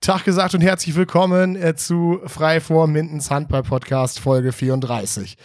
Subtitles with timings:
[0.00, 5.36] Tag gesagt und herzlich willkommen äh, zu Frei vor Mindens Handball Podcast Folge 34.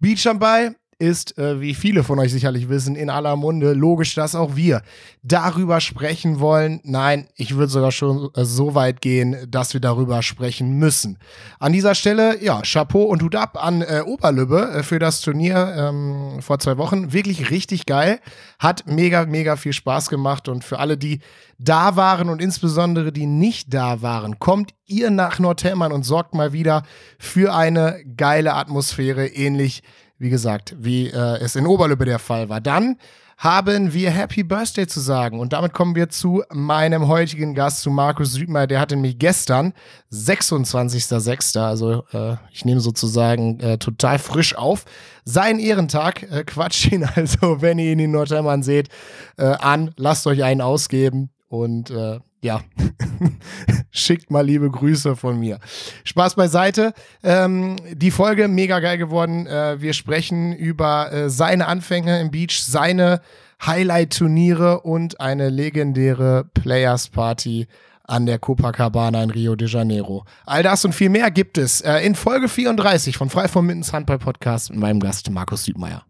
[0.00, 3.72] Beachhandball ist, äh, wie viele von euch sicherlich wissen, in aller Munde.
[3.72, 4.82] Logisch, dass auch wir
[5.22, 6.80] darüber sprechen wollen.
[6.84, 11.18] Nein, ich würde sogar schon äh, so weit gehen, dass wir darüber sprechen müssen.
[11.58, 15.74] An dieser Stelle, ja, Chapeau und Hut ab an äh, Oberlübbe äh, für das Turnier
[15.76, 17.12] ähm, vor zwei Wochen.
[17.12, 18.20] Wirklich richtig geil.
[18.58, 21.20] Hat mega, mega viel Spaß gemacht und für alle, die
[21.58, 26.52] da waren und insbesondere die nicht da waren, kommt ihr nach Nordhemmern und sorgt mal
[26.52, 26.82] wieder
[27.18, 32.60] für eine geile Atmosphäre, ähnlich wie gesagt, wie äh, es in Oberlübbe der Fall war.
[32.60, 32.96] Dann
[33.40, 35.40] haben wir Happy Birthday zu sagen.
[35.40, 38.66] Und damit kommen wir zu meinem heutigen Gast, zu Markus Südmeier.
[38.66, 39.72] Der hatte nämlich gestern,
[40.12, 44.84] 26.06., also äh, ich nehme sozusagen äh, total frisch auf,
[45.24, 46.22] seinen Ehrentag.
[46.30, 48.90] Äh, quatscht ihn also, wenn ihr ihn in Nordheimann seht,
[49.38, 49.94] äh, an.
[49.96, 51.30] Lasst euch einen ausgeben.
[51.48, 52.60] Und äh, ja,
[53.90, 55.58] schickt mal liebe Grüße von mir.
[56.04, 56.94] Spaß beiseite.
[57.22, 59.46] Ähm, die Folge mega geil geworden.
[59.46, 63.20] Äh, wir sprechen über äh, seine Anfänge im Beach, seine
[63.64, 67.66] Highlight-Turniere und eine legendäre Players Party
[68.04, 70.24] an der Copacabana in Rio de Janeiro.
[70.46, 73.92] All das und viel mehr gibt es äh, in Folge 34 von Frei vom Mittens
[73.92, 76.04] Handball Podcast mit meinem Gast Markus Südmeier.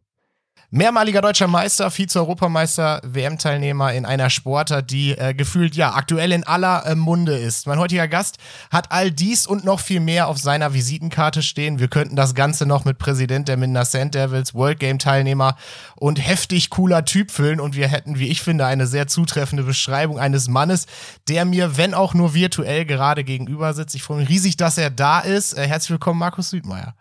[0.72, 6.86] Mehrmaliger deutscher Meister, Vize-Europameister, WM-Teilnehmer in einer Sportart, die äh, gefühlt ja aktuell in aller
[6.86, 7.66] äh, Munde ist.
[7.66, 8.38] Mein heutiger Gast
[8.70, 11.80] hat all dies und noch viel mehr auf seiner Visitenkarte stehen.
[11.80, 15.56] Wir könnten das Ganze noch mit Präsident der Minder Sand Devils, World Game-Teilnehmer
[15.96, 17.58] und heftig cooler Typ füllen.
[17.58, 20.86] Und wir hätten, wie ich finde, eine sehr zutreffende Beschreibung eines Mannes,
[21.28, 23.96] der mir, wenn auch nur virtuell, gerade gegenüber sitzt.
[23.96, 25.58] Ich freue mich riesig, dass er da ist.
[25.58, 26.94] Äh, herzlich willkommen, Markus Südmeier.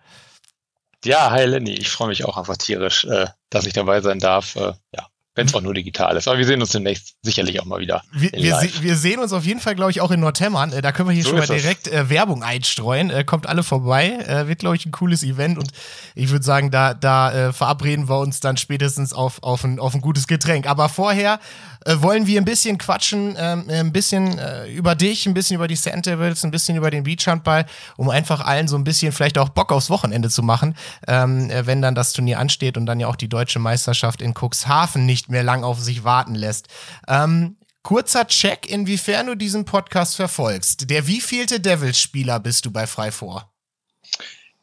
[1.06, 4.56] Ja, hi Lenny, ich freue mich auch einfach tierisch, äh, dass ich dabei sein darf.
[4.56, 5.08] Äh, ja,
[5.40, 6.28] wenn es auch nur digital ist.
[6.28, 8.04] Aber wir sehen uns demnächst sicherlich auch mal wieder.
[8.12, 10.74] Wir, wir, se wir sehen uns auf jeden Fall, glaube ich, auch in Nordhemmern.
[10.74, 13.10] Äh, da können wir hier so schon mal direkt äh, Werbung einstreuen.
[13.10, 14.10] Äh, kommt alle vorbei.
[14.28, 15.58] Äh, wird, glaube ich, ein cooles Event.
[15.58, 15.72] Und
[16.14, 19.96] ich würde sagen, da, da äh, verabreden wir uns dann spätestens auf, auf, ein, auf
[19.96, 20.68] ein gutes Getränk.
[20.68, 21.40] Aber vorher
[21.86, 25.76] äh, wollen wir ein bisschen quatschen, ähm, ein bisschen über dich, ein bisschen über die
[25.76, 27.66] Sand Devils, ein bisschen über den Beachhandball,
[27.98, 30.76] um einfach allen so ein bisschen vielleicht auch Bock aufs Wochenende zu machen,
[31.08, 35.06] ähm, wenn dann das Turnier ansteht und dann ja auch die deutsche Meisterschaft in Cuxhaven
[35.06, 36.68] nicht mehr lang auf sich warten lässt.
[37.08, 40.90] Ähm, kurzer Check, inwiefern du diesen Podcast verfolgst.
[40.90, 43.52] Der wievielte Devils-Spieler bist du bei Freivor?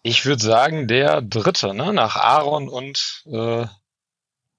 [0.03, 1.93] Ich würde sagen, der dritte, ne?
[1.93, 3.67] Nach Aaron und, äh,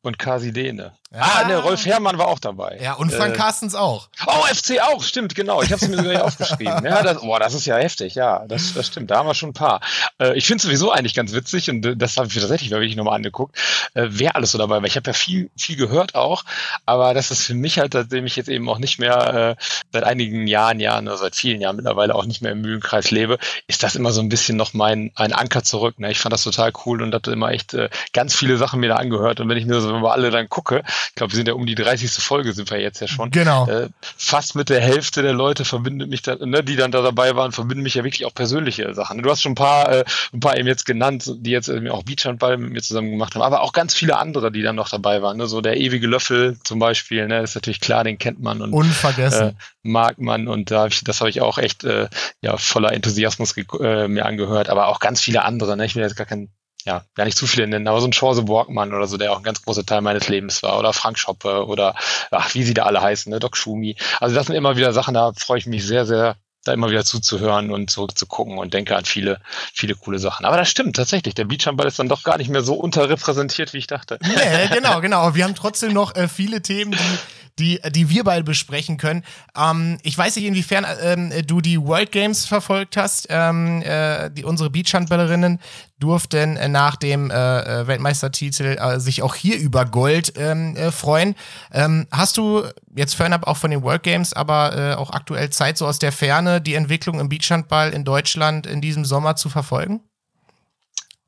[0.01, 0.93] und Kasidene.
[1.13, 1.21] Ja.
[1.21, 2.79] Ah, ne, Rolf Herrmann war auch dabei.
[2.81, 4.09] Ja, und Frank äh, Carstens auch.
[4.25, 5.61] Oh, FC auch, stimmt, genau.
[5.61, 6.83] Ich habe es mir sogar aufgeschrieben.
[6.83, 9.09] Ja, das, boah, das ist ja heftig, ja, das, das stimmt.
[9.09, 9.79] Da haben wir schon ein paar.
[10.19, 13.15] Äh, ich finde sowieso eigentlich ganz witzig und äh, das habe ich tatsächlich wirklich nochmal
[13.15, 13.57] angeguckt,
[13.93, 14.83] äh, wer alles so dabei war.
[14.83, 16.43] Ich habe ja viel, viel gehört auch,
[16.85, 19.63] aber das ist für mich halt, seitdem ich jetzt eben auch nicht mehr äh,
[19.93, 23.37] seit einigen Jahren, Jahren oder seit vielen Jahren mittlerweile auch nicht mehr im Mühlenkreis lebe,
[23.67, 25.99] ist das immer so ein bisschen noch mein ein Anker zurück.
[25.99, 26.11] Ne?
[26.11, 28.97] Ich fand das total cool und hatte immer echt äh, ganz viele Sachen mir da
[28.97, 29.39] angehört.
[29.39, 31.65] Und wenn ich mir so über alle dann gucke, ich glaube, wir sind ja um
[31.65, 32.11] die 30.
[32.11, 33.31] Folge sind wir jetzt ja schon.
[33.31, 33.67] Genau.
[33.67, 37.35] Äh, fast mit der Hälfte der Leute verbindet mich da, ne, die dann da dabei
[37.35, 39.21] waren, verbinden mich ja wirklich auch persönliche Sachen.
[39.21, 42.03] Du hast schon ein paar, äh, ein paar eben jetzt genannt, die jetzt äh, auch
[42.03, 45.21] Beachhandball mit mir zusammen gemacht haben, aber auch ganz viele andere, die dann noch dabei
[45.21, 45.37] waren.
[45.37, 45.47] Ne?
[45.47, 49.49] So der ewige Löffel zum Beispiel, ne, ist natürlich klar, den kennt man und Unvergessen.
[49.49, 49.53] Äh,
[49.83, 52.09] mag man und da hab ich, das habe ich auch echt äh,
[52.41, 55.77] ja voller Enthusiasmus äh, mir angehört, aber auch ganz viele andere.
[55.77, 55.85] Ne?
[55.85, 56.49] Ich will jetzt gar kein
[56.87, 59.37] ja, gar nicht zu viele nennen, aber so ein Chance Borgmann oder so, der auch
[59.37, 61.95] ein ganz großer Teil meines Lebens war, oder Frank Schoppe oder
[62.31, 63.97] ach, wie sie da alle heißen, ne, Doc Schumi.
[64.21, 67.03] Also das sind immer wieder Sachen, da freue ich mich sehr, sehr, da immer wieder
[67.03, 69.41] zuzuhören und zurückzugucken und denke an viele,
[69.73, 70.45] viele coole Sachen.
[70.45, 71.35] Aber das stimmt tatsächlich.
[71.35, 74.17] Der Beachhandball ist dann doch gar nicht mehr so unterrepräsentiert, wie ich dachte.
[74.21, 75.35] Nee, genau, genau.
[75.35, 77.17] Wir haben trotzdem noch äh, viele Themen, die
[77.59, 79.23] die, die wir beide besprechen können.
[79.57, 83.27] Ähm, ich weiß nicht, inwiefern ähm, du die World Games verfolgt hast.
[83.29, 85.59] Ähm, äh, die, unsere Beachhandballerinnen
[85.99, 90.91] durften äh, nach dem äh, äh Weltmeistertitel äh, sich auch hier über Gold ähm, äh,
[90.91, 91.35] freuen.
[91.71, 92.63] Ähm, hast du
[92.95, 96.61] jetzt fernab auch von den World Games, aber auch aktuell Zeit, so aus der Ferne
[96.61, 100.01] die Entwicklung im Beachhandball in Deutschland in diesem Sommer zu verfolgen?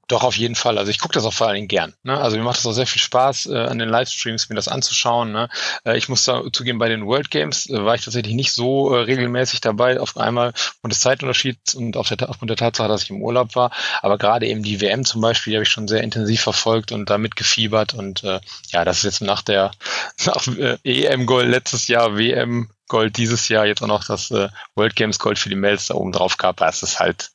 [0.09, 0.79] Doch, auf jeden Fall.
[0.79, 1.93] Also ich gucke das auch vor allen Dingen gern.
[2.01, 2.17] Ne?
[2.17, 5.31] Also mir macht es auch sehr viel Spaß, äh, an den Livestreams mir das anzuschauen.
[5.31, 5.49] Ne?
[5.85, 8.91] Äh, ich muss da zugeben, bei den World Games äh, war ich tatsächlich nicht so
[8.91, 13.03] äh, regelmäßig dabei, auf einmal und des Zeitunterschieds und auf der, aufgrund der Tatsache, dass
[13.03, 13.69] ich im Urlaub war.
[14.01, 17.07] Aber gerade eben die WM zum Beispiel, die habe ich schon sehr intensiv verfolgt und
[17.11, 17.93] da mitgefiebert.
[17.93, 18.39] Und äh,
[18.69, 19.69] ja, das ist jetzt nach der
[20.25, 24.95] nach, äh, EM-Goal letztes Jahr, WM Gold dieses Jahr, jetzt auch noch das äh, World
[24.95, 27.31] Games Gold für die Mails da oben drauf gab, das ist halt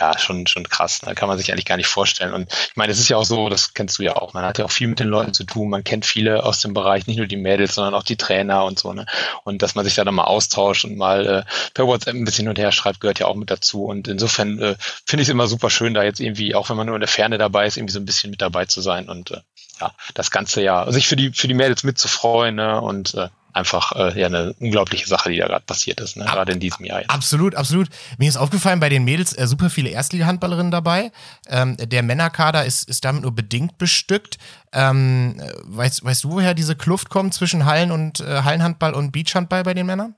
[0.00, 1.00] ja, schon, schon krass.
[1.00, 1.14] Da ne?
[1.14, 2.34] kann man sich eigentlich gar nicht vorstellen.
[2.34, 4.34] Und ich meine, es ist ja auch so, das kennst du ja auch.
[4.34, 5.70] Man hat ja auch viel mit den Leuten zu tun.
[5.70, 8.78] Man kennt viele aus dem Bereich, nicht nur die Mädels, sondern auch die Trainer und
[8.78, 8.92] so.
[8.92, 9.06] Ne?
[9.44, 11.44] Und dass man sich da dann mal austauscht und mal äh,
[11.74, 13.84] per WhatsApp ein bisschen hin und her schreibt, gehört ja auch mit dazu.
[13.84, 14.74] Und insofern äh,
[15.06, 17.08] finde ich es immer super schön, da jetzt irgendwie, auch wenn man nur in der
[17.08, 19.40] Ferne dabei ist, irgendwie so ein bisschen mit dabei zu sein und äh,
[19.80, 22.80] ja, das ganze Jahr, sich für die, für die Mädels mitzufreuen ne?
[22.80, 26.24] und äh, einfach äh, ja eine unglaubliche Sache, die da gerade passiert ist, ne?
[26.24, 27.00] gerade in diesem Jahr.
[27.00, 27.10] Jetzt.
[27.10, 27.88] Absolut, absolut.
[28.18, 31.12] Mir ist aufgefallen, bei den Mädels äh, super viele Erstliga-Handballerinnen dabei.
[31.48, 34.38] Ähm, der Männerkader ist, ist damit nur bedingt bestückt.
[34.72, 39.62] Ähm, weißt, weißt du, woher diese Kluft kommt zwischen Hallen und äh, Hallenhandball und Beachhandball
[39.62, 40.16] bei den Männern?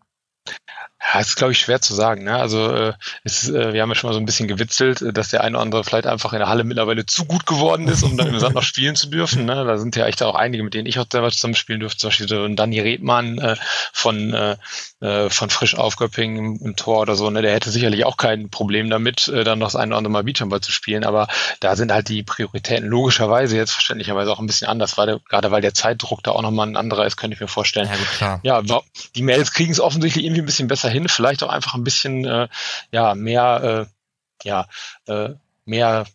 [1.12, 2.24] Ja, ist, glaube ich, schwer zu sagen.
[2.24, 2.36] Ne?
[2.36, 2.92] Also äh,
[3.22, 5.56] ist, äh, wir haben ja schon mal so ein bisschen gewitzelt, äh, dass der eine
[5.56, 8.38] oder andere vielleicht einfach in der Halle mittlerweile zu gut geworden ist, um dann im
[8.40, 9.44] Sand noch spielen zu dürfen.
[9.44, 9.64] Ne?
[9.64, 11.98] Da sind ja echt auch einige, mit denen ich auch selber zusammen spielen durfte.
[11.98, 13.56] Zum Beispiel so Danny Redmann äh,
[13.92, 14.56] von, äh,
[15.00, 17.30] äh, von Frisch Aufgöpping im, im, Tor oder so.
[17.30, 17.42] Ne?
[17.42, 20.24] Der hätte sicherlich auch kein Problem damit, äh, dann noch das eine oder andere Mal
[20.24, 21.04] Beachhandball zu spielen.
[21.04, 21.28] Aber
[21.60, 25.50] da sind halt die Prioritäten logischerweise jetzt verständlicherweise auch ein bisschen anders, weil der, gerade
[25.50, 27.88] weil der Zeitdruck da auch nochmal ein anderer ist, könnte ich mir vorstellen.
[28.42, 28.80] Ja, ja
[29.14, 32.24] die Mails kriegen es offensichtlich irgendwie ein bisschen besser hin, vielleicht auch einfach ein bisschen
[32.24, 32.48] äh,
[32.90, 33.86] ja mehr
[34.42, 34.66] äh, ja
[35.06, 35.34] äh,
[35.64, 36.06] mehr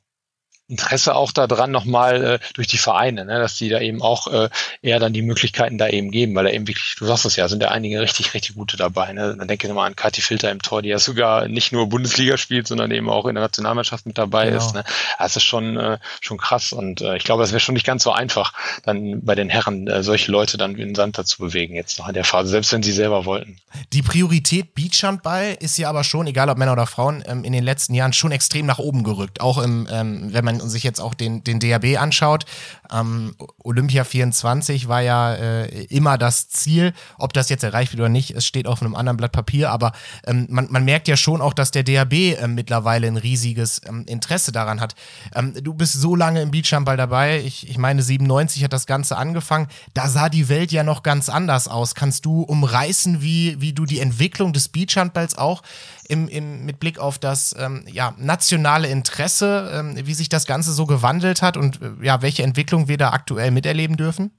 [0.72, 4.50] Interesse auch daran nochmal äh, durch die Vereine, ne, dass die da eben auch äh,
[4.82, 7.48] eher dann die Möglichkeiten da eben geben, weil da eben wirklich, du sagst es ja,
[7.50, 9.12] sind da einige richtig, richtig gute dabei.
[9.12, 9.36] Ne?
[9.38, 12.38] Dann denke ich mal an Kathi Filter im Tor, die ja sogar nicht nur Bundesliga
[12.38, 14.58] spielt, sondern eben auch in der Nationalmannschaft mit dabei genau.
[14.58, 14.74] ist.
[14.74, 14.84] Ne?
[15.20, 18.04] Das ist schon, äh, schon krass und äh, ich glaube, das wäre schon nicht ganz
[18.04, 18.54] so einfach,
[18.84, 22.08] dann bei den Herren äh, solche Leute dann in den Sand dazu bewegen, jetzt noch
[22.08, 23.58] in der Phase, selbst wenn sie selber wollten.
[23.92, 27.64] Die Priorität Beachhandball ist ja aber schon, egal ob Männer oder Frauen, ähm, in den
[27.64, 29.42] letzten Jahren schon extrem nach oben gerückt.
[29.42, 32.46] Auch im, ähm, wenn man sich jetzt auch den, den DAB anschaut,
[32.92, 36.94] ähm, Olympia 24 war ja äh, immer das Ziel.
[37.18, 39.94] Ob das jetzt erreicht wird oder nicht, es steht auf einem anderen Blatt Papier, aber
[40.25, 44.06] ähm, man, man merkt ja schon auch, dass der DAB äh, mittlerweile ein riesiges ähm,
[44.08, 44.96] Interesse daran hat.
[45.34, 49.18] Ähm, du bist so lange im Beachhandball dabei, ich, ich meine 97 hat das Ganze
[49.18, 51.96] angefangen, da sah die Welt ja noch ganz anders aus.
[51.96, 55.62] Kannst du umreißen, wie, wie du die Entwicklung des Beachhandballs auch
[56.07, 60.74] im, im, mit Blick auf das ähm, ja, nationale Interesse, ähm, wie sich das Ganze
[60.74, 64.31] so gewandelt hat und äh, ja, welche Entwicklung wir da aktuell miterleben dürfen?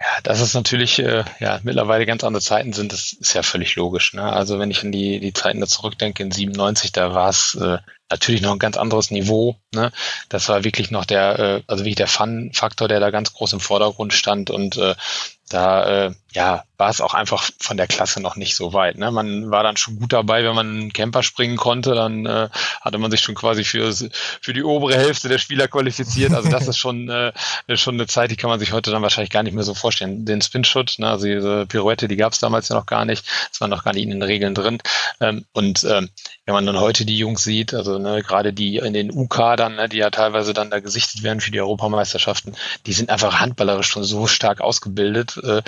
[0.00, 3.76] Ja, dass es natürlich äh, ja, mittlerweile ganz andere Zeiten sind, das ist ja völlig
[3.76, 4.14] logisch.
[4.14, 4.22] Ne?
[4.22, 7.78] Also wenn ich an die, die Zeiten da zurückdenke, in 97, da war es äh,
[8.08, 9.56] natürlich noch ein ganz anderes Niveau.
[9.74, 9.92] Ne?
[10.30, 13.60] Das war wirklich noch der, äh, also wirklich der Fun-Faktor, der da ganz groß im
[13.60, 14.94] Vordergrund stand und äh,
[15.50, 18.96] da äh, ja, war es auch einfach von der Klasse noch nicht so weit.
[18.96, 19.10] Ne?
[19.10, 22.48] Man war dann schon gut dabei, wenn man einen Camper springen konnte, dann äh,
[22.80, 26.32] hatte man sich schon quasi für, für die obere Hälfte der Spieler qualifiziert.
[26.32, 27.32] Also das ist schon, äh,
[27.74, 30.24] schon eine Zeit, die kann man sich heute dann wahrscheinlich gar nicht mehr so vorstellen.
[30.24, 33.26] Den Spin-Shot, ne, also diese Pirouette, die gab es damals ja noch gar nicht.
[33.50, 34.78] Das war noch gar nicht in den Regeln drin.
[35.20, 36.10] Ähm, und ähm,
[36.46, 39.88] wenn man dann heute die Jungs sieht, also ne, gerade die in den U-Kadern, ne,
[39.88, 42.54] die ja teilweise dann da gesichtet werden für die Europameisterschaften,
[42.86, 45.62] die sind einfach handballerisch schon so stark ausgebildet, äh,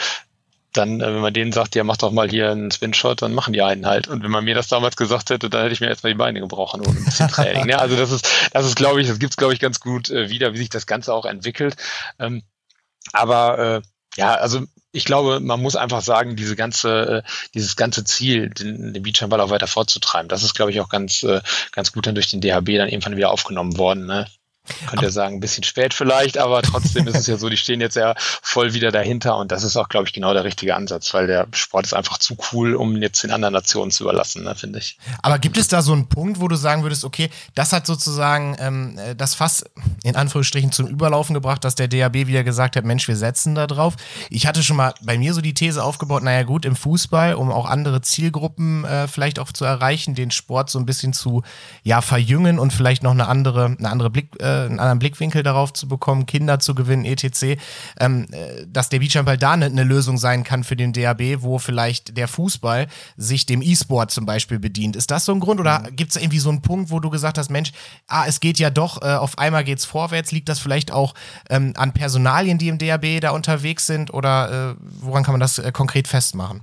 [0.72, 3.52] dann, äh, wenn man denen sagt, ja, mach doch mal hier einen Spin-Shot, dann machen
[3.52, 4.08] die einen halt.
[4.08, 6.40] Und wenn man mir das damals gesagt hätte, dann hätte ich mir erstmal die Beine
[6.40, 7.69] gebrochen ohne ein bisschen Training.
[7.69, 7.78] ja, ne?
[7.78, 10.52] also das ist, das ist, glaube ich, das gibt's, glaube ich, ganz gut äh, wieder,
[10.54, 11.76] wie sich das Ganze auch entwickelt.
[12.19, 12.42] Ähm,
[13.12, 13.82] aber äh,
[14.16, 18.92] ja, also ich glaube, man muss einfach sagen, diese ganze, äh, dieses ganze Ziel, den,
[18.92, 21.40] den Beachhandball auch weiter vorzutreiben, das ist, glaube ich, auch ganz, äh,
[21.72, 24.06] ganz gut dann durch den DHB dann irgendwann wieder aufgenommen worden.
[24.06, 24.26] Ne?
[24.87, 27.81] Könnte ja sagen, ein bisschen spät vielleicht, aber trotzdem ist es ja so, die stehen
[27.81, 31.12] jetzt ja voll wieder dahinter und das ist auch, glaube ich, genau der richtige Ansatz,
[31.14, 34.55] weil der Sport ist einfach zu cool, um jetzt den anderen Nationen zu überlassen, ne,
[34.55, 34.99] finde ich.
[35.20, 38.57] Aber gibt es da so einen Punkt, wo du sagen würdest, okay, das hat sozusagen
[38.61, 39.64] ähm, das Fass
[40.04, 43.66] in Anführungsstrichen zum Überlaufen gebracht, dass der DAB wieder gesagt hat, Mensch, wir setzen da
[43.66, 43.97] drauf.
[44.31, 47.50] Ich hatte schon mal bei mir so die These aufgebaut, naja gut, im Fußball, um
[47.50, 51.42] auch andere Zielgruppen äh, vielleicht auch zu erreichen, den Sport so ein bisschen zu
[51.83, 55.73] ja, verjüngen und vielleicht noch eine andere, eine andere Blick, äh, einen anderen Blickwinkel darauf
[55.73, 57.59] zu bekommen, Kinder zu gewinnen, etc.,
[58.00, 61.59] ähm, äh, dass der Beachhandball da eine, eine Lösung sein kann für den DAB, wo
[61.59, 64.97] vielleicht der Fußball sich dem E-Sport zum Beispiel bedient.
[64.97, 65.97] Ist das so ein Grund oder mhm.
[65.97, 67.73] gibt es irgendwie so einen Punkt, wo du gesagt hast, Mensch,
[68.06, 71.14] ah, es geht ja doch, äh, auf einmal geht es vorwärts, liegt das vielleicht auch
[71.50, 75.59] ähm, an Personalien, die im DAB da unterwegs sind oder äh, woran kann man das
[75.59, 76.62] äh, konkret festmachen?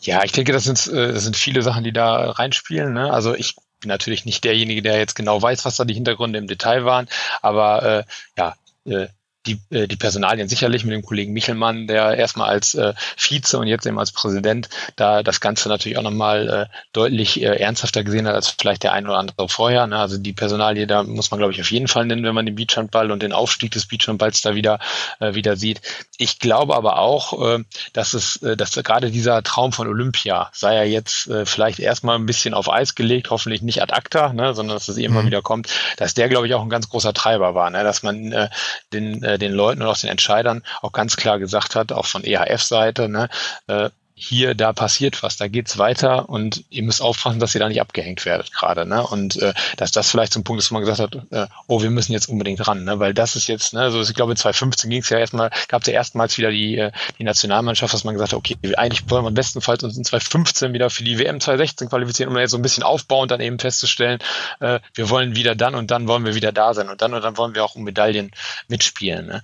[0.00, 2.92] Ja, ich denke, das sind, äh, das sind viele Sachen, die da reinspielen.
[2.92, 3.12] Ne?
[3.12, 6.46] Also ich bin natürlich nicht derjenige, der jetzt genau weiß, was da die Hintergründe im
[6.46, 7.08] Detail waren,
[7.42, 8.04] aber äh,
[8.36, 9.08] ja, äh,
[9.46, 13.66] die, äh, die Personalien sicherlich mit dem Kollegen Michelmann, der erstmal als äh, Vize und
[13.66, 18.26] jetzt eben als Präsident da das Ganze natürlich auch nochmal äh, deutlich äh, ernsthafter gesehen
[18.26, 19.86] hat als vielleicht der ein oder andere vorher.
[19.86, 19.98] Ne?
[19.98, 22.54] Also die Personalie, da muss man, glaube ich, auf jeden Fall nennen, wenn man den
[22.54, 24.78] Beachhandball und den Aufstieg des Beachhandballs da wieder,
[25.20, 25.80] äh, wieder sieht.
[26.18, 30.74] Ich glaube aber auch, äh, dass es, äh, dass gerade dieser Traum von Olympia sei
[30.74, 34.54] ja jetzt äh, vielleicht erstmal ein bisschen auf Eis gelegt, hoffentlich nicht ad acta, ne?
[34.54, 35.26] sondern dass es immer mhm.
[35.26, 37.84] wieder kommt, dass der, glaube ich, auch ein ganz großer Treiber war, ne?
[37.84, 38.48] dass man äh,
[38.92, 42.24] den, äh, den Leuten und auch den Entscheidern auch ganz klar gesagt hat, auch von
[42.24, 43.28] EHF-Seite, ne,
[43.68, 47.68] äh, hier, da passiert was, da geht's weiter und ihr müsst aufpassen, dass ihr da
[47.68, 48.86] nicht abgehängt werdet gerade.
[48.86, 49.06] Ne?
[49.06, 51.90] Und äh, dass das vielleicht zum Punkt ist, wo man gesagt hat, äh, oh, wir
[51.90, 52.98] müssen jetzt unbedingt ran, ne?
[52.98, 55.88] weil das ist jetzt, ne, also ich glaube 2015 ging es ja erstmal, gab es
[55.88, 59.32] ja erstmals wieder die, äh, die Nationalmannschaft, dass man gesagt hat, okay, eigentlich wollen wir
[59.32, 62.84] bestenfalls uns in 2015 wieder für die WM 2016 qualifizieren, um jetzt so ein bisschen
[62.84, 64.20] aufbauen, dann eben festzustellen,
[64.60, 67.22] äh, wir wollen wieder dann und dann wollen wir wieder da sein und dann und
[67.22, 68.30] dann wollen wir auch um Medaillen
[68.68, 69.26] mitspielen.
[69.26, 69.42] Ne?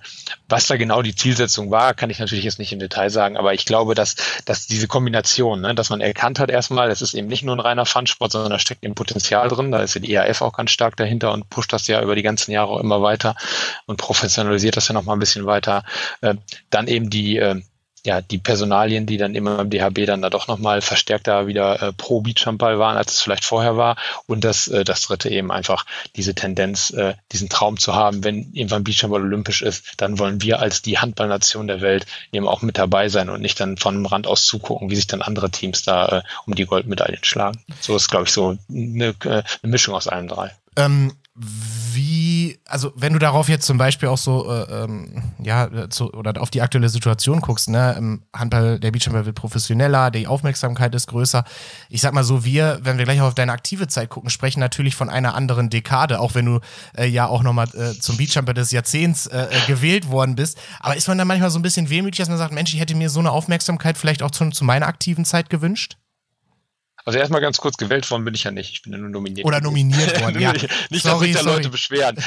[0.49, 3.53] Was da genau die Zielsetzung war, kann ich natürlich jetzt nicht im Detail sagen, aber
[3.53, 4.15] ich glaube, dass,
[4.45, 7.59] dass diese Kombination, ne, dass man erkannt hat erstmal, es ist eben nicht nur ein
[7.59, 9.71] reiner Fun-Sport, sondern da steckt eben Potenzial drin.
[9.71, 12.23] Da ist ja die ERF auch ganz stark dahinter und pusht das ja über die
[12.23, 13.35] ganzen Jahre immer weiter
[13.85, 15.83] und professionalisiert das ja noch mal ein bisschen weiter.
[16.21, 16.35] Äh,
[16.69, 17.61] dann eben die äh,
[18.05, 21.93] ja, die Personalien, die dann immer im DHB dann da doch nochmal verstärkter wieder äh,
[21.93, 23.95] pro Beachhandball waren, als es vielleicht vorher war.
[24.27, 28.51] Und das, äh, das dritte eben einfach diese Tendenz, äh, diesen Traum zu haben, wenn
[28.53, 32.77] irgendwann Beachhandball olympisch ist, dann wollen wir als die Handballnation der Welt eben auch mit
[32.77, 36.07] dabei sein und nicht dann von Rand aus zugucken, wie sich dann andere Teams da
[36.07, 37.63] äh, um die Goldmedaillen schlagen.
[37.79, 40.51] So ist, glaube ich, so eine, äh, eine Mischung aus allen drei.
[40.75, 46.13] Ähm, wie, also wenn du darauf jetzt zum Beispiel auch so, äh, ähm, ja, zu,
[46.13, 50.93] oder auf die aktuelle Situation guckst, ne, im Handball, der Beachhandball wird professioneller, die Aufmerksamkeit
[50.93, 51.43] ist größer.
[51.89, 54.95] Ich sag mal so, wir, wenn wir gleich auf deine aktive Zeit gucken, sprechen natürlich
[54.95, 56.59] von einer anderen Dekade, auch wenn du
[56.95, 60.59] äh, ja auch nochmal äh, zum Beachhandball des Jahrzehnts äh, äh, gewählt worden bist.
[60.81, 62.93] Aber ist man da manchmal so ein bisschen wehmütig, dass man sagt, Mensch, ich hätte
[62.93, 65.97] mir so eine Aufmerksamkeit vielleicht auch zu, zu meiner aktiven Zeit gewünscht?
[67.05, 68.71] Also erstmal ganz kurz gewählt worden bin ich ja nicht.
[68.71, 69.45] Ich bin ja nur nominiert.
[69.45, 70.53] Oder nominiert worden, ja.
[70.53, 70.69] nicht,
[71.03, 72.15] sorry, dass sich da Leute beschweren.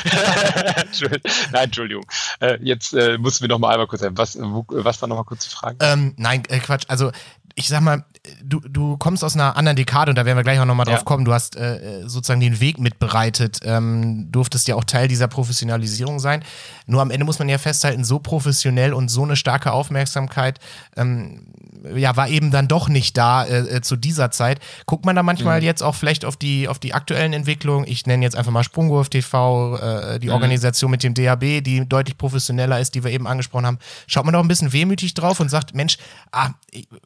[1.52, 2.04] nein, Entschuldigung.
[2.40, 4.18] Äh, jetzt äh, mussten wir noch mal einmal kurz sagen.
[4.18, 5.78] Was, wo, was war noch mal kurz die Frage?
[5.80, 6.84] Ähm, nein, äh, Quatsch.
[6.88, 7.10] Also
[7.58, 8.04] ich sag mal,
[8.44, 10.98] du, du kommst aus einer anderen Dekade und da werden wir gleich auch nochmal drauf
[10.98, 11.04] ja.
[11.04, 11.24] kommen.
[11.24, 16.44] Du hast äh, sozusagen den Weg mitbereitet, ähm, durftest ja auch Teil dieser Professionalisierung sein.
[16.86, 20.60] Nur am Ende muss man ja festhalten, so professionell und so eine starke Aufmerksamkeit
[20.96, 21.46] ähm,
[21.94, 24.60] ja, war eben dann doch nicht da äh, äh, zu dieser Zeit.
[24.86, 25.66] Guckt man da manchmal mhm.
[25.66, 27.86] jetzt auch vielleicht auf die, auf die aktuellen Entwicklungen?
[27.86, 30.34] Ich nenne jetzt einfach mal Sprungwurf TV, äh, die mhm.
[30.34, 33.78] Organisation mit dem DHB, die deutlich professioneller ist, die wir eben angesprochen haben.
[34.06, 35.98] Schaut man da auch ein bisschen wehmütig drauf und sagt, Mensch,
[36.32, 36.50] ah,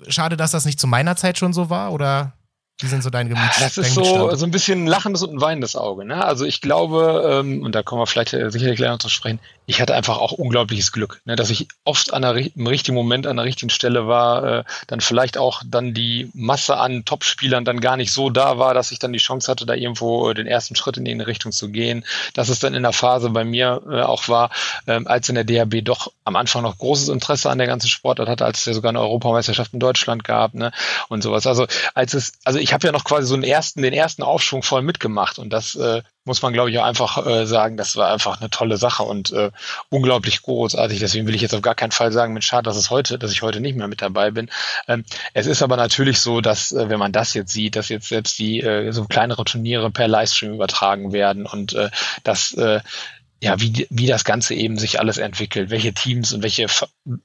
[0.08, 1.92] schade, dass das nicht zu meiner Zeit schon so war?
[1.92, 2.32] Oder
[2.80, 5.40] wie sind so deine Gemüts Das ist so, so ein bisschen ein lachendes und ein
[5.40, 6.04] weinendes Auge.
[6.04, 6.24] Ne?
[6.24, 9.38] Also ich glaube, ähm, und da kommen wir vielleicht äh, sicherlich gleich noch zu sprechen,
[9.70, 13.28] ich hatte einfach auch unglaubliches Glück, ne, dass ich oft an der, im richtigen Moment
[13.28, 17.80] an der richtigen Stelle war, äh, dann vielleicht auch dann die Masse an Topspielern dann
[17.80, 20.48] gar nicht so da war, dass ich dann die Chance hatte, da irgendwo äh, den
[20.48, 22.04] ersten Schritt in die Richtung zu gehen.
[22.34, 24.50] Dass es dann in der Phase bei mir äh, auch war,
[24.88, 28.28] ähm, als in der DHB doch am Anfang noch großes Interesse an der ganzen Sportart
[28.28, 30.72] hatte, als es ja sogar eine Europameisterschaft in Deutschland gab, ne,
[31.08, 31.46] und sowas.
[31.46, 34.62] Also als es, also ich habe ja noch quasi so einen ersten, den ersten Aufschwung
[34.62, 38.12] voll mitgemacht und das äh, muss man, glaube ich, auch einfach äh, sagen, das war
[38.12, 39.50] einfach eine tolle Sache und äh,
[39.88, 40.98] unglaublich großartig.
[40.98, 43.32] Deswegen will ich jetzt auf gar keinen Fall sagen, Mensch, schade, dass es heute, dass
[43.32, 44.50] ich heute nicht mehr mit dabei bin.
[44.86, 48.08] Ähm, es ist aber natürlich so, dass, äh, wenn man das jetzt sieht, dass jetzt
[48.08, 51.90] selbst die äh, so kleinere Turniere per Livestream übertragen werden und äh,
[52.22, 52.80] dass äh,
[53.42, 56.66] ja, wie, wie das Ganze eben sich alles entwickelt, welche Teams und welche,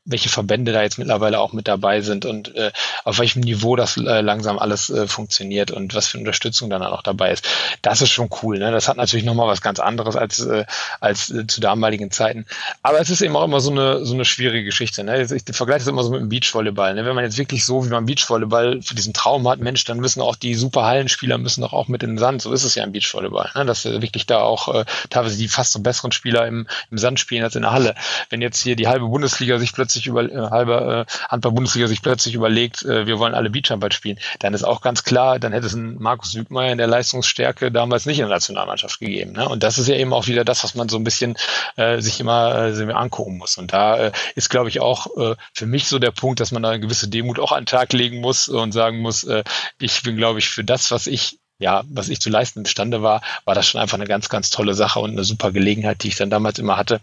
[0.06, 2.72] welche Verbände da jetzt mittlerweile auch mit dabei sind und äh,
[3.04, 7.02] auf welchem Niveau das äh, langsam alles äh, funktioniert und was für Unterstützung dann auch
[7.02, 7.46] dabei ist.
[7.82, 8.60] Das ist schon cool.
[8.60, 8.72] Ne?
[8.72, 10.66] Das hat natürlich nochmal was ganz anderes als, äh,
[11.02, 12.46] als äh, zu damaligen Zeiten.
[12.82, 15.04] Aber es ist eben auch immer so eine, so eine schwierige Geschichte.
[15.04, 15.22] Ne?
[15.22, 16.96] Ich vergleiche das immer so mit dem Beachvolleyball.
[16.96, 17.06] Ne?
[17.06, 20.22] Wenn man jetzt wirklich so wie beim Beachvolleyball für diesen Traum hat, Mensch, dann müssen
[20.22, 22.42] auch die super Hallenspieler müssen doch auch mit in den Sand.
[22.42, 23.52] So ist es ja im Beachvolleyball.
[23.54, 23.66] Ne?
[23.66, 27.20] Dass wirklich da auch äh, teilweise die fast so besseren besseren Spieler im, im Sand
[27.20, 27.96] spielen als in der Halle.
[28.30, 32.36] Wenn jetzt hier die halbe Bundesliga sich plötzlich über äh, halbe äh, Handball-Bundesliga sich plötzlich
[32.36, 35.74] überlegt, äh, wir wollen alle Beachhandball spielen, dann ist auch ganz klar, dann hätte es
[35.74, 39.34] einen Markus Südmeier in der Leistungsstärke damals nicht in der Nationalmannschaft gegeben.
[39.34, 39.48] Ne?
[39.48, 41.36] Und das ist ja eben auch wieder das, was man so ein bisschen
[41.76, 43.58] äh, sich immer äh, angucken muss.
[43.58, 46.64] Und da äh, ist, glaube ich, auch äh, für mich so der Punkt, dass man
[46.64, 49.44] da eine gewisse Demut auch an den Tag legen muss und sagen muss, äh,
[49.80, 53.22] ich bin, glaube ich, für das, was ich ja, was ich zu leisten imstande war,
[53.46, 56.16] war das schon einfach eine ganz, ganz tolle Sache und eine super Gelegenheit, die ich
[56.16, 57.00] dann damals immer hatte.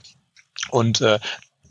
[0.71, 1.19] Und äh,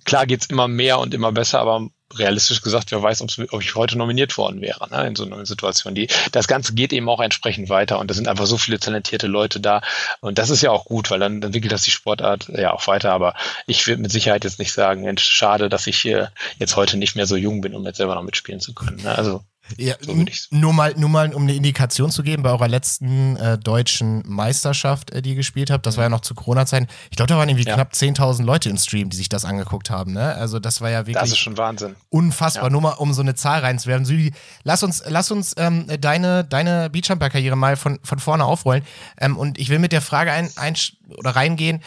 [0.06, 3.98] klar geht's immer mehr und immer besser, aber realistisch gesagt, wer weiß, ob ich heute
[3.98, 5.96] nominiert worden wäre, ne, in so einer Situation.
[5.96, 9.28] Die, das Ganze geht eben auch entsprechend weiter und da sind einfach so viele talentierte
[9.28, 9.82] Leute da.
[10.20, 13.14] Und das ist ja auch gut, weil dann entwickelt das die Sportart ja auch weiter.
[13.14, 13.36] Aber
[13.66, 17.16] ich würde mit Sicherheit jetzt nicht sagen, Mensch, schade, dass ich hier jetzt heute nicht
[17.16, 19.02] mehr so jung bin, um jetzt selber noch mitspielen zu können.
[19.04, 19.16] Ne?
[19.16, 19.44] Also
[19.78, 23.58] ja, so nur mal, nur mal, um eine Indikation zu geben, bei eurer letzten äh,
[23.58, 26.88] deutschen Meisterschaft, äh, die ihr gespielt habt, das war ja noch zu Corona-Zeiten.
[27.10, 27.76] Ich glaube, da waren irgendwie ja.
[27.76, 30.14] knapp 10.000 Leute im Stream, die sich das angeguckt haben.
[30.14, 30.36] Ne?
[30.36, 31.18] Also das war ja wirklich.
[31.18, 31.96] Das ist schon Wahnsinn.
[32.10, 32.66] Unfassbar.
[32.66, 32.70] Ja.
[32.70, 34.06] Nur mal, um so eine Zahl reinzuwerfen.
[34.06, 38.84] Südi, lass uns, lass uns ähm, deine, deine Beachjumper-Karriere mal von, von vorne aufrollen.
[39.20, 40.76] Ähm, und ich will mit der Frage ein, ein
[41.18, 41.82] oder reingehen,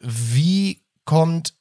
[0.00, 1.54] wie kommt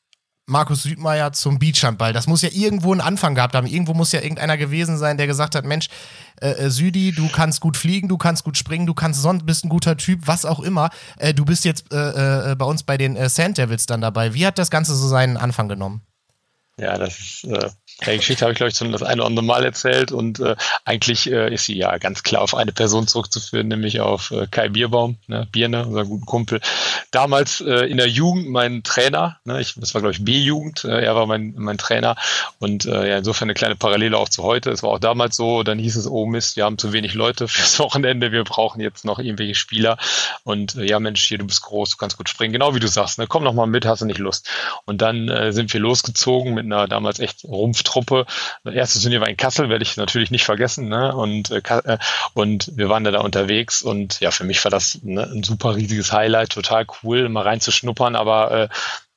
[0.50, 2.14] Markus Südmeier zum Beachhandball.
[2.14, 3.68] Das muss ja irgendwo einen Anfang gehabt haben.
[3.68, 5.88] Irgendwo muss ja irgendeiner gewesen sein, der gesagt hat, Mensch,
[6.42, 9.66] äh, äh, Südi, du kannst gut fliegen, du kannst gut springen, du kannst sonst bist
[9.66, 10.90] ein guter Typ, was auch immer.
[11.18, 14.34] Äh, du bist jetzt äh, äh bei uns bei den äh, Sand Devils dann dabei.
[14.34, 16.02] Wie hat das Ganze so seinen Anfang genommen?
[16.78, 17.48] Ja, das ist
[18.06, 20.56] die Geschichte habe ich, glaube ich, schon das eine oder andere Mal erzählt und äh,
[20.86, 24.70] eigentlich äh, ist sie ja ganz klar auf eine Person zurückzuführen, nämlich auf äh, Kai
[24.70, 26.62] Bierbaum, ne, Birne, unser guten Kumpel.
[27.12, 31.04] Damals äh, in der Jugend mein Trainer, ne, ich, das war, glaube ich, B-Jugend, äh,
[31.04, 32.16] er war mein, mein Trainer
[32.60, 34.72] und äh, ja, insofern eine kleine Parallele auch zu heute.
[34.72, 37.48] Es war auch damals so, dann hieß es, oh Mist, wir haben zu wenig Leute
[37.48, 39.98] fürs Wochenende, wir brauchen jetzt noch irgendwelche Spieler
[40.44, 42.88] und äh, ja, Mensch, hier, du bist groß, du kannst gut springen, genau wie du
[42.88, 44.50] sagst, ne, komm noch mal mit, hast du nicht Lust.
[44.86, 48.26] Und dann äh, sind wir losgezogen mit einer damals echt Rumpf Truppe.
[48.64, 50.88] Das erste Turnier war in Kassel, werde ich natürlich nicht vergessen.
[50.88, 51.16] Ne?
[51.16, 51.98] Und, äh, äh,
[52.34, 55.76] und wir waren da, da unterwegs und ja, für mich war das ne, ein super
[55.76, 58.70] riesiges Highlight, total cool, mal reinzuschnuppern, aber äh,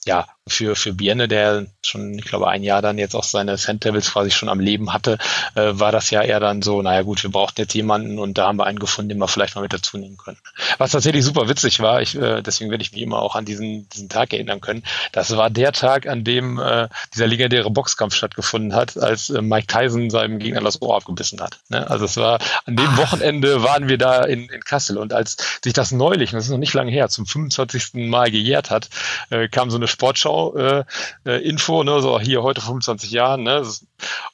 [0.04, 3.84] ja, für, für Bierne, der schon, ich glaube, ein Jahr dann jetzt auch seine Sand
[3.84, 5.18] Devils quasi schon am Leben hatte,
[5.54, 8.48] äh, war das ja eher dann so, naja gut, wir brauchten jetzt jemanden und da
[8.48, 10.38] haben wir einen gefunden, den wir vielleicht mal mit dazu nehmen können.
[10.78, 13.88] Was tatsächlich super witzig war, ich, äh, deswegen werde ich mich immer auch an diesen,
[13.90, 14.82] diesen Tag erinnern können,
[15.12, 19.68] das war der Tag, an dem äh, dieser legendäre Boxkampf stattgefunden hat, als äh, Mike
[19.68, 21.60] Tyson seinem Gegner das Ohr abgebissen hat.
[21.68, 21.88] Ne?
[21.88, 25.72] Also es war, an dem Wochenende waren wir da in, in Kassel und als sich
[25.72, 27.94] das neulich, das ist noch nicht lange her, zum 25.
[27.94, 28.88] Mal gejährt hat,
[29.30, 30.84] äh, kam so eine Sportschau äh,
[31.24, 33.62] äh, Info, ne, so hier heute 25 Jahren, ne,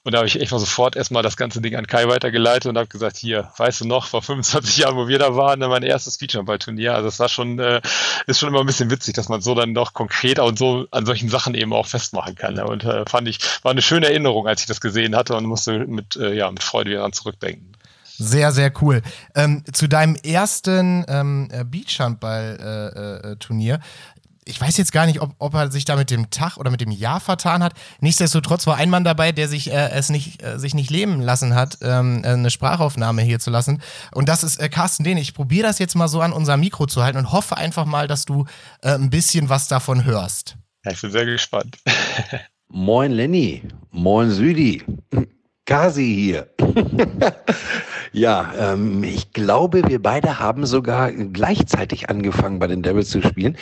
[0.05, 2.79] und da habe ich echt mal sofort erstmal das ganze Ding an Kai weitergeleitet und
[2.79, 5.83] habe gesagt, hier, weißt du noch, vor 25 Jahren, wo wir da waren, ne, mein
[5.83, 7.81] erstes Speedjump-Turnier, also es war schon, äh,
[8.27, 11.07] ist schon immer ein bisschen witzig, dass man so dann noch konkreter und so an
[11.07, 14.47] solchen Sachen eben auch festmachen kann, ne, und äh, fand ich, war eine schöne Erinnerung,
[14.47, 17.73] als ich das gesehen hatte und musste mit, äh, ja, mit Freude daran zurückdenken.
[18.21, 19.01] Sehr, sehr cool.
[19.37, 23.79] Ähm, zu deinem ersten ähm, Beachhandball-Turnier.
[24.49, 26.81] Ich weiß jetzt gar nicht, ob, ob er sich da mit dem Tag oder mit
[26.81, 27.75] dem Jahr vertan hat.
[28.01, 31.55] Nichtsdestotrotz war ein Mann dabei, der sich äh, es nicht, äh, sich nicht leben lassen
[31.55, 33.83] hat, ähm, äh, eine Sprachaufnahme hier zu lassen.
[34.13, 35.19] Und das ist äh, Carsten Dehn.
[35.19, 38.09] Ich probiere das jetzt mal so an unser Mikro zu halten und hoffe einfach mal,
[38.09, 38.47] dass du
[38.83, 40.57] äh, ein bisschen was davon hörst.
[40.85, 41.77] Ja, ich bin sehr gespannt.
[42.71, 44.85] Moin Lenny, moin Südi.
[45.69, 46.47] Kasi hier.
[48.13, 53.55] ja, ähm, ich glaube, wir beide haben sogar gleichzeitig angefangen, bei den Devils zu spielen.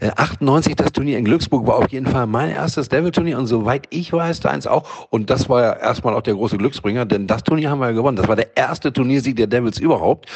[0.00, 3.86] Äh, 98, das Turnier in Glücksburg war auf jeden Fall mein erstes Devil-Turnier und soweit
[3.90, 5.06] ich weiß, deins auch.
[5.10, 7.92] Und das war ja erstmal auch der große Glücksbringer, denn das Turnier haben wir ja
[7.92, 8.16] gewonnen.
[8.16, 10.28] Das war der erste Turniersieg der Devils überhaupt.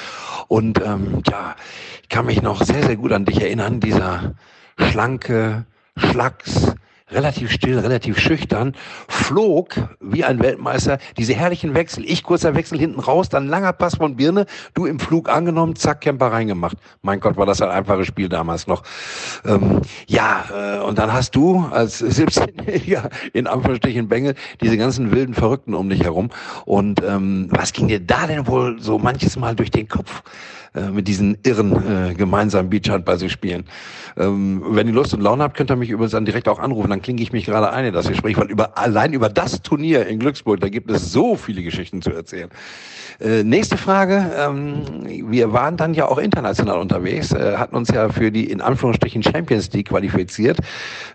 [0.46, 1.56] Und ähm, ja,
[2.04, 4.36] ich kann mich noch sehr, sehr gut an dich erinnern, dieser
[4.78, 6.72] schlanke, Schlacks,
[7.10, 8.74] relativ still, relativ schüchtern,
[9.08, 12.04] flog wie ein Weltmeister diese herrlichen Wechsel.
[12.04, 16.00] Ich kurzer Wechsel hinten raus, dann langer Pass von Birne, du im Flug angenommen, zack,
[16.00, 16.76] Camper reingemacht.
[17.02, 18.82] Mein Gott, war das ein einfaches Spiel damals noch.
[19.44, 25.34] Ähm, ja, äh, und dann hast du als 17-Jähriger in Anführungsstrichen Bengel diese ganzen wilden
[25.34, 26.30] Verrückten um dich herum.
[26.64, 30.22] Und ähm, was ging dir da denn wohl so manches Mal durch den Kopf?
[30.76, 33.64] Äh, mit diesen Irren äh, gemeinsam Beachhandball zu spielen.
[34.18, 36.90] Ähm, wenn ihr Lust und Laune habt, könnt ihr mich übrigens dann direkt auch anrufen,
[36.90, 40.06] dann klinge ich mich gerade ein in das Gespräch, weil über, allein über das Turnier
[40.06, 42.50] in Glücksburg, da gibt es so viele Geschichten zu erzählen.
[43.20, 44.30] Äh, nächste Frage.
[44.36, 44.82] Ähm,
[45.30, 49.22] wir waren dann ja auch international unterwegs, äh, hatten uns ja für die in Anführungsstrichen
[49.22, 50.58] Champions League qualifiziert,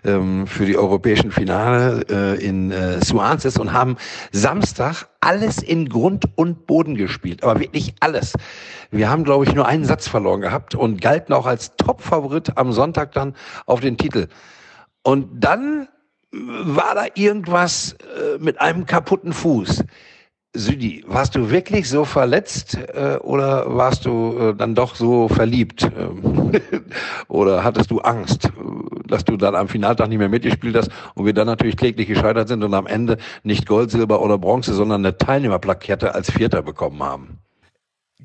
[0.04, 3.96] ähm, für die europäischen Finale äh, in äh, Suances und haben
[4.32, 8.34] Samstag alles in Grund und Boden gespielt, aber wirklich alles.
[8.90, 12.72] Wir haben, glaube ich, nur einen Satz verloren gehabt und galten auch als Top-Favorit am
[12.72, 14.26] Sonntag dann auf den Titel.
[15.02, 15.88] Und dann
[16.32, 19.84] war da irgendwas äh, mit einem kaputten Fuß.
[20.54, 25.90] Südi, warst du wirklich so verletzt äh, oder warst du äh, dann doch so verliebt?
[25.98, 26.52] Ähm,
[27.28, 28.50] oder hattest du Angst,
[29.06, 32.48] dass du dann am Finaltag nicht mehr mitgespielt hast und wir dann natürlich kläglich gescheitert
[32.48, 37.02] sind und am Ende nicht Gold, Silber oder Bronze, sondern eine Teilnehmerplakette als Vierter bekommen
[37.02, 37.41] haben?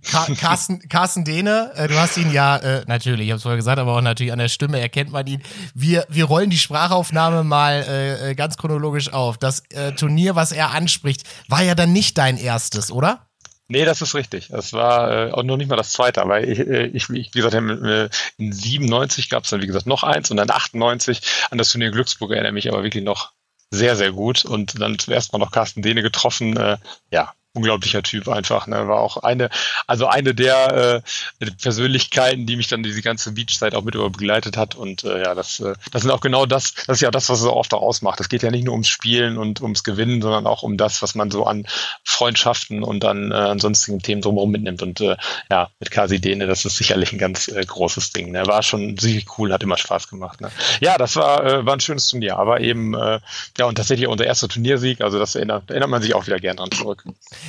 [0.38, 3.80] Carsten, Carsten Dehne, äh, du hast ihn ja äh, natürlich, ich habe es vorher gesagt,
[3.80, 5.42] aber auch natürlich an der Stimme erkennt man ihn.
[5.74, 9.38] Wir, wir rollen die Sprachaufnahme mal äh, äh ganz chronologisch auf.
[9.38, 13.28] Das äh, Turnier, was er anspricht, war ja dann nicht dein erstes, oder?
[13.70, 14.48] Nee, das ist richtig.
[14.48, 18.52] Das war äh, auch noch nicht mal das zweite, aber ich, ich wie gesagt, in
[18.52, 22.32] 97 gab es dann, wie gesagt, noch eins und dann 98 an das Turnier Glücksburg
[22.32, 23.34] erinnere mich aber wirklich noch
[23.72, 24.46] sehr, sehr gut.
[24.46, 26.56] Und dann zuerst mal noch Carsten Dehne getroffen.
[26.58, 26.78] Äh,
[27.12, 28.68] ja, unglaublicher Typ einfach.
[28.68, 28.88] Ne?
[28.88, 29.50] War auch eine,
[29.88, 31.04] also eine der
[31.42, 34.76] äh, Persönlichkeiten, die mich dann diese ganze Beachzeit auch mit über begleitet hat.
[34.76, 37.40] Und äh, ja, das, äh, das sind auch genau das, das ist ja das, was
[37.40, 38.20] es so oft auch ausmacht.
[38.20, 41.16] Es geht ja nicht nur ums Spielen und ums Gewinnen, sondern auch um das, was
[41.16, 41.66] man so an
[42.04, 44.82] Freundschaften und an, äh, an sonstigen Themen drumherum mitnimmt.
[44.82, 45.18] Und äh,
[45.50, 48.32] ja, mit Kasi Dene, das ist sicherlich ein ganz äh, großes Ding.
[48.32, 48.46] Ne?
[48.46, 50.42] War schon sicherlich cool, hat immer Spaß gemacht.
[50.42, 50.52] Ne?
[50.80, 53.20] Ja, das war, äh, war ein schönes Turnier, aber eben, äh,
[53.58, 56.58] ja, und tatsächlich unser erster Turniersieg, also das erinnert, erinnert man sich auch wieder gern
[56.58, 57.04] dran zurück.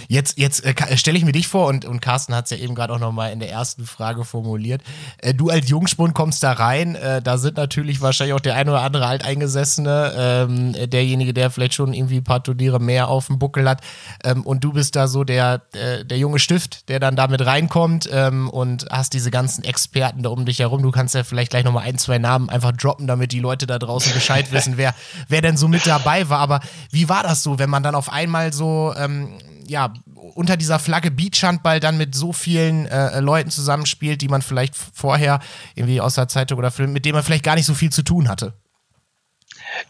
[0.09, 2.75] Jetzt, jetzt äh, stelle ich mir dich vor und, und Carsten hat es ja eben
[2.75, 4.83] gerade auch nochmal in der ersten Frage formuliert.
[5.19, 8.69] Äh, du als Jungspund kommst da rein, äh, da sind natürlich wahrscheinlich auch der ein
[8.69, 13.39] oder andere Alteingesessene, ähm, derjenige, der vielleicht schon irgendwie ein paar Turniere mehr auf dem
[13.39, 13.81] Buckel hat
[14.25, 18.09] ähm, und du bist da so der, äh, der junge Stift, der dann damit reinkommt
[18.13, 20.83] ähm, und hast diese ganzen Experten da um dich herum.
[20.83, 23.79] Du kannst ja vielleicht gleich nochmal ein, zwei Namen einfach droppen, damit die Leute da
[23.79, 24.95] draußen Bescheid wissen, wer,
[25.29, 26.39] wer denn so mit dabei war.
[26.39, 29.93] Aber wie war das so, wenn man dann auf einmal so ähm, ja,
[30.35, 35.41] unter dieser Flagge Beachhandball dann mit so vielen äh, Leuten zusammenspielt, die man vielleicht vorher
[35.75, 38.03] irgendwie aus der Zeitung oder Film, mit denen man vielleicht gar nicht so viel zu
[38.03, 38.55] tun hatte.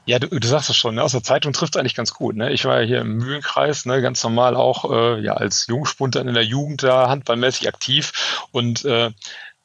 [0.07, 1.03] Ja, du, du sagst es schon, ne?
[1.03, 2.37] aus der Zeitung trifft es eigentlich ganz gut.
[2.37, 2.53] Ne?
[2.53, 4.03] Ich war ja hier im Mühlenkreis, ne?
[4.03, 8.85] ganz normal auch äh, ja, als Jungspund dann in der Jugend da handballmäßig aktiv und
[8.85, 9.11] äh,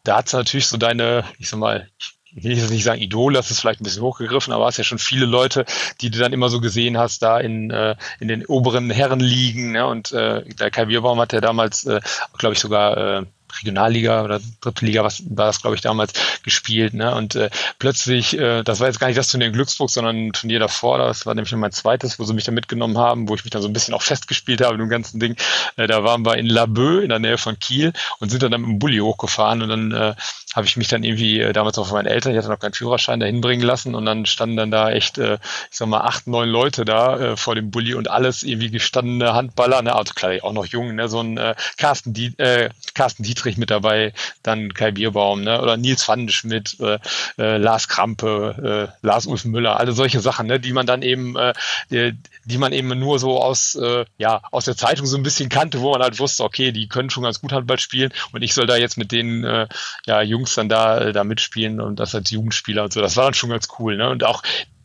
[0.03, 3.01] da hat es natürlich so deine, ich sag mal, ich ich will jetzt nicht sagen
[3.01, 5.65] Idol, das ist vielleicht ein bisschen hochgegriffen, aber es ja schon viele Leute,
[6.01, 9.73] die du dann immer so gesehen hast, da in, äh, in den oberen Herrenligen.
[9.73, 9.85] Ne?
[9.85, 12.01] Und äh, der Kai Bierbaum hat ja damals, äh,
[12.37, 13.25] glaube ich, sogar äh,
[13.59, 16.13] Regionalliga oder dritte Liga, was war das, glaube ich, damals
[16.43, 16.93] gespielt.
[16.93, 17.13] Ne?
[17.13, 20.33] Und äh, plötzlich, äh, das war jetzt gar nicht das Turnier in Glücksburg, sondern ein
[20.33, 23.43] Turnier davor, das war nämlich mein zweites, wo sie mich da mitgenommen haben, wo ich
[23.43, 25.35] mich dann so ein bisschen auch festgespielt habe mit dem ganzen Ding.
[25.75, 28.61] Äh, da waren wir in Laboe in der Nähe von Kiel und sind dann, dann
[28.61, 30.15] mit dem Bulli hochgefahren und dann äh,
[30.53, 32.73] habe ich mich dann irgendwie äh, damals auch von meinen Eltern, ich hatte noch keinen
[32.73, 35.35] Führerschein, dahin bringen lassen und dann standen dann da echt, äh,
[35.71, 39.33] ich sag mal, acht, neun Leute da äh, vor dem Bulli und alles irgendwie gestandene
[39.33, 39.95] Handballer, ne?
[39.95, 41.09] also klar, auch noch jung, ne?
[41.09, 45.61] so ein äh, Carsten, Die äh, Carsten Dietrich mit dabei, dann Kai Bierbaum ne?
[45.61, 46.99] oder Nils Vandenschmidt, äh,
[47.37, 50.59] äh, Lars Krampe, äh, Lars Ulf Müller, alle solche Sachen, ne?
[50.59, 51.53] die man dann eben, äh,
[51.89, 55.49] die, die man eben nur so aus, äh, ja, aus der Zeitung so ein bisschen
[55.49, 58.53] kannte, wo man halt wusste, okay, die können schon ganz gut Handball spielen und ich
[58.53, 59.67] soll da jetzt mit denen äh,
[60.05, 63.01] ja, Jungs dann da, äh, da mitspielen und das als Jugendspieler und so.
[63.01, 63.97] Das war dann schon ganz cool.
[63.97, 64.09] Ne?
[64.09, 64.43] Und auch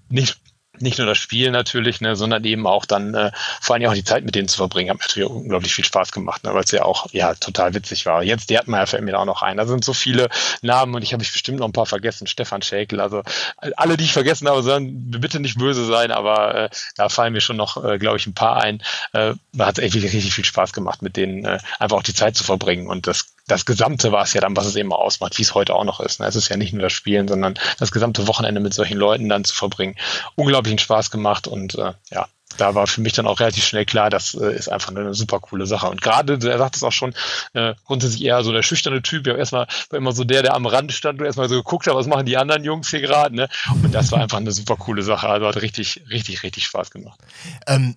[0.08, 0.38] nicht
[0.82, 4.04] nicht nur das Spiel natürlich, ne, sondern eben auch dann äh, vor allem auch die
[4.04, 6.84] Zeit mit denen zu verbringen, hat natürlich unglaublich viel Spaß gemacht, ne, weil es ja
[6.84, 8.22] auch ja total witzig war.
[8.22, 9.56] Jetzt der hat ja fällt mir auch noch ein.
[9.56, 10.28] Da sind so viele
[10.62, 12.26] Namen und ich habe mich bestimmt noch ein paar vergessen.
[12.26, 13.22] Stefan Schäkel, also
[13.76, 17.40] alle, die ich vergessen habe, sollen bitte nicht böse sein, aber äh, da fallen mir
[17.40, 18.82] schon noch, äh, glaube ich, ein paar ein.
[19.12, 22.14] Äh, da hat es echt richtig viel Spaß gemacht, mit denen äh, einfach auch die
[22.14, 25.38] Zeit zu verbringen und das das Gesamte war es ja dann, was es eben ausmacht,
[25.38, 26.20] wie es heute auch noch ist.
[26.20, 26.26] Ne?
[26.26, 29.44] Es ist ja nicht nur das Spielen, sondern das gesamte Wochenende mit solchen Leuten dann
[29.44, 29.96] zu verbringen.
[30.36, 34.10] Unglaublichen Spaß gemacht und äh, ja, da war für mich dann auch relativ schnell klar,
[34.10, 35.88] das äh, ist einfach eine super coole Sache.
[35.88, 37.14] Und gerade, er sagt es auch schon,
[37.54, 39.26] äh, grundsätzlich eher so der schüchterne Typ.
[39.26, 41.94] Ja, erstmal war immer so der, der am Rand stand und erstmal so geguckt hat,
[41.94, 43.34] was machen die anderen Jungs hier gerade.
[43.34, 43.48] Ne?
[43.82, 45.28] Und das war einfach eine super coole Sache.
[45.28, 47.20] Also hat richtig, richtig, richtig Spaß gemacht.
[47.66, 47.94] Ähm,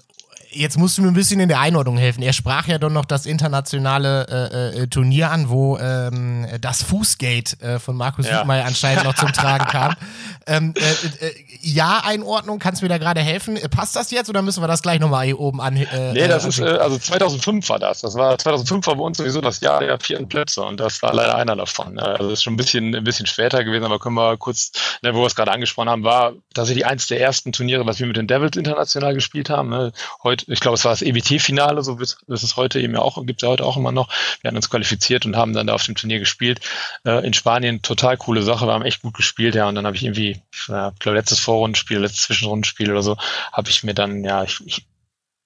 [0.51, 2.21] jetzt musst du mir ein bisschen in der Einordnung helfen.
[2.21, 4.27] Er sprach ja dann noch das internationale
[4.75, 8.41] äh, äh, Turnier an, wo ähm, das Fußgate äh, von Markus ja.
[8.41, 9.95] Anscheinend noch zum Tragen kam.
[10.47, 13.59] Ähm, äh, äh, ja, Einordnung, kannst du mir da gerade helfen?
[13.69, 15.77] Passt das jetzt oder müssen wir das gleich nochmal hier oben an?
[15.77, 18.01] Äh, nee, das ist, also 2005 war das.
[18.01, 21.13] Das war 2005 war bei uns sowieso das Jahr der vierten Plätze und das war
[21.13, 21.99] leider einer davon.
[21.99, 24.71] Also das ist schon ein bisschen, ein bisschen später gewesen, aber können wir kurz,
[25.03, 28.07] ne, wo wir es gerade angesprochen haben, war tatsächlich eins der ersten Turniere, was wir
[28.07, 29.69] mit den Devils international gespielt haben.
[29.69, 29.91] Ne?
[30.23, 33.45] Heute ich glaube, es war das EBT-Finale, so das ist heute eben auch, gibt es
[33.45, 34.09] ja heute auch immer noch.
[34.41, 36.61] Wir hatten uns qualifiziert und haben dann da auf dem Turnier gespielt.
[37.05, 39.67] Äh, in Spanien total coole Sache, wir haben echt gut gespielt, ja.
[39.67, 43.17] Und dann habe ich irgendwie, ja, ich glaube, letztes Vorrundenspiel, letztes Zwischenrundenspiel oder so,
[43.51, 44.85] habe ich mir dann, ja, ich, ich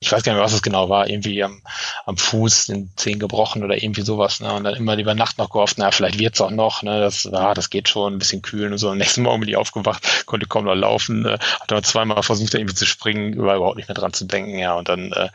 [0.06, 1.64] ich weiß gar nicht mehr, was es genau war, irgendwie am,
[2.06, 4.40] am Fuß den Zehen gebrochen oder irgendwie sowas.
[4.40, 4.54] Ne?
[4.54, 6.84] Und dann immer über Nacht noch gehofft, na, vielleicht wird's auch noch.
[6.84, 7.00] Ne?
[7.00, 8.92] Das, ja, das geht schon, ein bisschen kühlen und so.
[8.92, 12.54] Am nächsten Morgen bin ich aufgewacht, konnte kaum noch laufen, äh, hat dann zweimal versucht,
[12.54, 14.60] da irgendwie zu springen, war überhaupt nicht mehr dran zu denken.
[14.60, 15.30] Ja, und dann äh,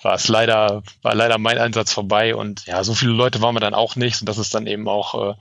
[0.00, 2.34] war es leider, war leider mein Einsatz vorbei.
[2.34, 4.22] Und ja, so viele Leute waren wir dann auch nicht.
[4.22, 5.34] Und das ist dann eben auch äh,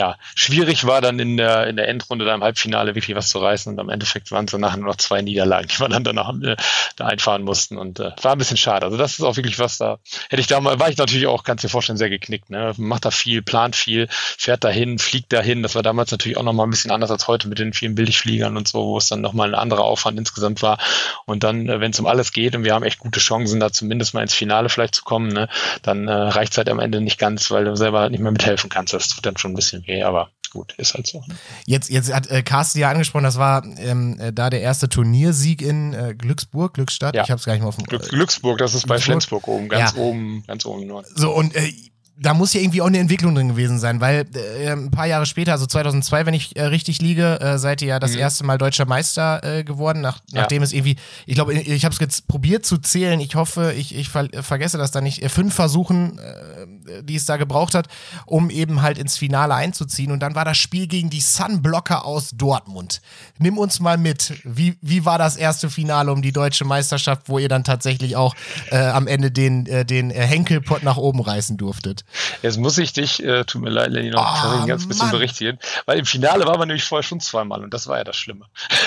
[0.00, 3.38] ja, schwierig war dann in der, in der Endrunde da im Halbfinale wirklich was zu
[3.38, 6.32] reißen und am Endeffekt waren es nachher nur noch zwei Niederlagen, die wir dann danach
[6.40, 6.56] äh,
[6.96, 8.86] da einfahren mussten und äh, war ein bisschen schade.
[8.86, 9.98] Also das ist auch wirklich was da.
[10.30, 12.48] Hätte ich da mal, war ich natürlich auch, kannst dir vorstellen, sehr geknickt.
[12.48, 12.72] Ne?
[12.78, 15.62] Macht da viel, plant viel, fährt dahin, fliegt dahin.
[15.62, 18.56] Das war damals natürlich auch nochmal ein bisschen anders als heute mit den vielen Billigfliegern
[18.56, 20.78] und so, wo es dann nochmal ein anderer Aufwand insgesamt war.
[21.26, 23.70] Und dann, äh, wenn es um alles geht und wir haben echt gute Chancen, da
[23.70, 25.50] zumindest mal ins Finale vielleicht zu kommen, ne?
[25.82, 28.70] dann äh, reicht es halt am Ende nicht ganz, weil du selber nicht mehr mithelfen
[28.70, 28.94] kannst.
[28.94, 31.20] Das tut dann schon ein bisschen weh, aber gut, ist halt so.
[31.26, 31.34] Ne?
[31.66, 35.62] Jetzt, jetzt hat äh, Carsten ja angesprochen, das war ähm, äh, da der erste Turniersieg
[35.62, 37.14] in äh, Glücksburg, Glückstadt.
[37.14, 37.22] Ja.
[37.22, 37.84] Ich habe es gar nicht mal auf dem.
[37.84, 40.02] Glück, Glücksburg, das ist bei Flensburg oben, ganz ja.
[40.02, 41.04] oben, ganz oben nur.
[41.14, 41.72] So, und äh,
[42.20, 45.24] da muss ja irgendwie auch eine Entwicklung drin gewesen sein, weil äh, ein paar Jahre
[45.24, 48.18] später, also 2002, wenn ich äh, richtig liege, äh, seid ihr ja das mhm.
[48.18, 50.42] erste Mal deutscher Meister äh, geworden, nach, ja.
[50.42, 53.20] nachdem es irgendwie, ich glaube, ich habe es jetzt probiert zu zählen.
[53.20, 55.22] Ich hoffe, ich, ich ver vergesse das da nicht.
[55.22, 56.66] Äh, fünf Versuchen, äh,
[57.02, 57.88] die es da gebraucht hat,
[58.26, 60.12] um eben halt ins Finale einzuziehen.
[60.12, 63.00] Und dann war das Spiel gegen die Sunblocker aus Dortmund.
[63.38, 64.34] Nimm uns mal mit.
[64.44, 68.34] Wie, wie war das erste Finale um die deutsche Meisterschaft, wo ihr dann tatsächlich auch
[68.70, 72.04] am Ende den, den Henkelpott nach oben reißen durftet?
[72.42, 75.58] Jetzt muss ich dich, äh, tut mir leid, Lenny, noch oh, ein ganz bisschen berichtigen,
[75.86, 78.46] weil im Finale waren wir nämlich vorher schon zweimal und das war ja das Schlimme.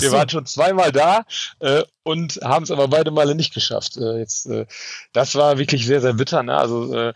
[0.00, 0.16] wir so.
[0.16, 1.24] waren schon zweimal da
[1.60, 3.96] äh, und haben es aber beide Male nicht geschafft.
[3.96, 4.66] Äh, jetzt, äh,
[5.12, 6.42] das war wirklich sehr, sehr bitter.
[6.42, 6.56] Ne?
[6.56, 7.12] Also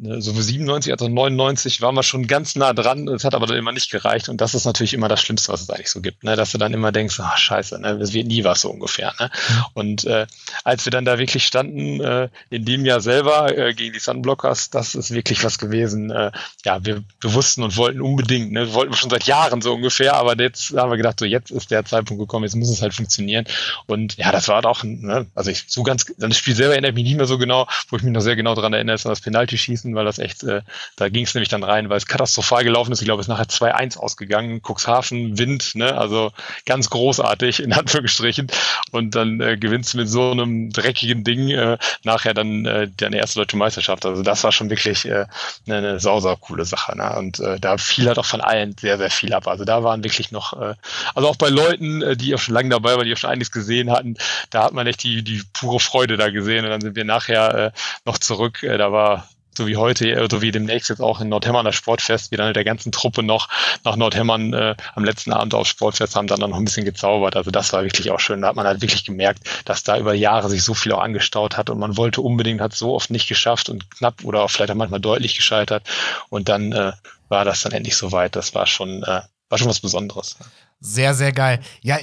[0.00, 3.08] Ne, so 97 als auch 99 waren wir schon ganz nah dran.
[3.08, 4.28] Es hat aber dann immer nicht gereicht.
[4.28, 6.36] Und das ist natürlich immer das Schlimmste, was es eigentlich so gibt, ne?
[6.36, 7.98] dass du dann immer denkst, ach scheiße, ne?
[8.00, 9.12] es wird nie was so ungefähr.
[9.18, 9.28] Ne?
[9.74, 10.26] Und äh,
[10.62, 14.70] als wir dann da wirklich standen, äh, in dem Jahr selber äh, gegen die Sunblockers,
[14.70, 16.12] das ist wirklich was gewesen.
[16.12, 16.30] Äh,
[16.64, 18.72] ja, wir, wir wussten und wollten unbedingt, ne?
[18.74, 21.72] wollten wir schon seit Jahren so ungefähr, aber jetzt haben wir gedacht, so jetzt ist
[21.72, 23.46] der Zeitpunkt gekommen, jetzt muss es halt funktionieren.
[23.86, 25.26] Und ja, das war auch, ne?
[25.34, 27.96] also ich so ganz, das Spiel selber erinnere ich mich nicht mehr so genau, wo
[27.96, 30.42] ich mich noch sehr genau daran erinnere, ist an das Penalty-Schießen schießen, weil das echt,
[30.44, 30.62] äh,
[30.96, 33.00] da ging es nämlich dann rein, weil es katastrophal gelaufen ist.
[33.00, 34.60] Ich glaube, es ist nachher 2-1 ausgegangen.
[34.62, 35.96] Cuxhaven, Wind, ne?
[35.96, 36.32] also
[36.66, 38.48] ganz großartig in Anführungsstrichen.
[38.92, 43.18] Und dann äh, gewinnst du mit so einem dreckigen Ding äh, nachher dann äh, deine
[43.18, 44.06] erste deutsche Meisterschaft.
[44.06, 45.26] Also das war schon wirklich äh,
[45.66, 46.96] eine, eine coole Sache.
[46.96, 47.16] Ne?
[47.18, 49.46] Und äh, da fiel halt auch von allen sehr, sehr viel ab.
[49.46, 50.74] Also da waren wirklich noch, äh,
[51.14, 53.50] also auch bei Leuten, äh, die auch schon lange dabei waren, die auch schon einiges
[53.50, 54.16] gesehen hatten,
[54.50, 56.64] da hat man echt die, die pure Freude da gesehen.
[56.64, 57.70] Und dann sind wir nachher äh,
[58.04, 58.62] noch zurück.
[58.62, 61.74] Äh, da war so wie heute, äh, so wie demnächst jetzt auch in Nordhemmern das
[61.74, 63.48] Sportfest, wir dann mit der ganzen Truppe noch
[63.84, 67.36] nach Nordhemmern äh, am letzten Abend aufs Sportfest haben dann, noch ein bisschen gezaubert.
[67.36, 68.40] Also das war wirklich auch schön.
[68.40, 71.56] Da hat man halt wirklich gemerkt, dass da über Jahre sich so viel auch angestaut
[71.58, 74.70] hat und man wollte unbedingt, hat so oft nicht geschafft und knapp oder auch vielleicht
[74.70, 75.86] auch manchmal deutlich gescheitert.
[76.30, 76.92] Und dann äh,
[77.28, 78.36] war das dann endlich soweit.
[78.36, 80.36] Das war schon, äh, war schon was Besonderes.
[80.80, 81.60] Sehr, sehr geil.
[81.82, 81.98] Ja,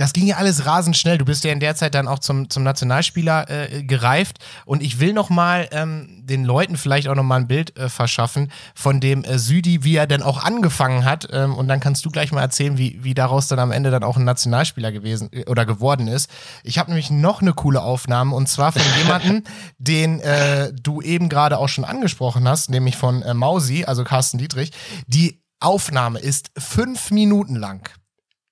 [0.00, 1.18] das ging ja alles rasend schnell.
[1.18, 4.38] Du bist ja in der Zeit dann auch zum, zum Nationalspieler äh, gereift.
[4.64, 7.90] Und ich will noch mal ähm, den Leuten vielleicht auch noch mal ein Bild äh,
[7.90, 11.28] verschaffen von dem äh, Südi, wie er denn auch angefangen hat.
[11.30, 14.02] Ähm, und dann kannst du gleich mal erzählen, wie, wie daraus dann am Ende dann
[14.02, 16.30] auch ein Nationalspieler gewesen äh, oder geworden ist.
[16.64, 19.44] Ich habe nämlich noch eine coole Aufnahme und zwar von jemandem,
[19.78, 24.38] den äh, du eben gerade auch schon angesprochen hast, nämlich von äh, Mausi, also Carsten
[24.38, 24.72] Dietrich.
[25.06, 27.90] Die Aufnahme ist fünf Minuten lang.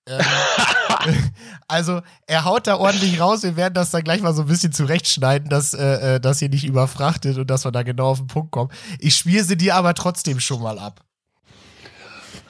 [0.06, 0.20] Ähm,
[1.68, 3.42] also er haut da ordentlich raus.
[3.42, 6.48] Wir werden das dann gleich mal so ein bisschen zurechtschneiden, dass äh, äh, das hier
[6.48, 8.70] nicht überfrachtet und dass wir da genau auf den Punkt kommen.
[8.98, 11.00] Ich spiele sie dir aber trotzdem schon mal ab.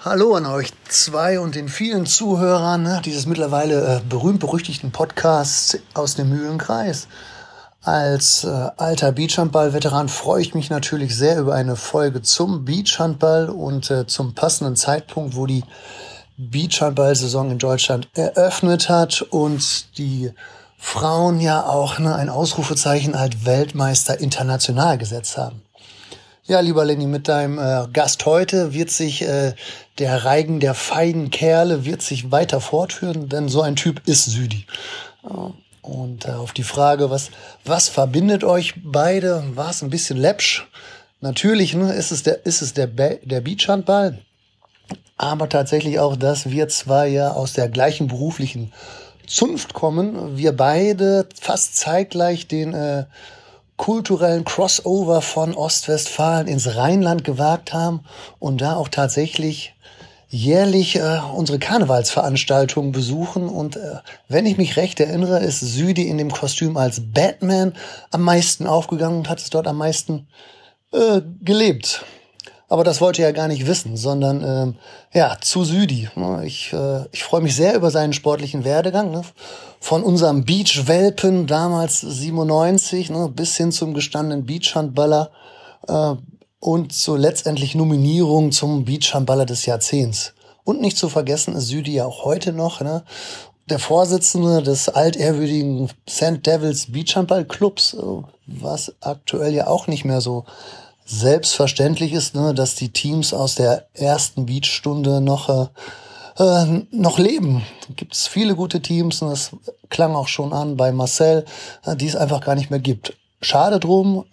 [0.05, 6.15] Hallo an euch zwei und den vielen Zuhörern ne, dieses mittlerweile äh, berühmt-berüchtigten Podcasts aus
[6.15, 7.09] dem Mühlenkreis.
[7.83, 13.91] Als äh, alter Beachhandball-Veteran freue ich mich natürlich sehr über eine Folge zum Beachhandball und
[13.91, 15.65] äh, zum passenden Zeitpunkt, wo die
[16.39, 20.31] Beachhandball-Saison in Deutschland eröffnet hat und die
[20.79, 25.63] Frauen ja auch ne, ein Ausrufezeichen als Weltmeister international gesetzt haben.
[26.47, 29.55] Ja, lieber Lenny, mit deinem äh, Gast heute wird sich äh,
[29.99, 34.65] der Reigen der feinen Kerle wird sich weiter fortführen, denn so ein Typ ist Südi.
[35.83, 37.31] Und äh, auf die Frage, was,
[37.65, 40.67] was verbindet euch beide, war es ein bisschen läppsch.
[41.21, 44.19] Natürlich ne, ist es der, ist es der, der Beachhandball,
[45.19, 48.73] aber tatsächlich auch, dass wir zwei ja aus der gleichen beruflichen
[49.27, 50.37] Zunft kommen.
[50.37, 53.05] Wir beide fast zeitgleich den äh,
[53.77, 58.01] kulturellen Crossover von Ostwestfalen ins Rheinland gewagt haben
[58.39, 59.75] und da auch tatsächlich
[60.29, 63.49] jährlich äh, unsere Karnevalsveranstaltungen besuchen.
[63.49, 63.97] Und äh,
[64.29, 67.75] wenn ich mich recht erinnere, ist Südi in dem Kostüm als Batman
[68.11, 70.29] am meisten aufgegangen und hat es dort am meisten
[70.93, 72.05] äh, gelebt.
[72.69, 74.75] Aber das wollte er gar nicht wissen, sondern ähm,
[75.15, 76.11] ja, zu Südi.
[76.45, 79.11] Ich, äh, ich freue mich sehr über seinen sportlichen Werdegang.
[79.11, 79.23] Ne?
[79.81, 83.33] Von unserem Beach-Welpen damals 97 ne?
[83.35, 85.31] bis hin zum gestandenen Beachhandballer
[85.87, 86.15] äh,
[86.61, 90.35] und zur letztendlich Nominierung zum Beachhandballer des Jahrzehnts.
[90.65, 93.03] Und nicht zu vergessen ist Südi ja auch heute noch ne?
[93.71, 96.45] der Vorsitzende des altehrwürdigen St.
[96.45, 98.03] Devils Beachhandball Clubs, äh,
[98.47, 100.45] was aktuell ja auch nicht mehr so
[101.09, 105.67] selbstverständlich ist, ne, dass die Teams aus der ersten Beachstunde noch äh,
[106.39, 107.63] äh, noch leben.
[107.97, 109.51] Gibt es viele gute Teams und das
[109.89, 111.47] klang auch schon an bei Marcel,
[111.85, 113.17] äh, die es einfach gar nicht mehr gibt.
[113.41, 114.27] Schade drum.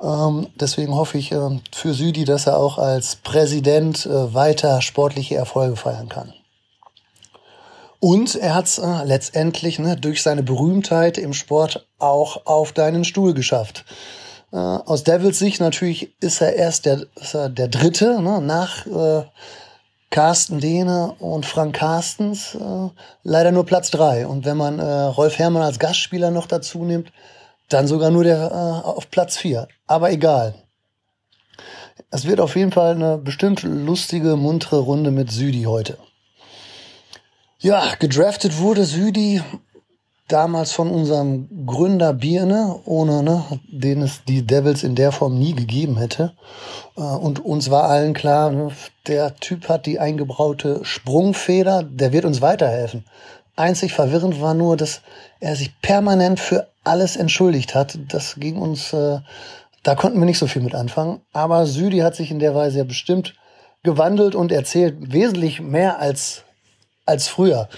[0.00, 5.36] Ähm, deswegen hoffe ich äh, für Südi, dass er auch als Präsident äh, weiter sportliche
[5.36, 6.34] Erfolge feiern kann.
[8.00, 13.04] Und er hat es äh, letztendlich ne, durch seine Berühmtheit im Sport auch auf deinen
[13.04, 13.84] Stuhl geschafft.
[14.52, 18.86] Äh, aus Devils Sicht natürlich ist er erst der, ist er der Dritte ne, nach
[18.86, 19.24] äh,
[20.10, 22.88] Carsten Dehne und Frank Carstens äh,
[23.24, 24.26] leider nur Platz drei.
[24.26, 27.12] Und wenn man äh, Rolf Herrmann als Gastspieler noch dazu nimmt,
[27.68, 29.68] dann sogar nur der äh, auf Platz vier.
[29.86, 30.54] Aber egal.
[32.10, 35.98] Es wird auf jeden Fall eine bestimmt lustige, muntere Runde mit Südi heute.
[37.58, 39.42] Ja, gedraftet wurde Südi
[40.28, 45.54] damals von unserem Gründer Birne, ohne ne, den es die Devils in der Form nie
[45.54, 46.34] gegeben hätte.
[46.96, 48.70] Äh, und uns war allen klar, ne,
[49.06, 53.04] der Typ hat die eingebraute Sprungfeder, der wird uns weiterhelfen.
[53.56, 55.00] Einzig verwirrend war nur, dass
[55.40, 57.98] er sich permanent für alles entschuldigt hat.
[58.08, 59.18] Das ging uns, äh,
[59.82, 61.20] da konnten wir nicht so viel mit anfangen.
[61.32, 63.34] Aber Südi hat sich in der Weise ja bestimmt
[63.82, 66.44] gewandelt und erzählt wesentlich mehr als,
[67.06, 67.68] als früher.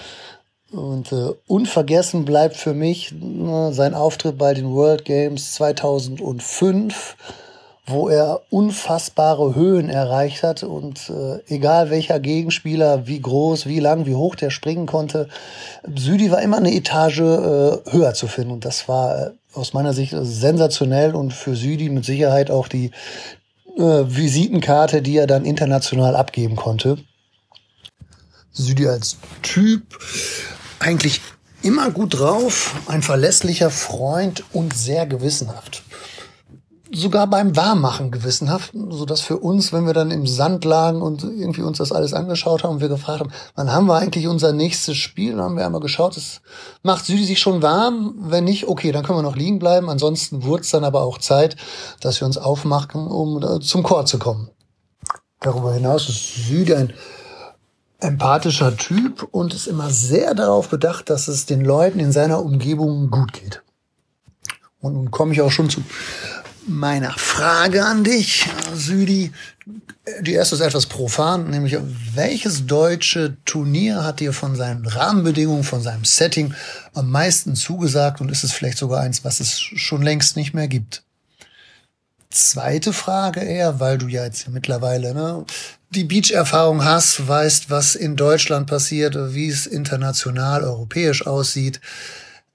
[0.71, 7.17] Und äh, unvergessen bleibt für mich äh, sein Auftritt bei den World Games 2005,
[7.87, 14.05] wo er unfassbare Höhen erreicht hat und äh, egal welcher Gegenspieler, wie groß, wie lang,
[14.05, 15.27] wie hoch der springen konnte,
[15.93, 19.91] Südi war immer eine Etage äh, höher zu finden und das war äh, aus meiner
[19.91, 22.91] Sicht sensationell und für Südi mit Sicherheit auch die
[23.77, 26.97] äh, Visitenkarte, die er dann international abgeben konnte.
[28.53, 29.97] Südi als Typ
[30.81, 31.21] eigentlich
[31.61, 35.83] immer gut drauf, ein verlässlicher Freund und sehr gewissenhaft.
[36.93, 41.23] Sogar beim Warmmachen gewissenhaft, so dass für uns, wenn wir dann im Sand lagen und
[41.23, 44.97] irgendwie uns das alles angeschaut haben wir gefragt haben, wann haben wir eigentlich unser nächstes
[44.97, 46.41] Spiel, dann haben wir einmal geschaut, es
[46.83, 50.43] macht Südi sich schon warm, wenn nicht, okay, dann können wir noch liegen bleiben, ansonsten
[50.43, 51.55] wurde es dann aber auch Zeit,
[52.01, 54.49] dass wir uns aufmachen, um äh, zum Chor zu kommen.
[55.39, 56.93] Darüber hinaus ist Südi ein
[58.01, 63.09] empathischer Typ und ist immer sehr darauf bedacht, dass es den Leuten in seiner Umgebung
[63.09, 63.61] gut geht.
[64.79, 65.83] Und nun komme ich auch schon zu
[66.67, 69.31] meiner Frage an dich, Südi.
[70.21, 71.77] Die erste ist etwas profan, nämlich
[72.15, 76.53] welches deutsche Turnier hat dir von seinen Rahmenbedingungen, von seinem Setting
[76.93, 80.67] am meisten zugesagt und ist es vielleicht sogar eins, was es schon längst nicht mehr
[80.67, 81.03] gibt?
[82.31, 85.45] Zweite Frage eher, weil du ja jetzt mittlerweile ne,
[85.91, 91.81] die Beach-Erfahrung hast, weißt, was in Deutschland passiert, wie es international, europäisch aussieht.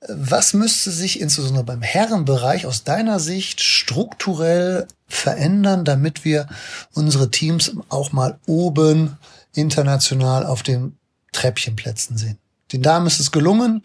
[0.09, 6.47] Was müsste sich insbesondere beim Herrenbereich aus deiner Sicht strukturell verändern, damit wir
[6.95, 9.19] unsere Teams auch mal oben
[9.55, 10.97] international auf den
[11.33, 12.39] Treppchenplätzen sehen?
[12.73, 13.83] Den Damen ist es gelungen.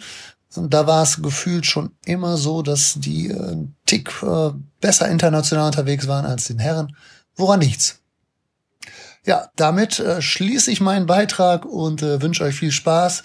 [0.55, 5.67] Da war es gefühlt schon immer so, dass die äh, einen Tick äh, besser international
[5.67, 6.95] unterwegs waren als den Herren.
[7.35, 8.00] Woran nichts?
[9.25, 13.21] Ja, damit äh, schließe ich meinen Beitrag und äh, wünsche euch viel Spaß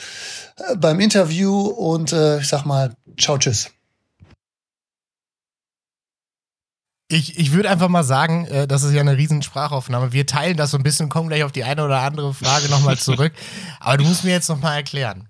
[0.57, 3.71] äh, beim Interview und äh, ich sag mal, ciao, tschüss.
[7.09, 10.13] Ich, ich würde einfach mal sagen, äh, das ist ja eine riesen Sprachaufnahme.
[10.13, 12.99] Wir teilen das so ein bisschen, kommen gleich auf die eine oder andere Frage nochmal
[12.99, 13.33] zurück.
[13.81, 15.29] Aber du musst mir jetzt nochmal erklären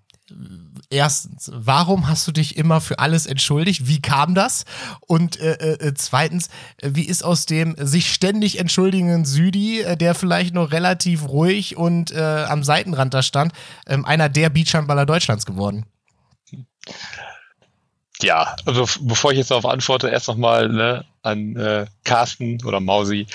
[0.90, 3.86] erstens, warum hast du dich immer für alles entschuldigt?
[3.86, 4.64] Wie kam das?
[5.00, 6.48] Und äh, äh, zweitens,
[6.82, 12.12] wie ist aus dem sich ständig entschuldigenden Südi, äh, der vielleicht noch relativ ruhig und
[12.12, 13.52] äh, am Seitenrand da stand,
[13.86, 15.86] ähm, einer der Beachhandballer Deutschlands geworden?
[18.22, 23.26] Ja, also bevor ich jetzt darauf antworte, erst nochmal ne, an äh, Carsten oder Mausi.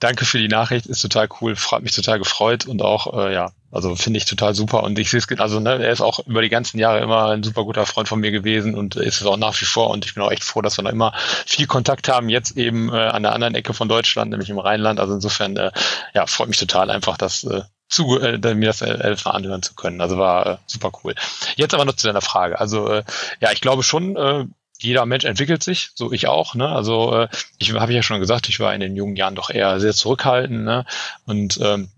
[0.00, 3.50] Danke für die Nachricht, ist total cool, hat mich total gefreut und auch, äh, ja,
[3.70, 6.42] also finde ich total super und ich sehe es, also ne, er ist auch über
[6.42, 9.36] die ganzen Jahre immer ein super guter Freund von mir gewesen und ist es auch
[9.36, 11.12] nach wie vor und ich bin auch echt froh, dass wir noch immer
[11.46, 15.00] viel Kontakt haben, jetzt eben äh, an der anderen Ecke von Deutschland, nämlich im Rheinland.
[15.00, 15.70] Also insofern, äh,
[16.14, 20.00] ja, freut mich total einfach, dass äh, zu, äh, mir das äh, anhören zu können.
[20.00, 21.14] Also war äh, super cool.
[21.56, 22.60] Jetzt aber noch zu deiner Frage.
[22.60, 23.04] Also äh,
[23.40, 24.44] ja, ich glaube schon, äh,
[24.80, 26.54] jeder Mensch entwickelt sich, so ich auch.
[26.54, 26.68] Ne?
[26.68, 27.28] Also äh,
[27.58, 30.64] ich habe ja schon gesagt, ich war in den jungen Jahren doch eher sehr zurückhaltend.
[30.64, 30.84] Ne?
[31.26, 31.88] Und ähm,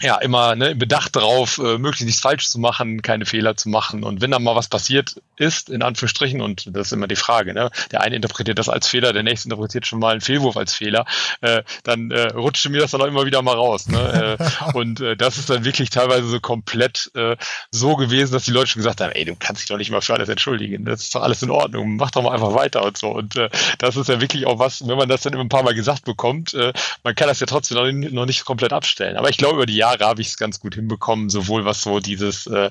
[0.00, 4.04] ja, immer ne, bedacht darauf, äh, möglichst nichts falsch zu machen, keine Fehler zu machen.
[4.04, 7.52] Und wenn dann mal was passiert ist, in Anführungsstrichen, und das ist immer die Frage,
[7.52, 10.74] ne, der eine interpretiert das als Fehler, der nächste interpretiert schon mal einen Fehlwurf als
[10.74, 11.04] Fehler,
[11.40, 13.88] äh, dann äh, rutschte mir das dann auch immer wieder mal raus.
[13.88, 14.38] Ne?
[14.38, 17.36] äh, und äh, das ist dann wirklich teilweise so komplett äh,
[17.72, 20.00] so gewesen, dass die Leute schon gesagt haben, ey, du kannst dich doch nicht mal
[20.00, 22.96] für alles entschuldigen, das ist doch alles in Ordnung, mach doch mal einfach weiter und
[22.96, 23.08] so.
[23.08, 25.64] Und äh, das ist ja wirklich auch was, wenn man das dann immer ein paar
[25.64, 29.16] Mal gesagt bekommt, äh, man kann das ja trotzdem noch nicht, noch nicht komplett abstellen.
[29.16, 31.82] Aber ich glaube, über die Jahre Jahre habe ich es ganz gut hinbekommen, sowohl was
[31.82, 32.70] so dieses, äh,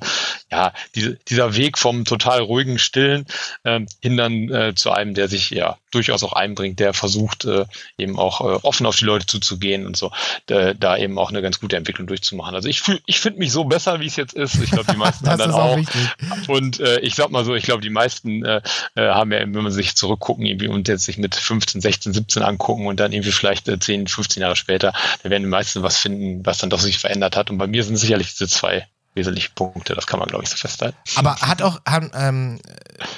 [0.52, 3.26] ja, diese, dieser Weg vom total ruhigen, stillen
[3.64, 7.66] äh, hin dann äh, zu einem, der sich ja durchaus auch einbringt, der versucht äh,
[7.98, 10.12] eben auch äh, offen auf die Leute zuzugehen und so,
[10.50, 12.56] äh, da eben auch eine ganz gute Entwicklung durchzumachen.
[12.56, 14.56] Also ich fühle, ich finde mich so besser, wie es jetzt ist.
[14.62, 15.78] Ich glaube, die meisten anderen auch.
[15.78, 16.48] auch.
[16.50, 18.62] Und äh, ich sag mal so, ich glaube, die meisten äh,
[18.96, 22.44] äh, haben ja, wenn man sich zurückgucken irgendwie und jetzt sich mit 15, 16, 17
[22.44, 25.98] angucken und dann irgendwie vielleicht äh, 10, 15 Jahre später, da werden die meisten was
[25.98, 27.50] finden, was dann doch sich verändert hat.
[27.50, 28.88] Und bei mir sind sicherlich diese zwei
[29.18, 29.94] wesentliche Punkte.
[29.94, 30.98] Das kann man, glaube ich, so festhalten.
[31.16, 31.82] Aber hat auch,
[32.16, 32.60] ähm,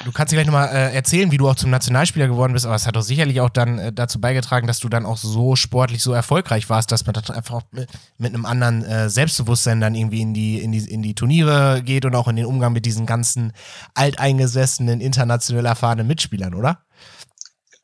[0.05, 2.75] du kannst dir gleich nochmal äh, erzählen, wie du auch zum Nationalspieler geworden bist, aber
[2.75, 6.01] es hat doch sicherlich auch dann äh, dazu beigetragen, dass du dann auch so sportlich
[6.01, 9.93] so erfolgreich warst, dass man dann einfach auch mit, mit einem anderen äh, Selbstbewusstsein dann
[9.93, 12.85] irgendwie in die, in, die, in die Turniere geht und auch in den Umgang mit
[12.85, 13.53] diesen ganzen
[13.93, 16.79] alteingesessenen, international erfahrenen Mitspielern, oder?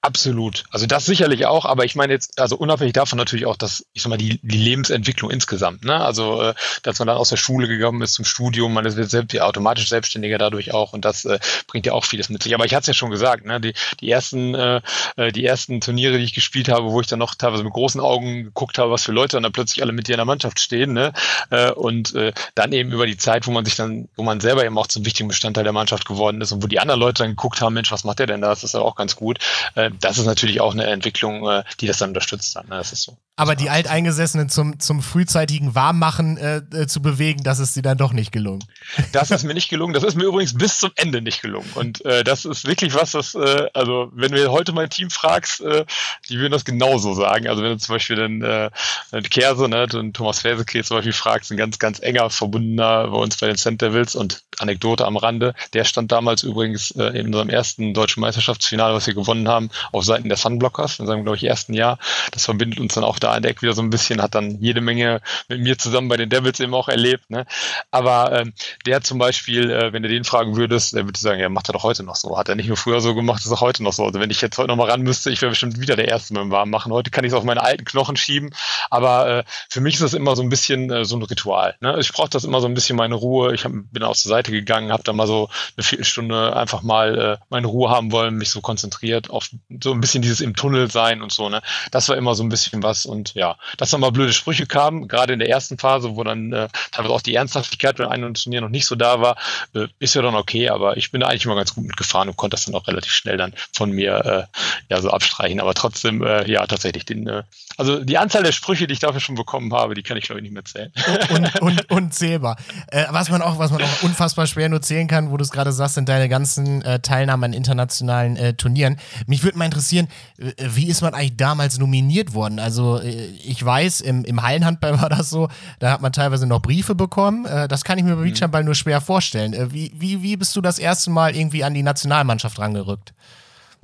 [0.05, 0.65] Absolut.
[0.69, 4.03] Also das sicherlich auch, aber ich meine jetzt, also unabhängig davon natürlich auch, dass, ich
[4.03, 5.99] sag mal, die, die Lebensentwicklung insgesamt, ne?
[5.99, 6.53] Also, äh,
[6.83, 10.37] dass man dann aus der Schule gegangen ist zum Studium, man ist selbst, automatisch selbstständiger
[10.37, 12.53] dadurch auch und das äh, bringt ja auch vieles mit sich.
[12.53, 13.59] Aber ich hatte es ja schon gesagt, ne?
[13.59, 14.81] Die, die ersten, äh,
[15.15, 17.99] äh, die ersten Turniere, die ich gespielt habe, wo ich dann noch teilweise mit großen
[17.99, 20.93] Augen geguckt habe, was für Leute dann plötzlich alle mit dir in der Mannschaft stehen,
[20.93, 21.13] ne?
[21.49, 24.63] Äh, und äh, dann eben über die Zeit, wo man sich dann, wo man selber
[24.65, 27.31] eben auch zum wichtigen Bestandteil der Mannschaft geworden ist und wo die anderen Leute dann
[27.31, 28.49] geguckt haben, Mensch, was macht der denn da?
[28.49, 29.39] Das ist ja auch ganz gut.
[29.73, 32.67] Äh, das ist natürlich auch eine Entwicklung, äh, die das dann unterstützt hat.
[32.69, 32.77] Ne?
[32.77, 33.17] Das ist so.
[33.37, 37.97] Aber die Alteingesessenen zum, zum frühzeitigen Warmmachen äh, äh, zu bewegen, das ist dir dann
[37.97, 38.63] doch nicht gelungen.
[39.11, 39.93] Das ist mir nicht gelungen.
[39.93, 41.69] Das ist mir übrigens bis zum Ende nicht gelungen.
[41.75, 45.59] Und äh, das ist wirklich was, das, äh, also wenn du heute mein Team fragst,
[45.59, 45.85] äh,
[46.29, 47.49] die würden das genauso sagen.
[47.49, 48.69] Also wenn du zum Beispiel den, äh,
[49.11, 53.17] den Kerse, ne, den Thomas Feseke zum Beispiel fragst, ein ganz, ganz enger Verbundener bei
[53.17, 53.81] uns bei den St.
[53.81, 59.07] Devils und Anekdote am Rande, der stand damals übrigens in unserem ersten deutschen Meisterschaftsfinale, was
[59.07, 61.97] wir gewonnen haben, auf Seiten der Sunblockers in seinem, glaube ich, ersten Jahr.
[62.31, 64.81] Das verbindet uns dann auch da in der wieder so ein bisschen, hat dann jede
[64.81, 67.29] Menge mit mir zusammen bei den Devils eben auch erlebt.
[67.29, 67.45] Ne?
[67.91, 68.53] Aber ähm,
[68.85, 71.73] der zum Beispiel, äh, wenn du den fragen würdest, der würde sagen, ja, macht er
[71.73, 72.37] doch heute noch so.
[72.37, 74.05] Hat er nicht nur früher so gemacht, ist auch heute noch so.
[74.05, 76.33] Also wenn ich jetzt heute noch mal ran müsste, ich wäre bestimmt wieder der Erste
[76.33, 76.91] mit dem Warm machen.
[76.91, 78.51] Heute kann ich es auf meine alten Knochen schieben.
[78.89, 81.75] Aber äh, für mich ist das immer so ein bisschen äh, so ein Ritual.
[81.79, 81.97] Ne?
[81.99, 83.53] Ich brauche das immer so ein bisschen meine Ruhe.
[83.53, 87.17] Ich hab, bin aus der Seite gegangen, habe da mal so eine Viertelstunde einfach mal
[87.19, 89.49] äh, meine Ruhe haben wollen, mich so konzentriert auf
[89.81, 91.49] so ein bisschen dieses im Tunnel sein und so.
[91.49, 91.61] Ne?
[91.91, 93.05] Das war immer so ein bisschen was.
[93.05, 96.53] Und ja, dass dann mal blöde Sprüche kamen, gerade in der ersten Phase, wo dann
[96.53, 99.37] äh, teilweise auch die Ernsthaftigkeit bei einem Turnier noch nicht so da war,
[99.73, 100.69] äh, ist ja dann okay.
[100.69, 103.11] Aber ich bin da eigentlich immer ganz gut mitgefahren und konnte das dann auch relativ
[103.11, 105.59] schnell dann von mir äh, ja so abstreichen.
[105.59, 107.43] Aber trotzdem, äh, ja, tatsächlich den, äh,
[107.77, 110.39] also die Anzahl der Sprüche, die ich dafür schon bekommen habe, die kann ich glaube
[110.39, 110.91] ich nicht mehr zählen.
[111.29, 112.57] Und, und, unzählbar.
[112.87, 115.49] Äh, was man auch, was man auch unfassbar schwer nur zählen kann, wo du es
[115.49, 118.97] gerade sagst, sind deine ganzen äh, Teilnahmen an internationalen äh, Turnieren.
[119.25, 122.59] Mich würde mal interessieren, äh, wie ist man eigentlich damals nominiert worden?
[122.59, 125.49] Also äh, ich weiß, im, im Hallenhandball war das so,
[125.79, 127.45] da hat man teilweise noch Briefe bekommen.
[127.45, 128.31] Äh, das kann ich mir bei mhm.
[128.31, 129.73] Beachhandball nur schwer vorstellen.
[129.73, 133.13] wie, wie, wie bist du das erste Mal irgendwie an die Nationalmannschaft rangerückt?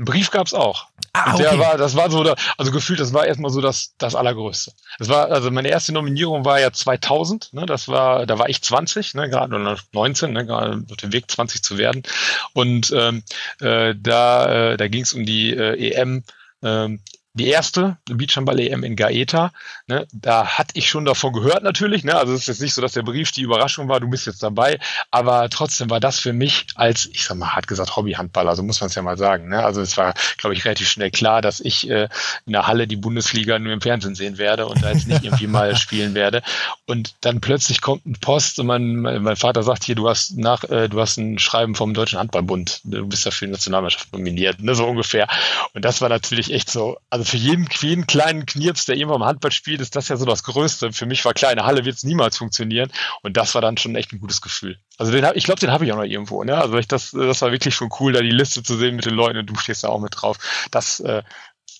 [0.01, 0.87] Einen Brief gab es auch.
[1.13, 1.43] Ah, okay.
[1.43, 4.71] der war, das war so, also gefühlt, das war erstmal so das, das Allergrößte.
[4.97, 8.63] Das war, also meine erste Nominierung war ja 2000, ne, das war, da war ich
[8.63, 12.01] 20, ne, gerade oder 19, ne, gerade auf dem Weg 20 zu werden.
[12.53, 13.21] Und ähm,
[13.59, 16.23] äh, da, äh, da ging es um die äh, EM
[16.63, 16.99] ähm,
[17.33, 19.51] die erste Beachhandball-EM in Gaeta,
[19.87, 22.81] ne, da hatte ich schon davon gehört natürlich, ne, also es ist jetzt nicht so,
[22.81, 24.79] dass der Brief die Überraschung war, du bist jetzt dabei,
[25.11, 28.81] aber trotzdem war das für mich als, ich sag mal, hat gesagt Hobbyhandballer, so muss
[28.81, 31.61] man es ja mal sagen, ne, also es war, glaube ich, relativ schnell klar, dass
[31.61, 32.09] ich äh,
[32.45, 35.47] in der Halle die Bundesliga nur im Fernsehen sehen werde und da jetzt nicht irgendwie
[35.47, 36.41] mal spielen werde.
[36.85, 40.65] Und dann plötzlich kommt ein Post und mein, mein Vater sagt hier, du hast nach,
[40.65, 44.59] äh, du hast ein Schreiben vom Deutschen Handballbund, du bist ja für die Nationalmannschaft nominiert,
[44.61, 45.27] ne, so ungefähr.
[45.73, 49.21] Und das war natürlich echt so, also also für jeden, jeden kleinen Knirps, der irgendwann
[49.21, 50.91] im Handball spielt, ist das ja so das Größte.
[50.91, 52.91] Für mich war klar, eine Halle wird es niemals funktionieren.
[53.21, 54.79] Und das war dann schon echt ein gutes Gefühl.
[54.97, 56.43] Also den ich glaube, den habe ich auch noch irgendwo.
[56.43, 56.57] Ne?
[56.57, 59.13] Also ich das, das war wirklich schon cool, da die Liste zu sehen mit den
[59.13, 60.37] Leuten und du stehst da auch mit drauf.
[60.71, 61.21] Das äh,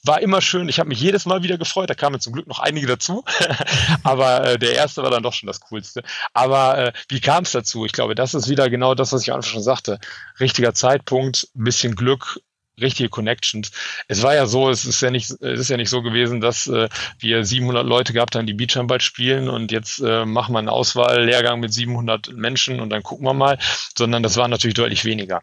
[0.04, 0.70] war immer schön.
[0.70, 1.89] Ich habe mich jedes Mal wieder gefreut.
[1.89, 3.24] Da kamen zum Glück noch einige dazu.
[4.04, 6.04] Aber äh, der erste war dann doch schon das Coolste.
[6.34, 7.86] Aber äh, wie kam es dazu?
[7.86, 10.00] Ich glaube, das ist wieder genau das, was ich einfach schon sagte.
[10.39, 12.39] Richtiger Zeitpunkt, ein bisschen Glück
[12.82, 13.71] richtige Connections.
[14.07, 16.67] Es war ja so, es ist ja nicht, es ist ja nicht so gewesen, dass
[16.67, 20.69] äh, wir 700 Leute gehabt haben, die Beachhandball spielen und jetzt äh, machen wir einen
[20.69, 23.57] Auswahllehrgang mit 700 Menschen und dann gucken wir mal,
[23.97, 25.41] sondern das waren natürlich deutlich weniger.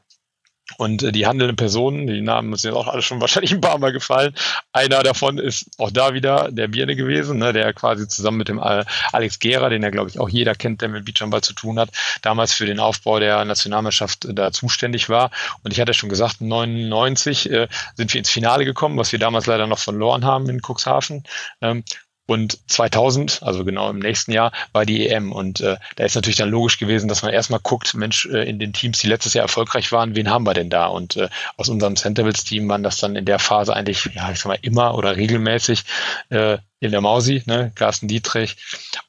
[0.77, 3.79] Und äh, die handelnden Personen, die Namen sind jetzt auch alle schon wahrscheinlich ein paar
[3.79, 4.35] Mal gefallen.
[4.73, 8.61] Einer davon ist auch da wieder der Birne gewesen, ne, der quasi zusammen mit dem
[8.61, 11.91] Alex Gera, den ja, glaube ich, auch jeder kennt, der mit Beachhandball zu tun hat,
[12.23, 15.31] damals für den Aufbau der Nationalmannschaft äh, da zuständig war.
[15.63, 19.47] Und ich hatte schon gesagt, 99 äh, sind wir ins Finale gekommen, was wir damals
[19.47, 21.25] leider noch verloren haben in Cuxhaven.
[21.61, 21.85] Ähm,
[22.29, 25.33] und 2000, also genau im nächsten Jahr, war die EM.
[25.33, 28.59] Und äh, da ist natürlich dann logisch gewesen, dass man erstmal guckt, Mensch, äh, in
[28.59, 30.89] den Teams, die letztes Jahr erfolgreich waren, wen haben wir denn da?
[30.89, 34.49] Und äh, aus unserem Centerville-Team waren das dann in der Phase eigentlich, ja, ich sag
[34.49, 35.85] mal, immer oder regelmäßig
[36.29, 38.57] äh, in der Mausi, ne, Carsten Dietrich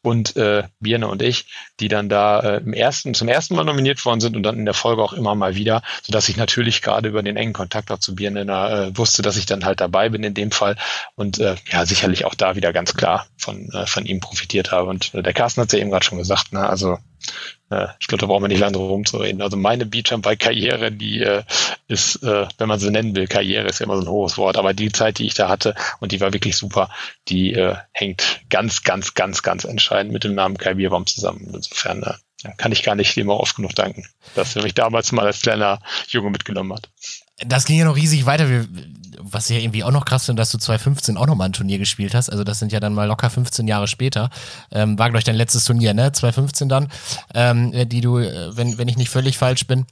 [0.02, 1.46] und äh, Birne und ich,
[1.80, 4.66] die dann da äh, im ersten, zum ersten Mal nominiert worden sind und dann in
[4.66, 8.00] der Folge auch immer mal wieder, sodass ich natürlich gerade über den engen Kontakt auch
[8.00, 10.78] zu Birne äh, wusste, dass ich dann halt dabei bin in dem Fall
[11.16, 14.90] und äh, ja, sicherlich auch da wieder ganz klar von, äh, von ihm profitiert habe.
[14.90, 16.98] Und äh, der Carsten hat es ja eben gerade schon gesagt, ne, also
[18.00, 19.42] ich glaube, da brauchen wir nicht lange drum zu reden.
[19.42, 21.44] Also meine Beachhandball-Karriere, die äh,
[21.88, 24.58] ist, äh, wenn man sie nennen will, Karriere ist ja immer so ein hohes Wort,
[24.58, 26.90] aber die Zeit, die ich da hatte, und die war wirklich super,
[27.28, 31.52] die äh, hängt ganz, ganz, ganz, ganz entscheidend mit dem Namen Kai Bierbaum zusammen.
[31.54, 32.14] Insofern äh,
[32.58, 35.42] kann ich gar nicht dem auch oft genug danken, dass er mich damals mal als
[35.42, 36.90] kleiner Junge mitgenommen hat.
[37.46, 38.50] Das ging ja noch riesig weiter.
[38.50, 38.68] Wir,
[39.22, 42.14] was ja irgendwie auch noch krass finde, dass du 2015 auch nochmal ein Turnier gespielt
[42.14, 42.30] hast.
[42.30, 44.30] Also das sind ja dann mal locker 15 Jahre später.
[44.72, 46.12] Ähm, war, glaube ich, dein letztes Turnier, ne?
[46.12, 46.88] 2015 dann,
[47.34, 49.86] ähm, die du, äh, wenn, wenn ich nicht völlig falsch bin,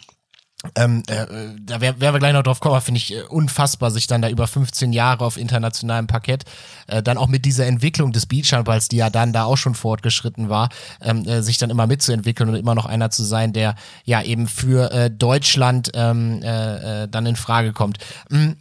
[0.76, 1.26] ähm, äh,
[1.62, 4.48] da werden wir gleich noch drauf kommen, finde ich äh, unfassbar, sich dann da über
[4.48, 6.46] 15 Jahre auf internationalem Parkett,
[6.88, 10.50] äh, dann auch mit dieser Entwicklung des Beachhandballs, die ja dann da auch schon fortgeschritten
[10.50, 10.70] war,
[11.02, 14.48] ähm, äh, sich dann immer mitzuentwickeln und immer noch einer zu sein, der ja eben
[14.48, 17.98] für äh, Deutschland ähm, äh, dann in Frage kommt.
[18.30, 18.58] Mhm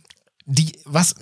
[0.49, 1.13] die, was,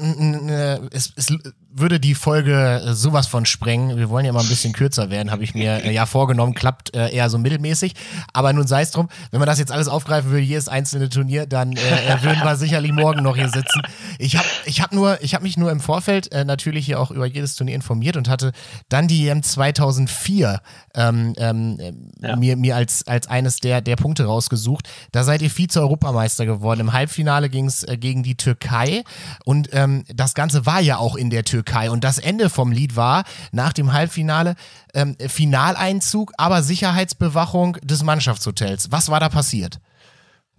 [0.91, 1.33] es, es
[1.77, 3.97] würde die Folge äh, sowas von sprengen.
[3.97, 6.55] Wir wollen ja mal ein bisschen kürzer werden, habe ich mir äh, ja vorgenommen.
[6.55, 7.95] Klappt äh, eher so mittelmäßig.
[8.33, 11.47] Aber nun sei es drum, wenn man das jetzt alles aufgreifen würde, jedes einzelne Turnier,
[11.47, 13.83] dann äh, äh würden wir sicherlich morgen noch hier sitzen.
[14.19, 17.11] Ich habe ich hab nur, ich habe mich nur im Vorfeld äh, natürlich hier auch
[17.11, 18.53] über jedes Turnier informiert und hatte
[18.89, 20.61] dann die EM 2004
[20.95, 21.79] ähm, ähm,
[22.21, 22.37] ja.
[22.37, 24.89] mir, mir als, als eines der, der Punkte rausgesucht.
[25.11, 26.81] Da seid ihr Vize-Europameister geworden.
[26.81, 29.03] Im Halbfinale ging es gegen die Türkei
[29.45, 31.64] und ähm, das Ganze war ja auch in der Türkei.
[31.65, 31.91] Türkei.
[31.91, 34.55] Und das Ende vom Lied war nach dem Halbfinale
[34.93, 38.93] ähm, Finaleinzug, aber Sicherheitsbewachung des Mannschaftshotels.
[38.93, 39.81] Was war da passiert?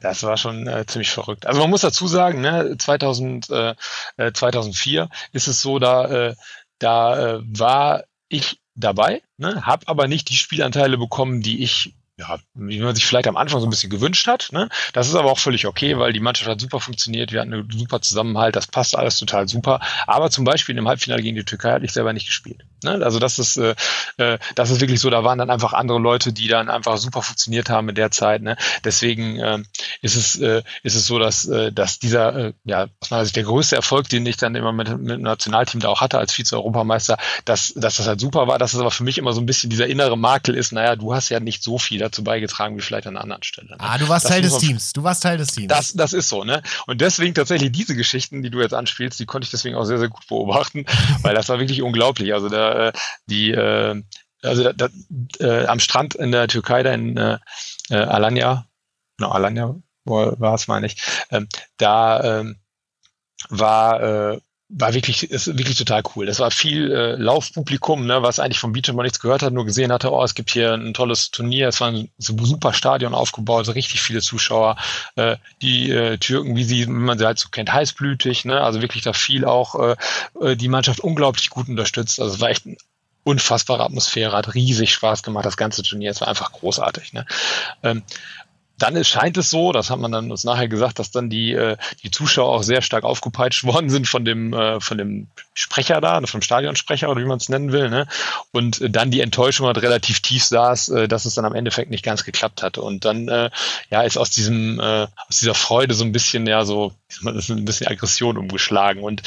[0.01, 1.45] Das war schon äh, ziemlich verrückt.
[1.45, 3.76] Also man muss dazu sagen, ne, 2000, äh,
[4.34, 6.36] 2004 äh, ist es so, da, äh,
[6.80, 12.39] da äh, war ich dabei, ne, habe aber nicht die Spielanteile bekommen, die ich ja,
[12.53, 14.49] wie man sich vielleicht am Anfang so ein bisschen gewünscht hat.
[14.53, 14.70] Ne?
[14.93, 17.70] Das ist aber auch völlig okay, weil die Mannschaft hat super funktioniert, wir hatten einen
[17.70, 19.82] super Zusammenhalt, das passt alles total super.
[20.07, 22.63] Aber zum Beispiel im Halbfinale gegen die Türkei hatte ich selber nicht gespielt.
[22.84, 23.03] Ne?
[23.03, 23.76] Also das ist, äh,
[24.18, 27.22] äh, das ist wirklich so, da waren dann einfach andere Leute, die dann einfach super
[27.22, 28.41] funktioniert haben in der Zeit.
[28.41, 28.55] Ne?
[28.86, 29.63] Deswegen äh,
[30.01, 33.36] ist es, äh, ist es so, dass, äh, dass dieser, äh, ja, aus meiner Sicht
[33.36, 36.32] der größte Erfolg, den ich dann immer mit, mit dem Nationalteam da auch hatte als
[36.32, 39.45] Vize-Europameister, dass, dass das halt super war, dass es aber für mich immer so ein
[39.45, 42.82] bisschen dieser innere Makel ist, naja, du hast ja nicht so viel dazu beigetragen wie
[42.82, 43.70] vielleicht an einer anderen Stelle.
[43.70, 43.76] Ne?
[43.80, 44.93] Ah, du warst das Teil des Teams.
[44.93, 45.68] Du warst Teil des Teams.
[45.68, 46.62] Das, das ist so, ne?
[46.88, 49.97] Und deswegen tatsächlich diese Geschichten, die du jetzt anspielst, die konnte ich deswegen auch sehr,
[49.97, 50.86] sehr gut beobachten,
[51.22, 52.34] weil das war wirklich unglaublich.
[52.34, 52.93] Also da, äh,
[53.26, 54.01] die, äh,
[54.41, 54.89] also da, da,
[55.39, 57.39] äh, am Strand in der Türkei, da in äh,
[57.89, 58.68] äh Alanya,
[59.18, 59.76] no, Alanya
[60.06, 60.97] war es, meine ich,
[61.32, 61.47] ähm,
[61.78, 62.60] da ähm,
[63.49, 64.39] war äh,
[64.70, 66.26] war wirklich, ist wirklich total cool.
[66.26, 69.66] Das war viel äh, Laufpublikum, ne, was eigentlich vom Beach immer nichts gehört hat, nur
[69.66, 73.68] gesehen hatte, oh, es gibt hier ein tolles Turnier, es war ein super Stadion aufgebaut,
[73.68, 74.78] so richtig viele Zuschauer.
[75.16, 78.82] Äh, die äh, Türken, wie sie, wie man sie halt so kennt, heißblütig, ne, also
[78.82, 79.95] wirklich da viel auch äh,
[80.41, 82.20] äh die Mannschaft unglaublich gut unterstützt.
[82.20, 82.78] Also es war echt eine
[83.24, 87.13] unfassbare Atmosphäre, hat riesig Spaß gemacht, das ganze Turnier, es war einfach großartig.
[87.13, 87.26] Ne.
[87.84, 88.03] Ähm,
[88.78, 91.53] dann ist, scheint es so, das hat man dann uns nachher gesagt, dass dann die,
[91.53, 96.01] äh, die Zuschauer auch sehr stark aufgepeitscht worden sind von dem, äh, von dem Sprecher
[96.01, 97.89] da, vom Stadionsprecher oder wie man es nennen will.
[97.89, 98.07] Ne?
[98.51, 101.89] Und äh, dann die Enttäuschung hat relativ tief saß, äh, dass es dann am Endeffekt
[101.89, 102.82] nicht ganz geklappt hatte.
[102.82, 103.49] Und dann äh,
[103.89, 107.65] ja, ist aus diesem, äh, aus dieser Freude so ein bisschen, ja, so, ist ein
[107.65, 109.03] bisschen Aggression umgeschlagen.
[109.03, 109.21] Und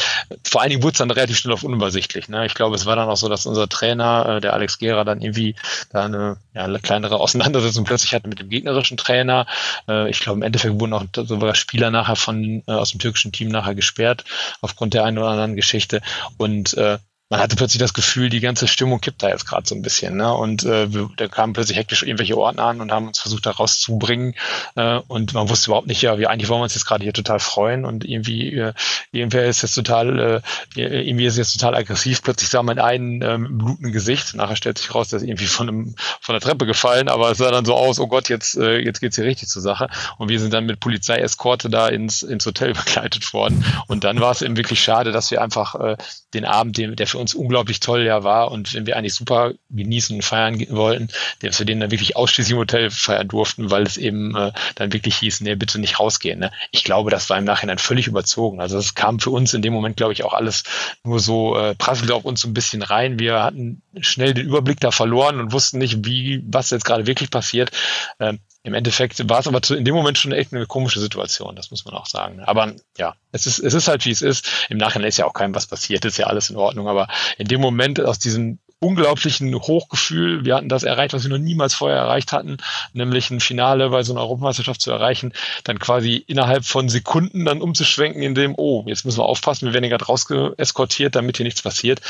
[0.44, 2.28] vor allen Dingen wurde es dann relativ schnell auf unübersichtlich.
[2.28, 2.44] Ne?
[2.44, 5.22] Ich glaube, es war dann auch so, dass unser Trainer, äh, der Alex Gera, dann
[5.22, 5.54] irgendwie
[5.90, 9.46] da eine, ja, eine kleinere Auseinandersetzung plötzlich hatte mit dem gegnerischen Trainer Trainer.
[9.88, 13.32] Äh, ich glaube, im Endeffekt wurden auch sogar Spieler nachher von äh, aus dem türkischen
[13.32, 14.24] Team nachher gesperrt
[14.60, 16.00] aufgrund der einen oder anderen Geschichte.
[16.36, 16.98] Und äh,
[17.30, 20.16] man hatte plötzlich das Gefühl, die ganze Stimmung kippt da jetzt gerade so ein bisschen.
[20.16, 20.32] Ne?
[20.32, 23.50] Und äh, wir, da kamen plötzlich hektisch irgendwelche Ordner an und haben uns versucht, da
[23.50, 24.34] rauszubringen.
[24.76, 27.12] Äh, und man wusste überhaupt nicht, ja, wie eigentlich wollen wir uns jetzt gerade hier
[27.12, 27.84] total freuen.
[27.84, 28.72] Und irgendwie, äh,
[29.12, 30.42] irgendwer ist jetzt total,
[30.74, 32.22] äh, irgendwie ist jetzt total aggressiv.
[32.22, 34.34] Plötzlich sah man einen ähm, blutenden Gesicht.
[34.34, 37.50] Nachher stellt sich raus, dass irgendwie von, einem, von der Treppe gefallen, aber es sah
[37.50, 39.90] dann so aus, oh Gott, jetzt, äh, jetzt geht's hier richtig zur Sache.
[40.16, 43.66] Und wir sind dann mit Polizeieskorte da ins, ins Hotel begleitet worden.
[43.86, 45.96] Und dann war es eben wirklich schade, dass wir einfach äh,
[46.32, 49.14] den Abend, den, der für für uns unglaublich toll ja war und wenn wir eigentlich
[49.14, 51.08] super genießen und feiern wollten,
[51.40, 54.92] dass wir den dann wirklich ausschließlich im Hotel feiern durften, weil es eben äh, dann
[54.92, 56.38] wirklich hieß, nee, bitte nicht rausgehen.
[56.38, 56.52] Ne?
[56.70, 58.60] Ich glaube, das war im Nachhinein völlig überzogen.
[58.60, 60.62] Also es kam für uns in dem Moment, glaube ich, auch alles
[61.02, 63.18] nur so, äh, prasselte auf uns so ein bisschen rein.
[63.18, 67.30] Wir hatten schnell den Überblick da verloren und wussten nicht, wie, was jetzt gerade wirklich
[67.30, 67.72] passiert.
[68.20, 68.38] Ähm,
[68.68, 71.70] im Endeffekt war es aber zu, in dem Moment schon echt eine komische Situation, das
[71.70, 72.40] muss man auch sagen.
[72.40, 74.46] Aber ja, es ist, es ist halt, wie es ist.
[74.68, 76.86] Im Nachhinein ist ja auch keinem was passiert, ist ja alles in Ordnung.
[76.86, 77.08] Aber
[77.38, 81.74] in dem Moment aus diesem unglaublichen Hochgefühl, wir hatten das erreicht, was wir noch niemals
[81.74, 82.58] vorher erreicht hatten,
[82.92, 85.32] nämlich ein Finale bei so einer Europameisterschaft zu erreichen,
[85.64, 89.74] dann quasi innerhalb von Sekunden dann umzuschwenken in dem, oh, jetzt müssen wir aufpassen, wir
[89.74, 92.00] werden gerade rausgeeskortiert, damit hier nichts passiert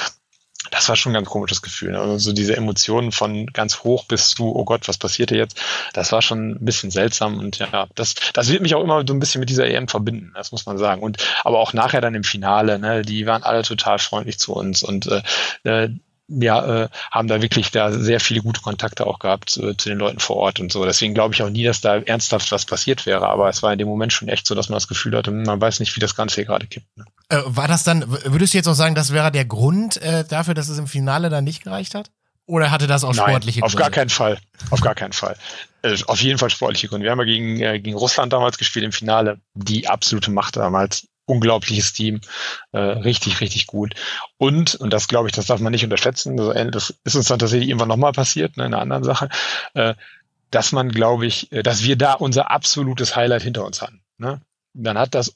[0.70, 1.92] das war schon ein ganz komisches Gefühl.
[1.92, 2.00] Ne?
[2.00, 5.60] Also diese Emotionen von ganz hoch bis zu, oh Gott, was passiert hier jetzt?
[5.92, 9.14] Das war schon ein bisschen seltsam und ja, das, das wird mich auch immer so
[9.14, 11.02] ein bisschen mit dieser EM verbinden, das muss man sagen.
[11.02, 14.82] Und aber auch nachher dann im Finale, ne, die waren alle total freundlich zu uns
[14.82, 15.22] und äh,
[15.64, 15.88] äh
[16.28, 19.98] ja, äh, haben da wirklich da sehr viele gute Kontakte auch gehabt äh, zu den
[19.98, 20.84] Leuten vor Ort und so.
[20.84, 23.26] Deswegen glaube ich auch nie, dass da ernsthaft was passiert wäre.
[23.26, 25.60] Aber es war in dem Moment schon echt so, dass man das Gefühl hatte, man
[25.60, 26.96] weiß nicht, wie das Ganze hier gerade kippt.
[26.98, 27.06] Ne?
[27.30, 30.54] Äh, war das dann, würdest du jetzt auch sagen, das wäre der Grund äh, dafür,
[30.54, 32.10] dass es im Finale dann nicht gereicht hat?
[32.46, 33.74] Oder hatte das auch Nein, sportliche Gründe?
[33.74, 34.38] Auf gar keinen Fall.
[34.70, 35.36] Auf gar keinen Fall.
[35.82, 37.04] Äh, auf jeden Fall sportliche Gründe.
[37.04, 39.38] Wir haben ja gegen, äh, gegen Russland damals gespielt im Finale.
[39.54, 42.20] Die absolute Macht damals unglaubliches Team,
[42.72, 43.94] äh, richtig, richtig gut.
[44.38, 47.68] Und, und das glaube ich, das darf man nicht unterschätzen, das ist uns dann tatsächlich
[47.68, 49.28] irgendwann nochmal passiert, ne, in einer anderen Sache,
[49.74, 49.94] äh,
[50.50, 54.00] dass man, glaube ich, äh, dass wir da unser absolutes Highlight hinter uns hatten.
[54.16, 54.40] Ne?
[54.72, 55.34] Dann hat das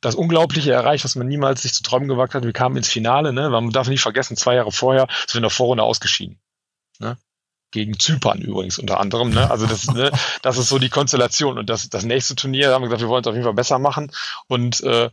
[0.00, 2.44] das Unglaubliche erreicht, was man niemals sich zu träumen gewagt hat.
[2.44, 3.50] Wir kamen ins Finale, ne?
[3.50, 6.38] Man darf nicht vergessen, zwei Jahre vorher sind wir in der Vorrunde ausgeschieden.
[6.98, 7.16] Ne?
[7.72, 9.30] gegen Zypern übrigens unter anderem.
[9.30, 9.50] Ne?
[9.50, 10.10] Also das, ne,
[10.42, 11.58] das ist so die Konstellation.
[11.58, 13.78] Und das, das nächste Turnier haben wir gesagt, wir wollen es auf jeden Fall besser
[13.78, 14.12] machen.
[14.46, 15.10] Und äh,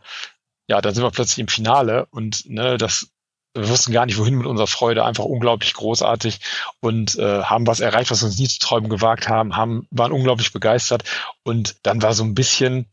[0.67, 3.09] ja, dann sind wir plötzlich im Finale und ne, das
[3.55, 6.39] wir wussten gar nicht, wohin mit unserer Freude, einfach unglaublich großartig
[6.79, 10.11] und äh, haben was erreicht, was wir uns nie zu träumen gewagt haben, haben, waren
[10.11, 11.03] unglaublich begeistert
[11.43, 12.87] und dann war so ein bisschen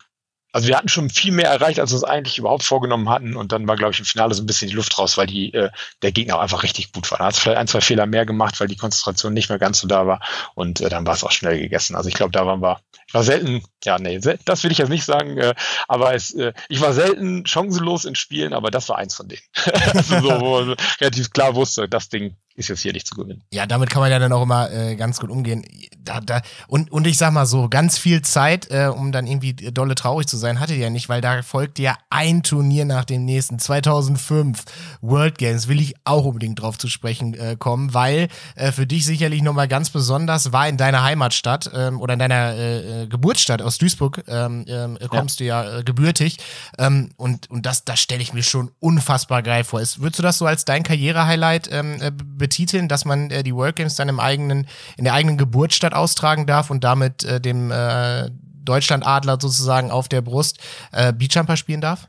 [0.53, 3.37] also wir hatten schon viel mehr erreicht, als wir uns eigentlich überhaupt vorgenommen hatten.
[3.37, 5.53] Und dann war, glaube ich, im Finale so ein bisschen die Luft raus, weil die,
[5.55, 5.71] äh,
[6.03, 7.19] der Gegner auch einfach richtig gut war.
[7.19, 9.89] Da hat vielleicht ein, zwei Fehler mehr gemacht, weil die Konzentration nicht mehr ganz so
[9.89, 10.21] da war.
[10.55, 11.95] Und äh, dann war es auch schnell gegessen.
[11.95, 14.89] Also ich glaube, da waren wir, ich war selten, ja, nee, das will ich jetzt
[14.89, 15.55] nicht sagen, äh,
[15.89, 19.43] aber es, äh, ich war selten chancenlos in Spielen, aber das war eins von denen.
[19.95, 23.43] also so, wo man relativ klar wusste, das Ding ist jetzt hier nicht zu gewinnen.
[23.53, 25.65] Ja, damit kann man ja dann auch immer äh, ganz gut umgehen.
[26.11, 29.53] Da, da, und, und ich sag mal so, ganz viel Zeit, äh, um dann irgendwie
[29.53, 33.25] dolle traurig zu sein, hatte ja nicht, weil da folgte ja ein Turnier nach dem
[33.25, 33.61] nächsten.
[33.61, 34.65] 2005
[35.03, 39.05] World Games will ich auch unbedingt drauf zu sprechen äh, kommen, weil äh, für dich
[39.05, 43.63] sicherlich nochmal ganz besonders war in deiner Heimatstadt ähm, oder in deiner äh, äh Geburtsstadt
[43.63, 45.63] aus Duisburg ähm, ähm, kommst ja.
[45.63, 46.39] du ja äh, gebürtig.
[46.79, 49.81] Ähm, und, und das, das stelle ich mir schon unfassbar geil vor.
[49.81, 53.55] Ist, würdest du das so als dein Karrierehighlight ähm, äh, betiteln, dass man äh, die
[53.55, 57.71] World Games dann im eigenen, in der eigenen Geburtsstadt austragen darf und damit äh, dem
[57.71, 58.31] äh,
[58.65, 60.59] Deutschlandadler sozusagen auf der Brust
[60.93, 62.09] äh, Beachjumper spielen darf?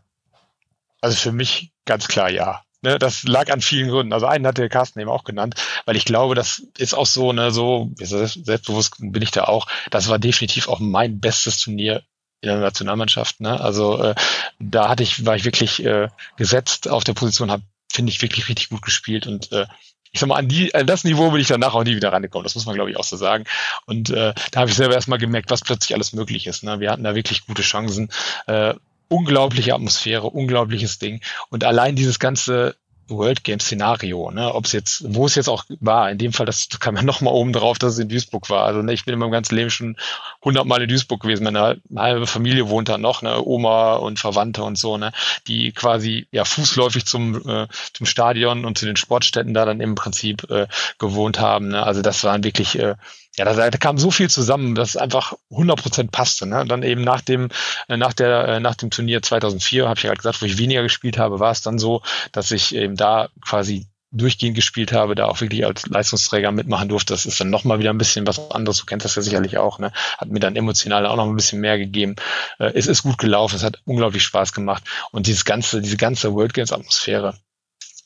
[1.02, 2.62] Also für mich ganz klar ja.
[2.84, 4.12] Ne, das lag an vielen Gründen.
[4.12, 5.54] Also einen hat der Carsten eben auch genannt,
[5.86, 9.68] weil ich glaube, das ist auch so, ne, so selbstbewusst bin ich da auch.
[9.92, 12.02] Das war definitiv auch mein bestes Turnier
[12.42, 13.40] in der Nationalmannschaft.
[13.40, 13.62] Ne?
[13.62, 14.16] Also äh,
[14.60, 18.48] da hatte ich, war ich wirklich äh, gesetzt auf der Position, habe finde ich wirklich
[18.48, 19.68] richtig gut gespielt und äh,
[20.12, 22.44] ich sag mal, an, die, an das Niveau bin ich danach auch nie wieder rangekommen.
[22.44, 23.46] Das muss man, glaube ich, auch so sagen.
[23.86, 26.64] Und äh, da habe ich selber erstmal gemerkt, was plötzlich alles möglich ist.
[26.64, 26.80] Ne?
[26.80, 28.10] Wir hatten da wirklich gute Chancen.
[28.48, 28.74] Äh,
[29.08, 31.22] unglaubliche Atmosphäre, unglaubliches Ding.
[31.50, 32.76] Und allein dieses ganze
[33.12, 36.46] World Game Szenario, ne, ob es jetzt, wo es jetzt auch war, in dem Fall,
[36.46, 38.66] das kam ja nochmal oben drauf, dass es in Duisburg war.
[38.66, 39.98] Also ne, ich bin in meinem ganzen Leben schon
[40.44, 41.44] hundertmal in Duisburg gewesen.
[41.44, 45.12] Meine halbe Familie wohnt da noch, ne, Oma und Verwandte und so, ne,
[45.48, 49.96] die quasi ja fußläufig zum, äh, zum Stadion und zu den Sportstätten da dann im
[49.96, 51.70] Prinzip äh, gewohnt haben.
[51.70, 51.84] Ne.
[51.84, 52.96] Also das waren wirklich äh,
[53.38, 56.46] ja, da, da kam so viel zusammen, dass es einfach 100% passte.
[56.46, 56.66] Ne?
[56.66, 57.50] dann eben nach dem,
[57.88, 60.58] äh, nach der, äh, nach dem Turnier 2004, habe ich ja gerade gesagt, wo ich
[60.58, 62.02] weniger gespielt habe, war es dann so,
[62.32, 67.14] dass ich eben da quasi durchgehend gespielt habe, da auch wirklich als Leistungsträger mitmachen durfte.
[67.14, 68.80] Das ist dann nochmal wieder ein bisschen was anderes.
[68.80, 69.80] Du kennst das ja sicherlich auch.
[69.80, 69.94] Ne?
[70.18, 72.18] Hat mir dann emotional auch noch ein bisschen mehr gegeben.
[72.60, 73.56] Äh, es ist gut gelaufen.
[73.56, 74.84] Es hat unglaublich Spaß gemacht.
[75.12, 77.38] Und dieses ganze, diese ganze World Games Atmosphäre.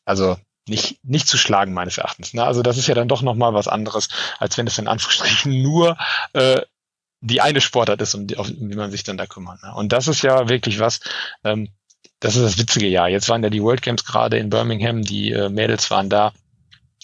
[0.06, 0.38] Also
[0.68, 2.34] nicht, nicht zu schlagen, meines Erachtens.
[2.34, 2.44] Ne?
[2.44, 4.10] Also das ist ja dann doch nochmal was anderes,
[4.40, 5.98] als wenn es in Anführungsstrichen nur
[6.34, 6.62] äh,
[7.22, 9.64] die eine Sportart ist, um die, auf, um die man sich dann da kümmert.
[9.64, 9.74] Ne?
[9.74, 11.00] Und das ist ja wirklich was,
[11.44, 11.70] ähm,
[12.20, 13.10] das ist das witzige Jahr.
[13.10, 16.34] Jetzt waren ja die World Games gerade in Birmingham, die äh, Mädels waren da.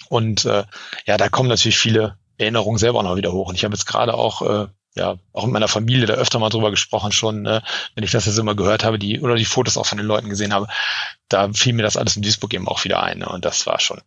[0.09, 0.63] Und äh,
[1.05, 3.49] ja, da kommen natürlich viele Erinnerungen selber noch wieder hoch.
[3.49, 6.49] Und ich habe jetzt gerade auch äh, ja, auch in meiner Familie da öfter mal
[6.49, 7.63] drüber gesprochen schon, ne,
[7.95, 10.29] wenn ich das jetzt immer gehört habe, die, oder die Fotos auch von den Leuten
[10.29, 10.67] gesehen habe,
[11.29, 13.19] da fiel mir das alles in Duisburg eben auch wieder ein.
[13.19, 14.01] Ne, und das war schon,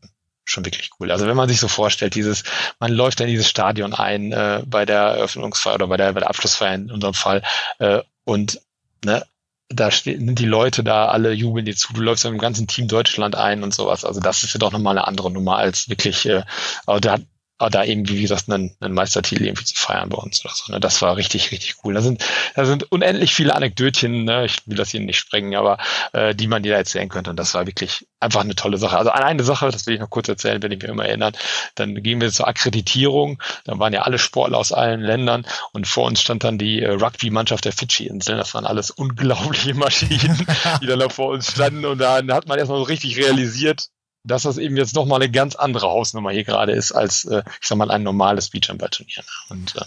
[0.45, 1.11] schon wirklich cool.
[1.11, 2.45] Also wenn man sich so vorstellt, dieses,
[2.80, 6.28] man läuft in dieses Stadion ein äh, bei der Eröffnungsfeier oder bei der, bei der
[6.28, 7.43] Abschlussfeier in unserem Fall
[7.78, 8.61] äh, und
[9.05, 9.24] ne,
[9.68, 12.87] da sind die Leute da, alle jubeln dir zu, du läufst mit dem ganzen Team
[12.89, 14.05] Deutschland ein und sowas.
[14.05, 16.43] Also das ist ja doch nochmal eine andere Nummer als wirklich, äh,
[16.87, 17.22] also da hat
[17.59, 20.73] Ah, da eben, wie gesagt, einen, einen Meistertitel irgendwie zu feiern bei uns oder so.
[20.73, 20.81] Ne?
[20.81, 21.95] Das war richtig, richtig cool.
[21.95, 22.25] Da sind,
[22.57, 24.45] da sind unendlich viele Anekdötchen, ne?
[24.45, 25.79] ich will das hier nicht sprengen, aber
[26.13, 27.31] äh, die man dir erzählen könnte.
[27.31, 28.99] Und das war wirklich einfach eine tolle Sache.
[28.99, 31.35] Also an eine Sache, das will ich noch kurz erzählen, wenn ich mir immer erinnern,
[31.77, 33.41] dann gehen wir zur Akkreditierung.
[33.65, 36.91] Da waren ja alle Sportler aus allen Ländern und vor uns stand dann die äh,
[36.91, 38.39] Rugby-Mannschaft der Fidschi-Inseln.
[38.39, 40.45] Das waren alles unglaubliche Maschinen,
[40.83, 41.85] die dann da vor uns standen.
[41.85, 43.91] Und dann hat man erstmal so richtig realisiert,
[44.25, 47.68] dass das eben jetzt nochmal eine ganz andere Hausnummer hier gerade ist als, äh, ich
[47.68, 49.22] sag mal, ein normales Beachhandball-Turnier.
[49.51, 49.85] Und äh,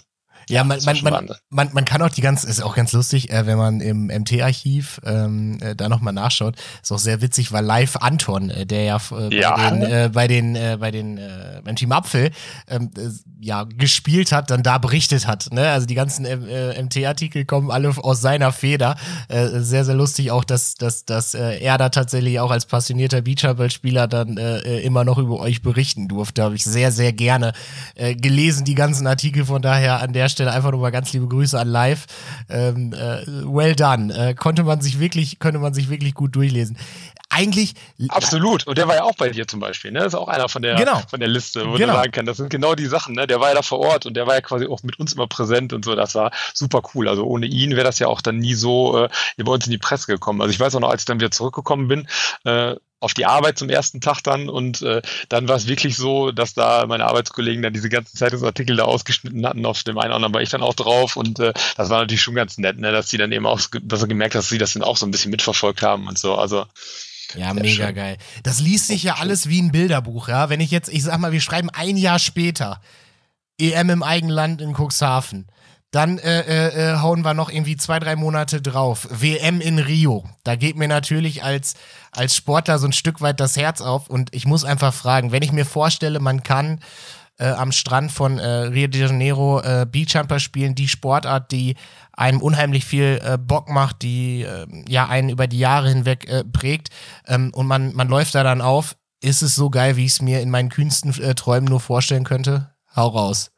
[0.49, 3.45] ja, man, man, man, man, man kann auch die ganz, ist auch ganz lustig, äh,
[3.45, 6.55] wenn man im MT-Archiv ähm, äh, da nochmal nachschaut.
[6.81, 9.55] Ist auch sehr witzig, weil live Anton, äh, der ja, äh, ja.
[9.55, 12.31] bei den, äh, bei den, äh, bei den äh, beim Team Apfel
[12.69, 15.49] ähm, äh, ja gespielt hat, dann da berichtet hat.
[15.51, 15.69] Ne?
[15.69, 18.95] Also die ganzen äh, MT-Artikel kommen alle aus seiner Feder.
[19.27, 23.21] Äh, sehr, sehr lustig auch, dass, dass, dass äh, er da tatsächlich auch als passionierter
[23.21, 26.43] Beachhandball-Spieler dann äh, äh, immer noch über euch berichten durfte.
[26.43, 27.53] Habe ich sehr, sehr gerne
[27.95, 29.45] äh, gelesen, die ganzen Artikel.
[29.45, 32.05] Von daher an der Stelle Stelle einfach nochmal ganz liebe Grüße an Live.
[32.47, 34.13] Ähm, äh, well done.
[34.13, 36.77] Äh, konnte man sich wirklich, könnte man sich wirklich gut durchlesen.
[37.29, 37.73] Eigentlich.
[38.09, 38.67] Absolut.
[38.67, 39.99] Und der war ja auch bei dir zum Beispiel, ne?
[39.99, 41.01] Das ist auch einer von der, genau.
[41.09, 41.93] von der Liste, wo genau.
[41.93, 43.27] du sagen kannst, das sind genau die Sachen, ne?
[43.27, 45.27] Der war ja da vor Ort und der war ja quasi auch mit uns immer
[45.27, 45.95] präsent und so.
[45.95, 47.09] Das war super cool.
[47.09, 49.77] Also ohne ihn wäre das ja auch dann nie so äh, bei uns in die
[49.77, 50.41] Presse gekommen.
[50.41, 52.07] Also ich weiß auch noch, als ich dann wieder zurückgekommen bin,
[52.45, 56.31] äh, auf die Arbeit zum ersten Tag dann und äh, dann war es wirklich so,
[56.31, 60.15] dass da meine Arbeitskollegen dann diese ganzen Zeitungsartikel da ausgeschnitten hatten, auf dem einen oder
[60.15, 62.91] anderen war ich dann auch drauf und äh, das war natürlich schon ganz nett, ne,
[62.91, 65.05] dass sie dann eben auch, dass er gemerkt hat, dass sie das dann auch so
[65.05, 66.65] ein bisschen mitverfolgt haben und so, also
[67.35, 67.95] ja, mega schön.
[67.95, 68.17] geil.
[68.43, 70.49] Das liest sich ja alles wie ein Bilderbuch, ja.
[70.49, 72.81] Wenn ich jetzt, ich sag mal, wir schreiben ein Jahr später
[73.59, 75.47] EM im eigenen Land in Cuxhaven.
[75.91, 79.07] Dann äh, äh, äh, hauen wir noch irgendwie zwei, drei Monate drauf.
[79.09, 80.25] WM in Rio.
[80.43, 81.75] Da geht mir natürlich als,
[82.11, 84.09] als Sportler so ein Stück weit das Herz auf.
[84.09, 86.81] Und ich muss einfach fragen, wenn ich mir vorstelle, man kann
[87.39, 91.75] äh, am Strand von äh, Rio de Janeiro äh, Beachjumper spielen, die Sportart, die
[92.11, 96.43] einem unheimlich viel äh, Bock macht, die äh, ja einen über die Jahre hinweg äh,
[96.43, 96.89] prägt
[97.27, 98.97] ähm, und man, man läuft da dann auf.
[99.21, 102.23] Ist es so geil, wie ich es mir in meinen kühnsten äh, Träumen nur vorstellen
[102.23, 102.71] könnte?
[102.95, 103.51] Hau raus.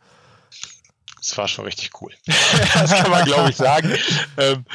[1.30, 2.12] Das war schon richtig cool.
[2.26, 3.96] das kann man, glaube ich, sagen.
[4.38, 4.66] Ähm,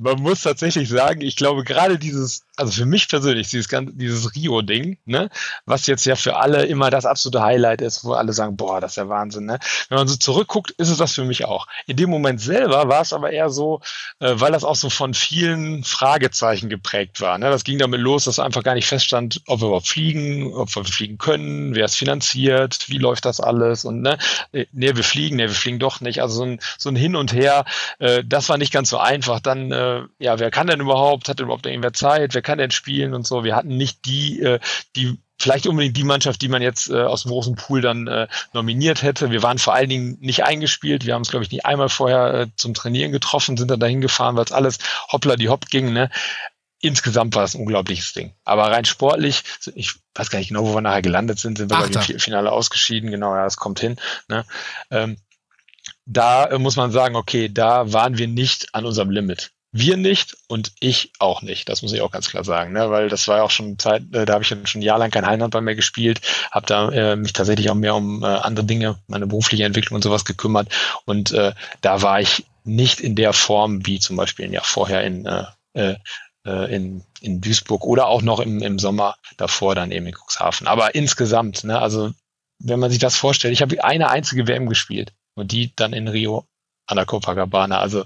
[0.00, 4.98] man muss tatsächlich sagen, ich glaube, gerade dieses also für mich persönlich, dieses, dieses Rio-Ding,
[5.06, 5.30] ne,
[5.64, 8.92] was jetzt ja für alle immer das absolute Highlight ist, wo alle sagen, boah, das
[8.92, 9.58] ist ja Wahnsinn, ne?
[9.88, 11.66] Wenn man so zurückguckt, ist es das für mich auch.
[11.86, 13.80] In dem Moment selber war es aber eher so,
[14.18, 17.38] äh, weil das auch so von vielen Fragezeichen geprägt war.
[17.38, 17.48] Ne?
[17.48, 20.84] Das ging damit los, dass einfach gar nicht feststand, ob wir überhaupt fliegen, ob wir
[20.84, 24.18] fliegen können, wer es finanziert, wie läuft das alles und ne,
[24.52, 26.20] äh, nee, wir fliegen, nee, wir fliegen doch nicht.
[26.20, 27.64] Also so ein, so ein Hin und Her,
[28.00, 29.40] äh, das war nicht ganz so einfach.
[29.40, 32.70] Dann, äh, ja, wer kann denn überhaupt, hat denn überhaupt irgendwer Zeit, wer kann denn
[32.70, 33.44] spielen und so.
[33.44, 34.60] Wir hatten nicht die, äh,
[34.96, 38.28] die vielleicht unbedingt die Mannschaft, die man jetzt äh, aus dem großen Pool dann äh,
[38.52, 39.30] nominiert hätte.
[39.30, 41.06] Wir waren vor allen Dingen nicht eingespielt.
[41.06, 44.00] Wir haben es, glaube ich, nicht einmal vorher äh, zum Trainieren getroffen, sind dann dahin
[44.00, 44.78] gefahren, weil es alles
[45.10, 45.92] hoppla die hopp ging.
[45.92, 46.10] Ne?
[46.80, 48.34] Insgesamt war es ein unglaubliches Ding.
[48.44, 49.42] Aber rein sportlich,
[49.74, 52.52] ich weiß gar nicht genau, wo wir nachher gelandet sind, sind wir bei dem Finale
[52.52, 53.10] ausgeschieden.
[53.10, 53.96] Genau, ja, das kommt hin.
[54.28, 54.44] Ne?
[54.90, 55.16] Ähm,
[56.04, 59.52] da äh, muss man sagen, okay, da waren wir nicht an unserem Limit.
[59.72, 61.68] Wir nicht und ich auch nicht.
[61.68, 62.90] Das muss ich auch ganz klar sagen, ne?
[62.90, 65.10] weil das war ja auch schon Zeit, äh, da habe ich schon ein Jahr lang
[65.10, 68.98] kein Hallenhandball mehr gespielt, habe da äh, mich tatsächlich auch mehr um äh, andere Dinge,
[69.06, 70.68] meine berufliche Entwicklung und sowas gekümmert
[71.04, 71.52] und äh,
[71.82, 75.44] da war ich nicht in der Form wie zum Beispiel Jahr vorher in, äh,
[75.74, 75.96] äh,
[76.44, 80.66] äh in, in Duisburg oder auch noch im, im Sommer davor dann eben in Cuxhaven.
[80.66, 82.10] Aber insgesamt, ne, also
[82.58, 86.08] wenn man sich das vorstellt, ich habe eine einzige WM gespielt und die dann in
[86.08, 86.46] Rio
[86.90, 87.78] an der Copacabana.
[87.78, 88.04] Also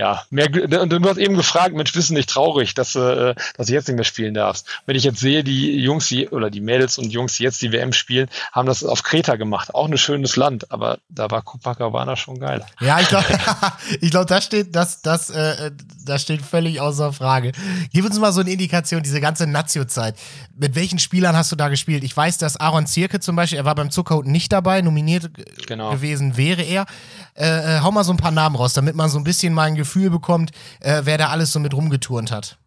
[0.00, 0.48] ja, mehr,
[0.80, 3.96] und du hast eben gefragt, Mensch, du nicht traurig, dass, äh, dass du jetzt nicht
[3.96, 4.66] mehr spielen darfst?
[4.86, 7.70] Wenn ich jetzt sehe, die Jungs die, oder die Mädels und Jungs, die jetzt die
[7.70, 9.74] WM spielen, haben das auf Kreta gemacht.
[9.74, 12.64] Auch ein schönes Land, aber da war Copacabana schon geil.
[12.80, 13.26] Ja, ich glaube,
[14.00, 15.70] ich glaube, das steht, das, das, äh,
[16.02, 17.52] das steht völlig außer Frage.
[17.92, 20.16] Gib uns mal so eine Indikation, diese ganze Nazio-Zeit.
[20.56, 22.04] Mit welchen Spielern hast du da gespielt?
[22.04, 25.28] Ich weiß, dass Aaron Zierke zum Beispiel, er war beim Zuckerhut nicht dabei, nominiert
[25.66, 25.90] genau.
[25.90, 26.86] gewesen wäre er.
[27.40, 29.64] Äh, äh, hau mal so ein paar Namen raus, damit man so ein bisschen mal
[29.64, 32.58] ein Gefühl bekommt, äh, wer da alles so mit rumgeturnt hat.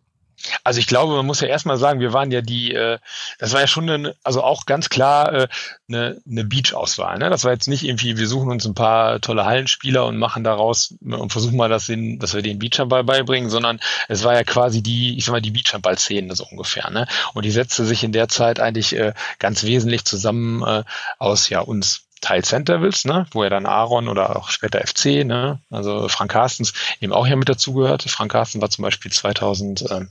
[0.64, 2.98] Also ich glaube, man muss ja erstmal sagen, wir waren ja die, äh,
[3.40, 5.48] das war ja schon eine, also auch ganz klar äh,
[5.88, 7.18] eine, eine Beach-Auswahl.
[7.18, 7.30] Ne?
[7.30, 10.96] Das war jetzt nicht irgendwie, wir suchen uns ein paar tolle Hallenspieler und machen daraus
[11.02, 14.82] und versuchen mal, dass, den, dass wir den Beachhandball beibringen, sondern es war ja quasi
[14.82, 16.90] die, ich sag mal, die Beachhandball-Szene so ungefähr.
[16.90, 17.08] Ne?
[17.34, 20.84] Und die setzte sich in der Zeit eigentlich äh, ganz wesentlich zusammen äh,
[21.20, 25.26] aus ja uns Teil Center willst, ne, wo ja dann Aaron oder auch später FC,
[25.26, 28.04] ne, also Frank Carstens eben auch hier mit dazugehört.
[28.04, 30.06] Frank Carsten war zum Beispiel 2000, äh,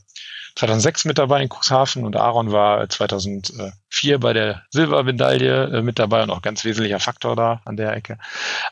[0.54, 6.22] 2006 mit dabei in Cuxhaven und Aaron war 2004 bei der Silbermedaille äh, mit dabei
[6.22, 8.18] und auch ganz wesentlicher Faktor da an der Ecke.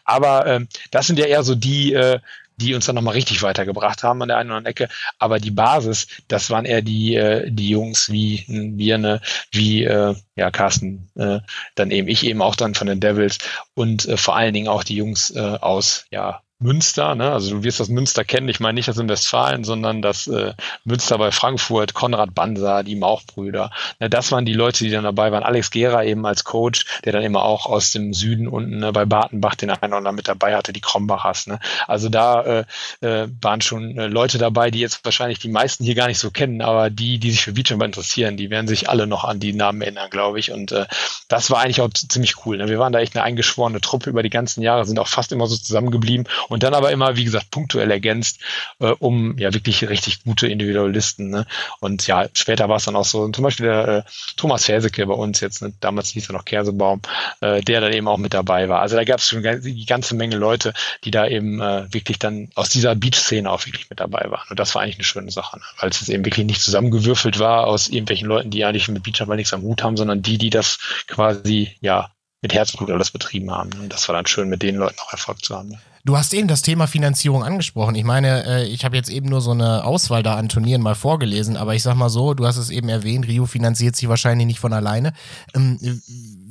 [0.05, 2.21] Aber ähm, das sind ja eher so die, äh,
[2.61, 4.89] die uns dann nochmal richtig weitergebracht haben an der einen oder anderen Ecke.
[5.19, 10.51] Aber die Basis, das waren eher die, äh, die Jungs wie Birne, wie äh, ja,
[10.51, 11.41] Carsten, äh,
[11.75, 13.39] dann eben ich eben auch dann von den Devils
[13.75, 17.33] und äh, vor allen Dingen auch die Jungs äh, aus ja, Münster, ne?
[17.33, 20.53] also du wirst das Münster kennen, ich meine nicht das in Westfalen, sondern das äh,
[20.85, 23.71] Münster bei Frankfurt, Konrad Banser, die Mauchbrüder.
[23.99, 24.11] Ne?
[24.11, 25.43] Das waren die Leute, die dann dabei waren.
[25.43, 29.07] Alex Gera eben als Coach, der dann immer auch aus dem Süden unten ne, bei
[29.07, 31.47] Bartenbach den einen oder anderen mit dabei hatte, die Krombachers.
[31.47, 31.61] Ne?
[31.87, 32.65] Also da äh,
[33.01, 36.31] äh, waren schon äh, Leute dabei, die jetzt wahrscheinlich die meisten hier gar nicht so
[36.31, 39.55] kennen, aber die, die sich für Beachhandball interessieren, die werden sich alle noch an die
[39.55, 40.53] Namen erinnern, glaube ich.
[40.53, 40.85] Und äh,
[41.29, 42.59] das war eigentlich auch ziemlich cool.
[42.59, 42.69] Ne?
[42.69, 45.47] Wir waren da echt eine eingeschworene Truppe über die ganzen Jahre, sind auch fast immer
[45.47, 48.41] so zusammengeblieben und dann aber immer, wie gesagt, punktuell ergänzt,
[48.81, 51.31] äh, um ja wirklich richtig gute Individualisten.
[51.31, 51.47] Ne?
[51.79, 54.03] Und ja, später war es dann auch so, zum Beispiel der äh,
[54.37, 55.73] Thomas Ferseke bei uns jetzt, ne?
[55.81, 57.01] damals hieß er noch Kersebaum,
[57.41, 58.81] äh, der dann eben auch mit dabei war.
[58.81, 60.75] Also da gab es schon die ganze Menge Leute,
[61.05, 64.47] die da eben äh, wirklich dann aus dieser Beach-Szene auch wirklich mit dabei waren.
[64.51, 65.65] Und das war eigentlich eine schöne Sache, ne?
[65.79, 69.55] weil es eben wirklich nicht zusammengewürfelt war aus irgendwelchen Leuten, die eigentlich mit Beachhandball nichts
[69.55, 72.11] am Hut haben, sondern die, die das quasi ja
[72.43, 73.71] mit Herzblut alles betrieben haben.
[73.81, 75.79] Und das war dann schön, mit den Leuten auch Erfolg zu haben.
[76.03, 77.95] Du hast eben das Thema Finanzierung angesprochen.
[77.95, 80.95] Ich meine, äh, ich habe jetzt eben nur so eine Auswahl da an Turnieren mal
[80.95, 84.47] vorgelesen, aber ich sag mal so, du hast es eben erwähnt, Rio finanziert sich wahrscheinlich
[84.47, 85.13] nicht von alleine.
[85.55, 85.79] Ähm,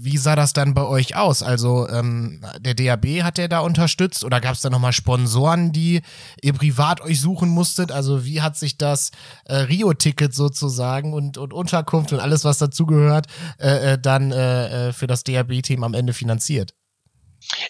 [0.01, 1.41] wie sah das dann bei euch aus?
[1.41, 6.01] Also ähm, der DAB hat der da unterstützt oder gab es da nochmal Sponsoren, die
[6.43, 7.91] ihr privat euch suchen musstet?
[7.91, 9.09] Also wie hat sich das
[9.45, 13.25] äh, Rio-Ticket sozusagen und, und Unterkunft und alles, was dazugehört,
[13.57, 16.75] äh, dann für das DAB-Team am Ende finanziert?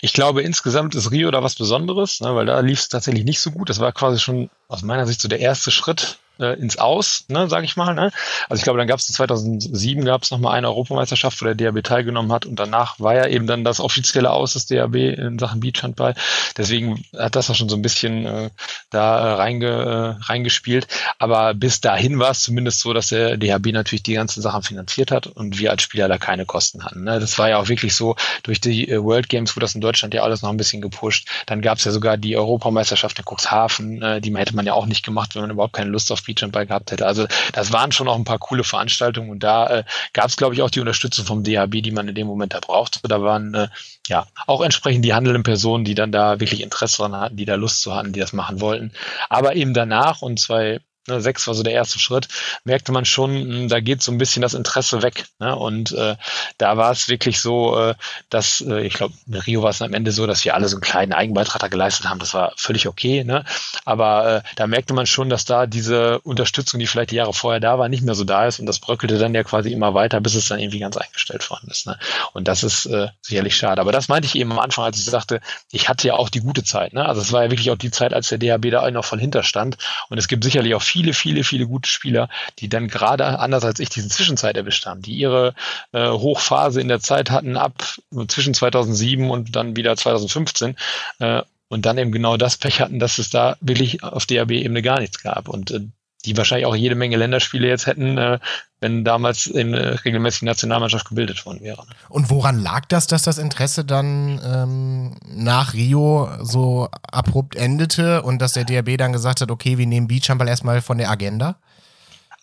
[0.01, 3.39] Ich glaube, insgesamt ist Rio da was Besonderes, ne, weil da lief es tatsächlich nicht
[3.39, 3.69] so gut.
[3.69, 7.49] Das war quasi schon aus meiner Sicht so der erste Schritt äh, ins Aus, ne,
[7.49, 7.93] sage ich mal.
[7.93, 8.11] Ne?
[8.49, 11.83] Also ich glaube, dann gab es 2007 gab es nochmal eine Europameisterschaft, wo der DAB
[11.83, 15.59] teilgenommen hat und danach war ja eben dann das offizielle Aus des DAB in Sachen
[15.59, 16.15] Beachhandball.
[16.57, 18.49] Deswegen hat das auch schon so ein bisschen äh,
[18.89, 20.87] da äh, reinge, äh, reingespielt.
[21.17, 25.11] Aber bis dahin war es zumindest so, dass der DAB natürlich die ganzen Sachen finanziert
[25.11, 27.03] hat und wir als Spieler da keine Kosten hatten.
[27.03, 27.19] Ne?
[27.19, 30.13] Das war ja auch wirklich so durch die äh, World Games, wo das in Deutschland
[30.13, 31.27] ja alles noch ein bisschen gepusht.
[31.45, 34.85] Dann gab es ja sogar die Europameisterschaft in Cuxhaven, äh, die hätte man ja auch
[34.85, 37.05] nicht gemacht, wenn man überhaupt keine Lust auf Beachhandball gehabt hätte.
[37.05, 40.53] Also das waren schon auch ein paar coole Veranstaltungen und da äh, gab es, glaube
[40.55, 42.99] ich, auch die Unterstützung vom DHB, die man in dem Moment da brauchte.
[43.03, 43.67] Da waren äh,
[44.07, 47.55] ja auch entsprechend die handelnden Personen, die dann da wirklich Interesse daran hatten, die da
[47.55, 48.91] Lust zu hatten, die das machen wollten.
[49.29, 52.27] Aber eben danach und zwei ne, sechs war so der erste Schritt,
[52.63, 55.25] merkte man schon, hm, da geht so ein bisschen das Interesse weg.
[55.39, 55.55] Ne?
[55.55, 56.15] Und äh,
[56.57, 57.95] da war es wirklich so, äh,
[58.29, 60.75] dass, äh, ich glaube, in Rio war es am Ende so, dass wir alle so
[60.75, 62.19] einen kleinen Eigenbeitrag da geleistet haben.
[62.19, 63.23] Das war völlig okay.
[63.23, 63.43] Ne?
[63.85, 67.59] Aber äh, da merkte man schon, dass da diese Unterstützung, die vielleicht die Jahre vorher
[67.59, 68.59] da war, nicht mehr so da ist.
[68.59, 71.69] Und das bröckelte dann ja quasi immer weiter, bis es dann irgendwie ganz eingestellt worden
[71.69, 71.87] ist.
[71.87, 71.97] Ne?
[72.33, 73.81] Und das ist äh, sicherlich schade.
[73.81, 75.41] Aber das meinte ich eben am Anfang, als ich sagte,
[75.71, 76.93] ich hatte ja auch die gute Zeit.
[76.93, 77.05] Ne?
[77.05, 79.77] Also es war ja wirklich auch die Zeit, als der DHB da noch voll hinterstand.
[80.09, 82.29] Und es gibt sicherlich auch viele, viele, viele gute Spieler,
[82.59, 85.53] die dann gerade anders als ich diese Zwischenzeit erwischt haben, die ihre
[85.91, 87.95] äh, Hochphase in der Zeit hatten ab
[88.27, 90.75] zwischen 2007 und dann wieder 2015
[91.19, 94.99] äh, und dann eben genau das Pech hatten, dass es da wirklich auf DAB-Ebene gar
[94.99, 95.47] nichts gab.
[95.47, 95.81] Und äh,
[96.25, 98.39] die wahrscheinlich auch jede Menge Länderspiele jetzt hätten, äh,
[98.81, 101.85] wenn damals eine regelmäßige Nationalmannschaft gebildet worden wäre.
[102.09, 108.39] Und woran lag das, dass das Interesse dann ähm, nach Rio so abrupt endete und
[108.41, 111.55] dass der DRB dann gesagt hat, okay, wir nehmen Beachhandball erstmal von der Agenda?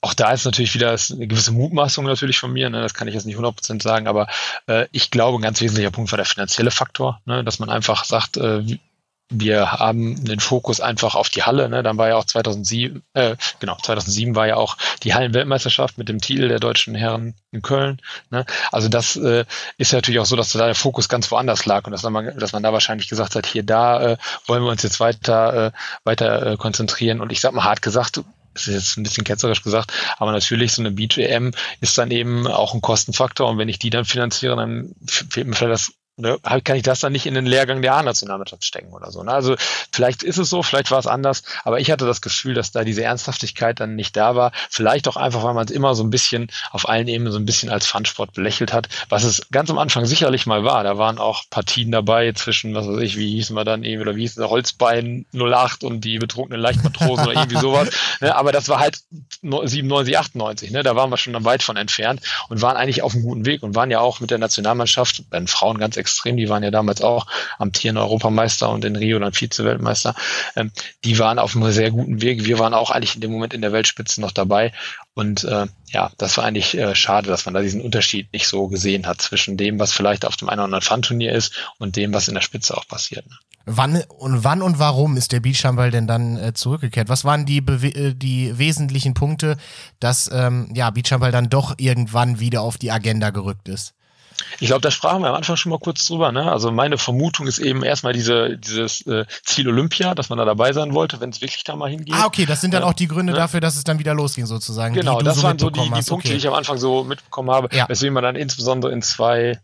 [0.02, 2.82] Auch da ist natürlich wieder eine gewisse Mutmaßung natürlich von mir, ne?
[2.82, 4.28] das kann ich jetzt nicht 100% sagen, aber
[4.68, 7.42] äh, ich glaube, ein ganz wesentlicher Punkt war der finanzielle Faktor, ne?
[7.42, 8.62] dass man einfach sagt, äh,
[9.28, 11.68] wir haben den Fokus einfach auf die Halle.
[11.68, 11.82] Ne?
[11.82, 16.20] Dann war ja auch 2007, äh, genau, 2007 war ja auch die Hallenweltmeisterschaft mit dem
[16.20, 18.00] Titel der deutschen Herren in Köln.
[18.30, 18.46] Ne?
[18.70, 19.44] Also das äh,
[19.78, 22.52] ist natürlich auch so, dass da der Fokus ganz woanders lag und dass man, dass
[22.52, 24.16] man da wahrscheinlich gesagt hat, hier da äh,
[24.46, 25.72] wollen wir uns jetzt weiter, äh,
[26.04, 27.20] weiter äh, konzentrieren.
[27.20, 28.20] Und ich sag mal hart gesagt,
[28.54, 32.46] das ist jetzt ein bisschen ketzerisch gesagt, aber natürlich so eine Beach-EM ist dann eben
[32.46, 36.38] auch ein Kostenfaktor und wenn ich die dann finanziere, dann fehlt mir vielleicht das ne,
[36.44, 39.22] halt kann ich das dann nicht in den Lehrgang der A-Nationalmannschaft stecken oder so.
[39.22, 39.32] Ne?
[39.32, 39.56] Also
[39.92, 42.84] vielleicht ist es so, vielleicht war es anders, aber ich hatte das Gefühl, dass da
[42.84, 44.52] diese Ernsthaftigkeit dann nicht da war.
[44.70, 47.46] Vielleicht auch einfach, weil man es immer so ein bisschen auf allen Ebenen so ein
[47.46, 50.84] bisschen als Funsport belächelt hat, was es ganz am Anfang sicherlich mal war.
[50.84, 54.16] Da waren auch Partien dabei zwischen, was weiß ich, wie hießen wir dann eben, oder
[54.16, 57.90] wie hieß der Holzbein 08 und die betrunkenen Leichtmatrosen oder irgendwie sowas.
[58.20, 58.34] Ne?
[58.34, 58.98] Aber das war halt
[59.42, 60.82] 97, 98, ne?
[60.82, 63.74] da waren wir schon weit von entfernt und waren eigentlich auf einem guten Weg und
[63.74, 66.05] waren ja auch mit der Nationalmannschaft, bei den Frauen ganz extrem.
[66.36, 67.26] Die waren ja damals auch
[67.58, 70.14] amtierende Europameister und in Rio dann Vize-Weltmeister.
[70.54, 70.72] Ähm,
[71.04, 72.44] die waren auf einem sehr guten Weg.
[72.44, 74.72] Wir waren auch eigentlich in dem Moment in der Weltspitze noch dabei.
[75.14, 78.68] Und äh, ja, das war eigentlich äh, schade, dass man da diesen Unterschied nicht so
[78.68, 82.12] gesehen hat zwischen dem, was vielleicht auf dem einen oder anderen Fun-Turnier ist und dem,
[82.12, 83.26] was in der Spitze auch passiert.
[83.26, 83.36] Ne?
[83.68, 87.08] Wann und wann und warum ist der Beachhandball denn dann äh, zurückgekehrt?
[87.08, 89.56] Was waren die, äh, die wesentlichen Punkte,
[89.98, 93.95] dass ähm, ja, Beachhandball dann doch irgendwann wieder auf die Agenda gerückt ist?
[94.60, 96.32] Ich glaube, da sprachen wir am Anfang schon mal kurz drüber.
[96.32, 96.50] Ne?
[96.50, 100.72] Also meine Vermutung ist eben erstmal diese, dieses äh, Ziel Olympia, dass man da dabei
[100.72, 102.14] sein wollte, wenn es wirklich da mal hingeht.
[102.14, 103.38] Ah, okay, das sind dann äh, auch die Gründe ne?
[103.38, 104.94] dafür, dass es dann wieder losging sozusagen.
[104.94, 106.28] Genau, das so waren so die, die Punkte, okay.
[106.28, 107.88] die ich am Anfang so mitbekommen habe, ja.
[107.88, 109.60] weswegen man dann insbesondere in zwei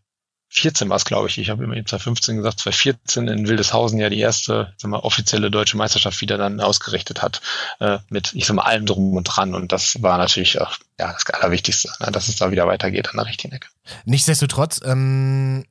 [0.55, 1.39] 14 war es, glaube ich.
[1.39, 5.79] Ich habe immer 2015 gesagt, 2014 in Wildeshausen ja die erste sag mal, offizielle deutsche
[5.79, 7.41] Meisterschaft wieder dann ausgerichtet hat,
[7.81, 9.55] äh, mit, ich sag mal, allem drum und dran.
[9.55, 13.17] Und das war natürlich auch, ja, das Allerwichtigste, ne, dass es da wieder weitergeht an
[13.17, 13.69] der richtigen Ecke.
[14.05, 15.65] Nichtsdestotrotz, ähm,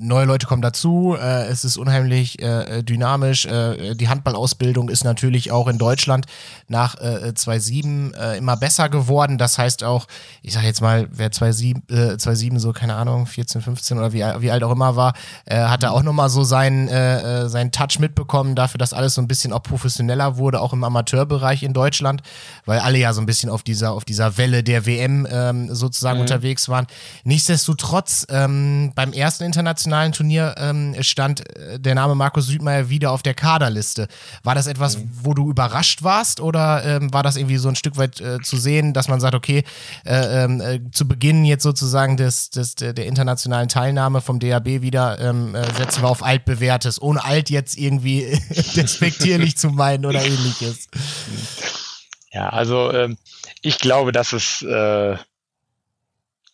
[0.00, 3.46] neue Leute kommen dazu, äh, es ist unheimlich äh, dynamisch.
[3.46, 6.26] Äh, die Handballausbildung ist natürlich auch in Deutschland
[6.68, 9.38] nach äh, 2007 äh, immer besser geworden.
[9.38, 10.06] Das heißt auch,
[10.42, 14.24] ich sage jetzt mal, wer 2007, äh, 2007 so, keine Ahnung, 14, 15 oder wie,
[14.38, 15.14] wie alt auch immer war,
[15.44, 19.14] äh, hat er auch nochmal so seinen, äh, äh, seinen Touch mitbekommen dafür, dass alles
[19.14, 22.22] so ein bisschen auch professioneller wurde, auch im Amateurbereich in Deutschland,
[22.64, 26.16] weil alle ja so ein bisschen auf dieser, auf dieser Welle der WM ähm, sozusagen
[26.16, 26.22] mhm.
[26.22, 26.86] unterwegs waren.
[27.24, 33.10] Nichtsdestotrotz, ähm, beim ersten internationalen internationalen Turnier ähm, stand äh, der Name Markus Südmeier wieder
[33.10, 34.08] auf der Kaderliste.
[34.42, 35.10] War das etwas, mhm.
[35.22, 38.56] wo du überrascht warst oder ähm, war das irgendwie so ein Stück weit äh, zu
[38.56, 39.64] sehen, dass man sagt, okay,
[40.04, 45.18] äh, ähm, äh, zu Beginn jetzt sozusagen des, des, der internationalen Teilnahme vom DAB wieder
[45.20, 48.38] ähm, äh, setzen wir auf altbewährtes, ohne alt jetzt irgendwie
[48.76, 50.88] despektierlich zu meinen oder ähnliches?
[52.32, 53.18] Ja, also ähm,
[53.60, 55.16] ich glaube, dass es äh,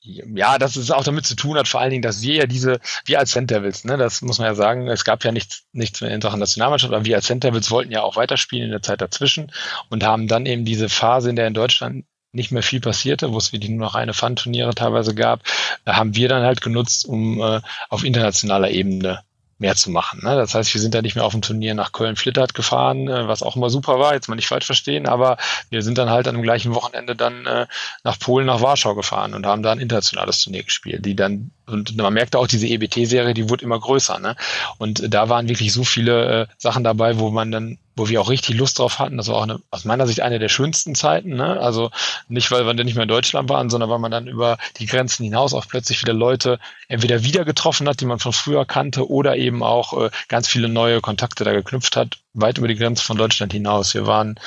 [0.08, 2.80] ja, dass es auch damit zu tun hat, vor allen Dingen, dass wir ja diese,
[3.04, 6.10] wir als Devils, ne, das muss man ja sagen, es gab ja nichts, nichts mehr
[6.10, 9.52] in Sachen Nationalmannschaft, aber wir als Devils wollten ja auch weiterspielen in der Zeit dazwischen
[9.90, 13.38] und haben dann eben diese Phase, in der in Deutschland nicht mehr viel passierte, wo
[13.38, 15.42] es wirklich nur noch eine Fun-Turniere teilweise gab,
[15.86, 19.22] haben wir dann halt genutzt, um äh, auf internationaler Ebene
[19.58, 20.20] mehr zu machen.
[20.22, 20.36] Ne?
[20.36, 23.42] Das heißt, wir sind da nicht mehr auf dem Turnier nach Köln-Flittert gefahren, äh, was
[23.42, 25.36] auch immer super war, jetzt mal nicht falsch verstehen, aber
[25.70, 27.66] wir sind dann halt an dem gleichen Wochenende dann äh,
[28.04, 31.96] nach Polen, nach Warschau gefahren und haben da ein internationales Turnier gespielt, die dann, und
[31.96, 34.18] man merkte auch, diese EBT-Serie, die wurde immer größer.
[34.20, 34.36] Ne?
[34.78, 38.30] Und da waren wirklich so viele äh, Sachen dabei, wo man dann wo wir auch
[38.30, 39.16] richtig Lust drauf hatten.
[39.16, 41.34] Das war auch eine, aus meiner Sicht eine der schönsten Zeiten.
[41.34, 41.60] Ne?
[41.60, 41.90] Also
[42.28, 45.24] nicht, weil wir nicht mehr in Deutschland waren, sondern weil man dann über die Grenzen
[45.24, 49.36] hinaus auch plötzlich wieder Leute entweder wieder getroffen hat, die man von früher kannte, oder
[49.36, 53.16] eben auch äh, ganz viele neue Kontakte da geknüpft hat, weit über die Grenze von
[53.16, 53.94] Deutschland hinaus.
[53.94, 54.38] Wir waren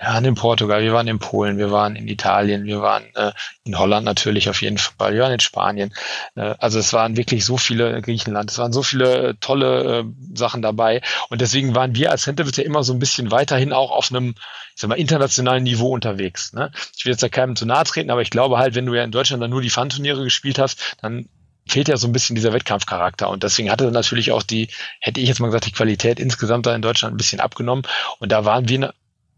[0.00, 3.32] ja, in Portugal, wir waren in Polen, wir waren in Italien, wir waren äh,
[3.64, 5.94] in Holland natürlich auf jeden Fall, wir waren in Spanien.
[6.34, 10.04] Äh, also es waren wirklich so viele Griechenland, es waren so viele äh, tolle äh,
[10.36, 13.90] Sachen dabei und deswegen waren wir als Centerville ja immer so ein bisschen weiterhin auch
[13.90, 14.34] auf einem,
[14.74, 16.52] ich sag mal, internationalen Niveau unterwegs.
[16.52, 16.70] Ne?
[16.96, 19.04] Ich will jetzt da keinem zu nahe treten, aber ich glaube halt, wenn du ja
[19.04, 21.28] in Deutschland dann nur die Fun-Turniere gespielt hast, dann
[21.66, 23.28] fehlt ja so ein bisschen dieser Wettkampfcharakter.
[23.28, 24.68] Und deswegen hatte natürlich auch die,
[25.00, 27.86] hätte ich jetzt mal gesagt, die Qualität insgesamt da in Deutschland ein bisschen abgenommen.
[28.18, 28.94] Und da waren wir,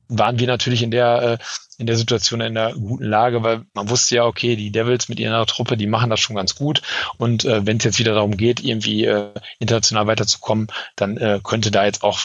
[0.08, 1.38] waren wir natürlich in der, äh,
[1.78, 5.20] in der Situation in der guten Lage, weil man wusste ja, okay, die Devils mit
[5.20, 6.82] ihrer Truppe, die machen das schon ganz gut.
[7.18, 11.70] Und äh, wenn es jetzt wieder darum geht, irgendwie äh, international weiterzukommen, dann äh, könnte
[11.70, 12.20] da jetzt auch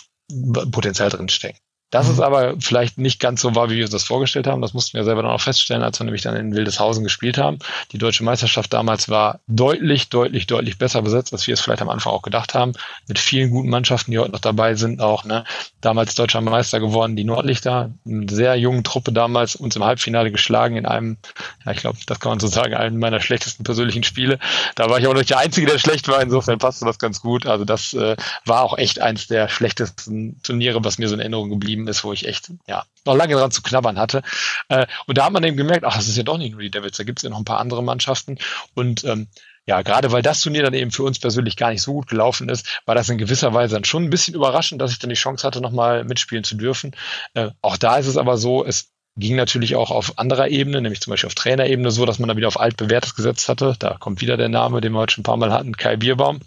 [0.72, 1.58] Potenzial drin stecken.
[1.92, 2.14] Dass mhm.
[2.14, 4.98] es aber vielleicht nicht ganz so war, wie wir uns das vorgestellt haben, das mussten
[4.98, 7.60] wir selber dann auch feststellen, als wir nämlich dann in Wildeshausen gespielt haben.
[7.92, 11.90] Die deutsche Meisterschaft damals war deutlich, deutlich, deutlich besser besetzt, als wir es vielleicht am
[11.90, 12.74] Anfang auch gedacht haben.
[13.08, 15.44] Mit vielen guten Mannschaften, die heute noch dabei sind, auch ne?
[15.82, 20.78] damals deutscher Meister geworden, die Nordlichter, eine sehr jungen Truppe damals, uns im Halbfinale geschlagen
[20.78, 21.18] in einem,
[21.66, 24.40] ja, ich glaube, das kann man so sagen, einem meiner schlechtesten persönlichen Spiele.
[24.76, 27.46] Da war ich auch nicht der Einzige, der schlecht war, insofern passte das ganz gut.
[27.46, 28.16] Also das äh,
[28.46, 32.04] war auch echt eins der schlechtesten Turniere, was mir so in Erinnerung geblieben geblieben ist,
[32.04, 34.22] wo ich echt, ja, noch lange dran zu knabbern hatte.
[34.70, 36.72] Äh, und da hat man eben gemerkt, ach, das ist ja doch nicht nur die
[36.72, 38.38] Devils, da gibt es ja noch ein paar andere Mannschaften.
[38.74, 39.28] Und ähm,
[39.68, 42.50] ja, gerade weil das Turnier dann eben für uns persönlich gar nicht so gut gelaufen
[42.50, 45.16] ist, war das in gewisser Weise dann schon ein bisschen überraschend, dass ich dann die
[45.16, 46.96] Chance hatte, nochmal mitspielen zu dürfen.
[47.34, 51.02] Äh, auch da ist es aber so, es ging natürlich auch auf anderer Ebene, nämlich
[51.02, 53.76] zum Beispiel auf Trainerebene so, dass man da wieder auf altbewährtes gesetzt hatte.
[53.78, 56.40] Da kommt wieder der Name, den wir heute schon ein paar Mal hatten, Kai Bierbaum.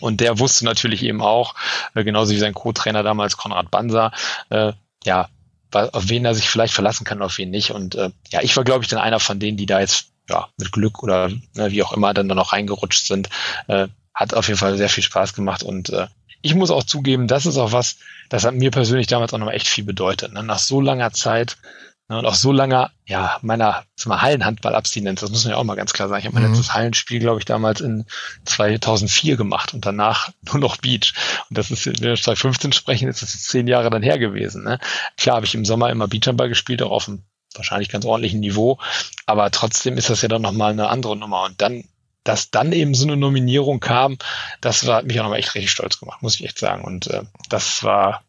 [0.00, 1.54] Und der wusste natürlich eben auch,
[1.94, 4.12] äh, genauso wie sein Co-Trainer damals Konrad Banser,
[4.50, 4.72] äh,
[5.04, 5.28] ja,
[5.72, 7.70] auf wen er sich vielleicht verlassen kann, auf wen nicht.
[7.70, 10.48] Und äh, ja, ich war, glaube ich, dann einer von denen, die da jetzt ja,
[10.56, 13.28] mit Glück oder ne, wie auch immer dann da noch reingerutscht sind.
[13.68, 16.08] Äh, hat auf jeden Fall sehr viel Spaß gemacht und äh,
[16.42, 17.96] ich muss auch zugeben, das ist auch was,
[18.28, 20.32] das hat mir persönlich damals auch nochmal echt viel bedeutet.
[20.32, 20.42] Ne?
[20.42, 21.58] Nach so langer Zeit
[22.18, 25.92] und auch so lange, ja, meiner mal, Hallenhandball-Abstinenz, das muss man ja auch mal ganz
[25.92, 26.20] klar sagen.
[26.20, 26.54] Ich habe mein mhm.
[26.54, 28.04] letztes Hallenspiel, glaube ich, damals in
[28.46, 31.14] 2004 gemacht und danach nur noch Beach.
[31.48, 34.64] Und das ist, wenn wir 2015 sprechen, ist das jetzt zehn Jahre dann her gewesen.
[34.64, 34.78] Ne?
[35.16, 37.22] Klar habe ich im Sommer immer Beachhandball gespielt, auch auf einem
[37.54, 38.78] wahrscheinlich ganz ordentlichen Niveau,
[39.26, 41.44] aber trotzdem ist das ja dann nochmal eine andere Nummer.
[41.44, 41.84] Und dann
[42.24, 44.18] dass dann eben so eine Nominierung kam,
[44.60, 46.84] das war, hat mich auch nochmal echt richtig stolz gemacht, muss ich echt sagen.
[46.84, 48.22] Und äh, das war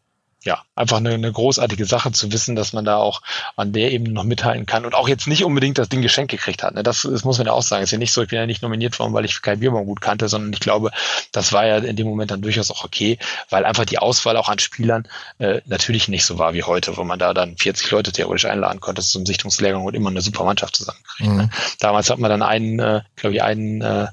[0.44, 3.22] ja, einfach eine, eine großartige Sache zu wissen, dass man da auch
[3.56, 6.62] an der Ebene noch mithalten kann und auch jetzt nicht unbedingt das Ding geschenkt gekriegt
[6.62, 6.74] hat.
[6.74, 6.82] Ne?
[6.82, 7.82] Das, das muss man ja auch sagen.
[7.82, 9.86] Es ist ja nicht so, ich bin ja nicht nominiert worden, weil ich Kai Bierbaum
[9.86, 10.90] gut kannte, sondern ich glaube,
[11.30, 13.18] das war ja in dem Moment dann durchaus auch okay,
[13.50, 15.06] weil einfach die Auswahl auch an Spielern
[15.38, 18.80] äh, natürlich nicht so war wie heute, wo man da dann 40 Leute theoretisch einladen
[18.80, 21.20] konnte zum Sichtungslehrgang und immer eine super Mannschaft zusammenkriegt.
[21.20, 21.28] Ne?
[21.28, 21.36] Mhm.
[21.36, 21.50] Ne?
[21.78, 24.08] Damals hat man dann einen, äh, glaube ich, einen äh,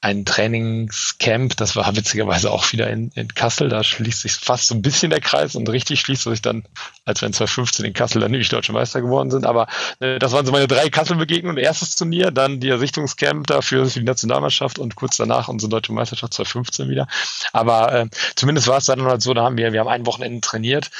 [0.00, 4.76] ein Trainingscamp, das war witzigerweise auch wieder in, in Kassel, da schließt sich fast so
[4.76, 6.64] ein bisschen der Kreis und richtig schließt sich dann,
[7.04, 9.66] als wir in 2015 in Kassel dann nämlich Deutsche Meister geworden sind, aber
[9.98, 14.06] äh, das waren so meine drei Kassel-Begegnungen, erstes Turnier, dann die Ersichtungscamp dafür für die
[14.06, 17.08] Nationalmannschaft und kurz danach unsere Deutsche Meisterschaft 2015 wieder,
[17.52, 20.40] aber äh, zumindest war es dann halt so, da haben wir, wir haben ein Wochenende
[20.40, 20.92] trainiert,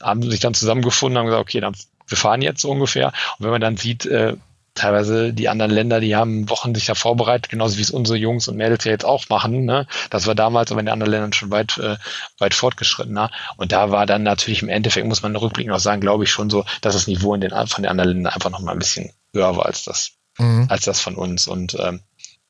[0.00, 1.74] haben sich dann zusammengefunden, haben gesagt, okay, dann
[2.08, 3.08] wir fahren jetzt so ungefähr.
[3.38, 4.36] Und wenn man dann sieht, äh,
[4.78, 8.48] teilweise die anderen Länder, die haben Wochen sich da vorbereitet, genauso wie es unsere Jungs
[8.48, 9.64] und Mädels ja jetzt auch machen.
[9.64, 9.86] Ne?
[10.10, 11.96] Das war damals, aber in den anderen Ländern schon weit, äh,
[12.38, 13.30] weit fortgeschrittener.
[13.56, 16.50] Und da war dann natürlich im Endeffekt, muss man rückblickend auch sagen, glaube ich schon
[16.50, 19.12] so, dass das Niveau in den, von den anderen Ländern einfach noch mal ein bisschen
[19.32, 20.66] höher war als das, mhm.
[20.68, 21.46] als das von uns.
[21.46, 22.00] Und ähm,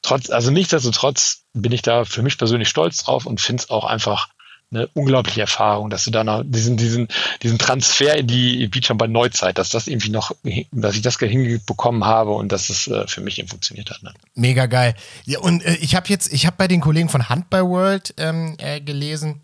[0.03, 3.85] trotz, also nichtsdestotrotz bin ich da für mich persönlich stolz drauf und finde es auch
[3.85, 4.29] einfach
[4.71, 7.09] eine unglaubliche Erfahrung, dass du da noch diesen, diesen,
[7.43, 10.33] diesen Transfer in die Beachhandball Neuzeit, dass das irgendwie noch,
[10.73, 14.03] dass ich das hinbekommen habe und dass es äh, für mich eben funktioniert hat.
[14.03, 14.13] Ne?
[14.35, 14.95] Mega geil.
[15.25, 18.57] Ja, und äh, ich habe jetzt, ich habe bei den Kollegen von Handball World ähm,
[18.59, 19.41] äh, gelesen,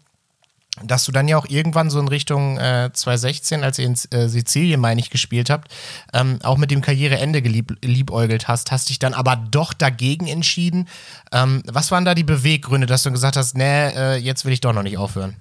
[0.82, 4.28] dass du dann ja auch irgendwann so in Richtung äh, 2016, als ihr in äh,
[4.28, 5.72] Sizilien, meine ich, gespielt habt,
[6.12, 10.88] ähm, auch mit dem Karriereende geliebäugelt hast, hast dich dann aber doch dagegen entschieden.
[11.32, 14.60] Ähm, was waren da die Beweggründe, dass du gesagt hast, nee, äh, jetzt will ich
[14.60, 15.36] doch noch nicht aufhören?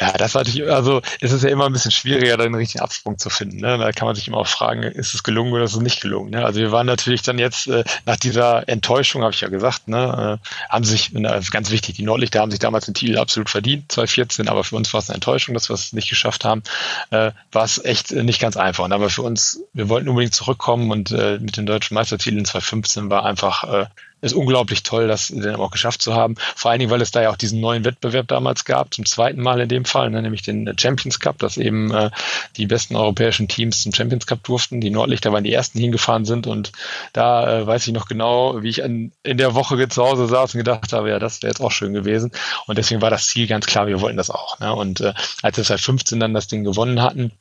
[0.00, 2.82] Ja, das war natürlich, also es ist ja immer ein bisschen schwieriger, da den richtigen
[2.82, 3.58] Absprung zu finden.
[3.58, 3.78] Ne?
[3.78, 6.30] Da kann man sich immer auch fragen, ist es gelungen oder ist es nicht gelungen?
[6.30, 6.44] Ne?
[6.44, 10.40] Also wir waren natürlich dann jetzt äh, nach dieser Enttäuschung, habe ich ja gesagt, ne,
[10.42, 13.92] äh, haben sich, also ganz wichtig, die Nordlichter haben sich damals den Titel absolut verdient,
[13.92, 16.64] 2014, aber für uns war es eine Enttäuschung, dass wir es nicht geschafft haben.
[17.10, 18.84] Äh, war es echt nicht ganz einfach.
[18.84, 23.10] Und aber für uns, wir wollten unbedingt zurückkommen und äh, mit den deutschen Meistertiteln 2015
[23.10, 23.86] war einfach äh,
[24.24, 26.34] ist unglaublich toll, das dann auch geschafft zu haben.
[26.56, 29.40] Vor allen Dingen, weil es da ja auch diesen neuen Wettbewerb damals gab, zum zweiten
[29.40, 32.10] Mal in dem Fall, ne, nämlich den Champions Cup, dass eben äh,
[32.56, 34.80] die besten europäischen Teams zum Champions Cup durften.
[34.80, 36.72] Die Nordlichter waren die ersten, die hingefahren sind und
[37.12, 40.54] da äh, weiß ich noch genau, wie ich an, in der Woche zu Hause saß
[40.54, 42.32] und gedacht habe, ja, das wäre jetzt auch schön gewesen.
[42.66, 44.58] Und deswegen war das Ziel ganz klar, wir wollten das auch.
[44.60, 44.74] Ne?
[44.74, 45.12] Und äh,
[45.42, 47.32] als wir seit 15 dann das Ding gewonnen hatten,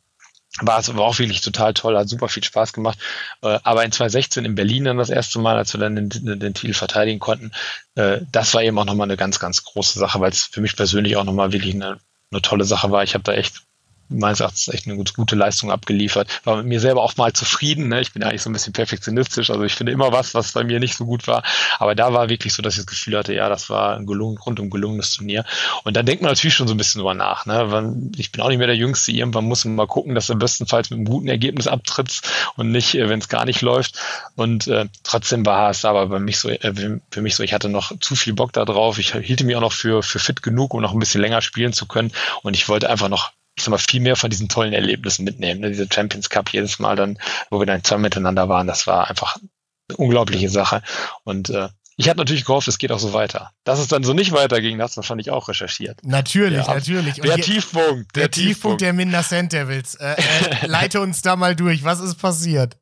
[0.62, 2.99] war es war auch wirklich total toll, hat super viel Spaß gemacht.
[3.41, 6.54] Äh, aber in 2016 in Berlin dann das erste Mal, als wir dann den, den
[6.54, 7.51] Titel verteidigen konnten,
[7.95, 10.76] äh, das war eben auch nochmal eine ganz, ganz große Sache, weil es für mich
[10.76, 11.99] persönlich auch nochmal wirklich eine,
[12.32, 13.04] eine tolle Sache war.
[13.04, 13.64] Ich habe da echt
[14.10, 16.41] meines Erachtens echt eine gute Leistung abgeliefert.
[16.43, 17.88] War mit mir selber auch mal zufrieden.
[17.88, 18.01] Ne?
[18.01, 19.49] Ich bin eigentlich so ein bisschen perfektionistisch.
[19.49, 21.43] Also ich finde immer was, was bei mir nicht so gut war.
[21.80, 24.38] Aber da war wirklich so, dass ich das Gefühl hatte, ja, das war ein gelungen,
[24.38, 25.45] rundum gelungenes Turnier.
[25.84, 27.45] Und dann denkt man natürlich schon so ein bisschen drüber nach.
[27.45, 28.12] Ne?
[28.18, 29.12] Ich bin auch nicht mehr der Jüngste.
[29.12, 32.95] Irgendwann muss man mal gucken, dass du bestenfalls mit einem guten Ergebnis abtrittst und nicht,
[32.95, 33.99] äh, wenn es gar nicht läuft.
[34.36, 37.70] Und äh, trotzdem war es aber bei mich so, äh, für mich so, ich hatte
[37.70, 38.99] noch zu viel Bock da drauf.
[38.99, 41.74] Ich hielte mich auch noch für, für fit genug, um noch ein bisschen länger spielen
[41.74, 42.12] zu können.
[42.41, 45.62] Und ich wollte einfach noch ich sag mal, viel mehr von diesen tollen Erlebnissen mitnehmen.
[45.62, 45.70] Ne?
[45.70, 49.36] Diese Champions Cup jedes Mal dann, wo wir dann zwei miteinander waren, das war einfach
[49.36, 50.82] eine unglaubliche Sache.
[51.24, 53.51] Und äh, ich hatte natürlich gehofft, es geht auch so weiter.
[53.64, 55.99] Dass es dann so nicht weiterging, das wahrscheinlich auch recherchiert.
[56.04, 57.16] Natürlich, ja, natürlich.
[57.16, 58.16] Der Tiefpunkt.
[58.16, 59.95] Der, der Tiefpunkt, Tiefpunkt der Minder Cent Devils.
[59.95, 61.84] Äh, äh, leite uns da mal durch.
[61.84, 62.78] Was ist passiert?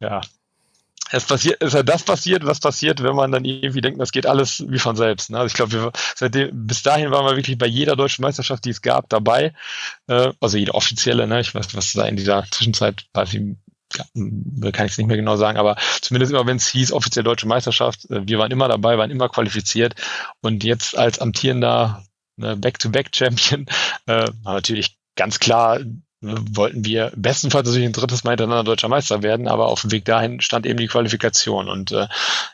[0.00, 0.20] Ja,
[1.12, 4.26] es passiert, ist ja das passiert, was passiert, wenn man dann irgendwie denkt, das geht
[4.26, 5.30] alles wie von selbst.
[5.30, 5.38] Ne?
[5.38, 8.82] Also ich glaube, seitdem, bis dahin waren wir wirklich bei jeder deutschen Meisterschaft, die es
[8.82, 9.52] gab, dabei.
[10.08, 11.40] Äh, also jede offizielle, ne?
[11.40, 13.42] Ich weiß, was da in dieser Zwischenzeit weiß ich,
[14.72, 17.46] kann ich es nicht mehr genau sagen, aber zumindest immer, wenn es hieß, offiziell deutsche
[17.46, 19.94] Meisterschaft, äh, wir waren immer dabei, waren immer qualifiziert
[20.40, 22.04] und jetzt als amtierender
[22.36, 23.66] ne, Back-to-Back-Champion
[24.06, 25.80] äh, natürlich ganz klar
[26.50, 30.04] wollten wir bestenfalls natürlich ein drittes Mal hintereinander deutscher Meister werden, aber auf dem Weg
[30.04, 31.68] dahin stand eben die Qualifikation.
[31.68, 32.08] Und äh,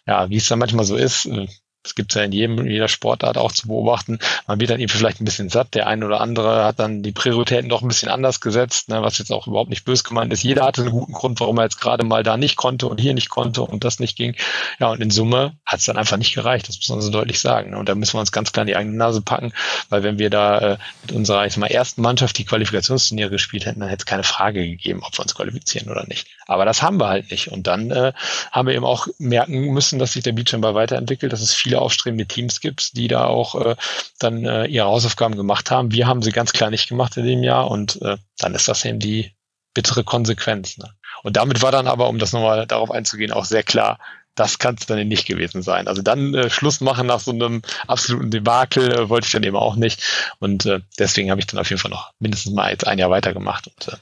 [0.07, 1.47] ja, wie es dann manchmal so ist, äh,
[1.83, 4.19] das gibt es ja in jedem, in jeder Sportart auch zu beobachten.
[4.47, 5.75] Man wird dann eben vielleicht ein bisschen satt.
[5.75, 9.19] Der eine oder andere hat dann die Prioritäten doch ein bisschen anders gesetzt, ne, was
[9.19, 10.45] jetzt auch überhaupt nicht bös gemeint ist.
[10.45, 13.15] Jeder hatte einen guten Grund, warum er jetzt gerade mal da nicht konnte und hier
[13.15, 14.37] nicht konnte und das nicht ging.
[14.79, 16.69] Ja, und in Summe hat es dann einfach nicht gereicht.
[16.69, 17.71] Das muss man so deutlich sagen.
[17.71, 17.79] Ne.
[17.79, 19.53] Und da müssen wir uns ganz klar in die eigene Nase packen,
[19.89, 23.81] weil wenn wir da äh, mit unserer ich mal, ersten Mannschaft die Qualifikationsturniere gespielt hätten,
[23.81, 26.29] dann hätte es keine Frage gegeben, ob wir uns qualifizieren oder nicht.
[26.47, 27.51] Aber das haben wir halt nicht.
[27.51, 28.13] Und dann äh,
[28.53, 32.27] haben wir eben auch merken müssen, dass sich der Beachhandball weiterentwickelt, dass es viele aufstrebende
[32.27, 33.77] Teams gibt, die da auch äh,
[34.19, 35.91] dann äh, ihre Hausaufgaben gemacht haben.
[35.91, 38.85] Wir haben sie ganz klar nicht gemacht in dem Jahr und äh, dann ist das
[38.85, 39.33] eben die
[39.73, 40.77] bittere Konsequenz.
[40.77, 40.91] Ne?
[41.23, 43.99] Und damit war dann aber, um das nochmal darauf einzugehen, auch sehr klar,
[44.35, 45.89] das kann es dann nicht gewesen sein.
[45.89, 49.57] Also dann äh, Schluss machen nach so einem absoluten Debakel äh, wollte ich dann eben
[49.57, 50.03] auch nicht.
[50.41, 53.11] Und äh, deswegen habe ich dann auf jeden Fall noch mindestens mal jetzt ein Jahr
[53.11, 53.67] weitergemacht.
[53.69, 53.97] Und äh,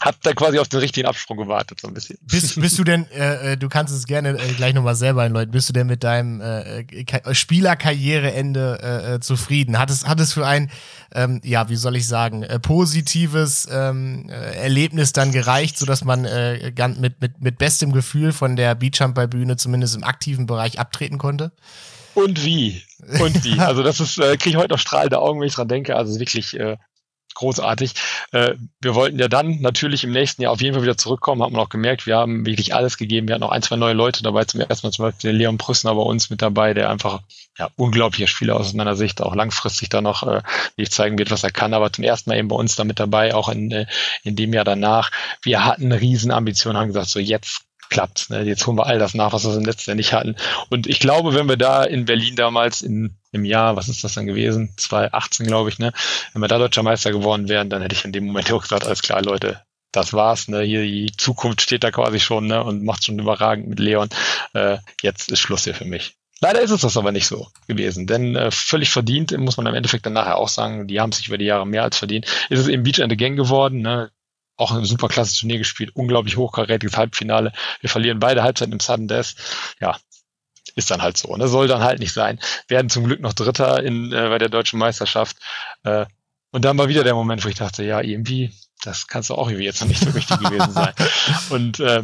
[0.00, 2.18] hat da quasi auf den richtigen Absprung gewartet, so ein bisschen.
[2.22, 5.52] Bist, bist du denn, äh, äh du kannst es gerne äh, gleich nochmal selber einläuten,
[5.52, 9.78] bist du denn mit deinem äh, äh Spielerkarriereende äh, äh, zufrieden?
[9.78, 10.70] Hat es, hat es für ein,
[11.14, 17.20] ähm, ja, wie soll ich sagen, positives ähm, Erlebnis dann gereicht, sodass man äh, mit,
[17.20, 21.52] mit, mit bestem Gefühl von der Beachhandball-Bühne zumindest im aktiven Bereich abtreten konnte?
[22.14, 22.82] Und wie?
[23.20, 23.58] Und wie?
[23.58, 25.96] Also das ist, äh, kriege ich heute noch strahlende Augen, wenn ich dran denke.
[25.96, 26.76] Also wirklich äh,
[27.34, 27.94] großartig.
[28.32, 31.54] Äh, wir wollten ja dann natürlich im nächsten Jahr auf jeden Fall wieder zurückkommen, haben
[31.54, 33.28] wir auch gemerkt, wir haben wirklich alles gegeben.
[33.28, 35.94] Wir hatten noch ein, zwei neue Leute dabei, zum ersten Mal zum Beispiel Leon Prüssner
[35.94, 37.20] bei uns mit dabei, der einfach
[37.58, 40.42] ja, unglaublicher Spieler aus meiner Sicht, auch langfristig da noch äh,
[40.76, 42.98] nicht zeigen wird, was er kann, aber zum ersten Mal eben bei uns da mit
[42.98, 43.86] dabei, auch in, äh,
[44.22, 45.10] in dem Jahr danach.
[45.42, 47.62] Wir hatten eine Riesenambition, haben gesagt, so jetzt
[47.94, 48.28] klappt.
[48.28, 48.42] Ne?
[48.42, 50.34] Jetzt holen wir all das nach, was wir im letzten Jahr nicht hatten.
[50.68, 54.14] Und ich glaube, wenn wir da in Berlin damals in, im Jahr, was ist das
[54.14, 54.74] dann gewesen?
[54.76, 55.92] 2018, glaube ich, ne?
[56.32, 58.84] Wenn wir da deutscher Meister geworden wären, dann hätte ich in dem Moment auch gesagt,
[58.84, 59.62] alles klar, Leute,
[59.92, 60.62] das war's, ne?
[60.62, 62.64] Hier die Zukunft steht da quasi schon, ne?
[62.64, 64.08] Und macht schon überragend mit Leon.
[64.54, 66.16] Äh, jetzt ist Schluss hier für mich.
[66.40, 69.74] Leider ist es das aber nicht so gewesen, denn äh, völlig verdient, muss man im
[69.74, 72.26] Endeffekt dann nachher auch sagen, die haben sich über die Jahre mehr als verdient.
[72.50, 74.10] Ist es eben Beach and the Gang geworden, ne?
[74.56, 77.52] Auch ein super klasse Turnier gespielt, unglaublich hochkarätiges Halbfinale.
[77.80, 79.34] Wir verlieren beide Halbzeiten im Sudden Death.
[79.80, 79.98] Ja,
[80.76, 81.36] ist dann halt so.
[81.36, 81.48] Ne?
[81.48, 82.38] Soll dann halt nicht sein.
[82.68, 85.36] Werden zum Glück noch Dritter in, äh, bei der deutschen Meisterschaft.
[85.82, 86.06] Äh,
[86.50, 88.52] und dann war wieder der Moment, wo ich dachte, ja, irgendwie,
[88.82, 90.92] das kannst du auch irgendwie jetzt noch nicht so richtig gewesen sein.
[91.50, 92.02] Und äh,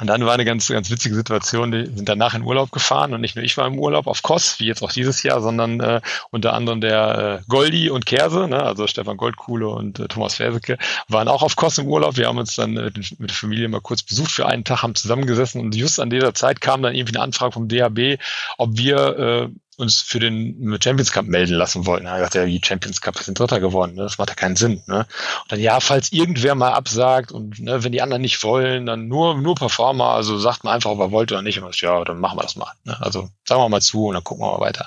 [0.00, 1.70] und dann war eine ganz, ganz witzige Situation.
[1.70, 4.58] Die sind danach in Urlaub gefahren und nicht nur ich war im Urlaub auf Kos,
[4.58, 6.00] wie jetzt auch dieses Jahr, sondern äh,
[6.30, 10.78] unter anderem der äh, Goldi und Kerse, ne, also Stefan Goldkuhle und äh, Thomas Ferseke,
[11.08, 12.16] waren auch auf Kos im Urlaub.
[12.16, 14.94] Wir haben uns dann äh, mit der Familie mal kurz besucht für einen Tag, haben
[14.94, 18.18] zusammengesessen und just an dieser Zeit kam dann irgendwie eine Anfrage vom DHB,
[18.56, 19.48] ob wir äh,
[19.82, 22.06] uns für den Champions Cup melden lassen wollten.
[22.06, 23.94] Da dachte ja, wie Champions Cup sind Dritter geworden.
[23.94, 24.04] Ne?
[24.04, 24.82] Das macht ja keinen Sinn.
[24.86, 25.00] Ne?
[25.42, 29.08] Und dann, ja, falls irgendwer mal absagt und ne, wenn die anderen nicht wollen, dann
[29.08, 31.60] nur, nur Performer, also sagt man einfach, ob er wollte oder nicht.
[31.60, 32.72] Und ja, dann machen wir das mal.
[32.84, 32.96] Ne?
[33.00, 34.86] Also sagen wir mal zu und dann gucken wir mal weiter.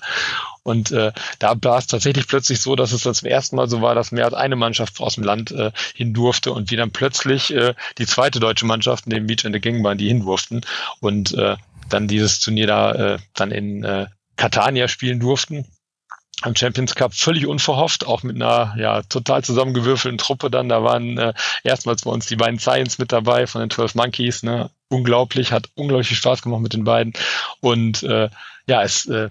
[0.64, 3.82] Und äh, da war es tatsächlich plötzlich so, dass es dann zum ersten Mal so
[3.82, 6.90] war, dass mehr als eine Mannschaft aus dem Land äh, hin durfte und wir dann
[6.90, 10.62] plötzlich äh, die zweite deutsche Mannschaft, neben Beach and the Gang waren, die hin durften.
[11.02, 11.58] Und äh,
[11.90, 15.66] dann dieses Turnier da äh, dann in äh, Catania spielen durften
[16.42, 20.70] am Champions Cup völlig unverhofft, auch mit einer ja total zusammengewürfelten Truppe dann.
[20.70, 21.34] Da waren äh,
[21.64, 24.44] erstmals bei uns die beiden Science mit dabei von den 12 Monkeys.
[24.44, 24.70] Ne?
[24.90, 27.14] Unglaublich, hat unglaublich viel Spaß gemacht mit den beiden.
[27.62, 28.30] Und äh,
[28.68, 29.30] ja, es, äh,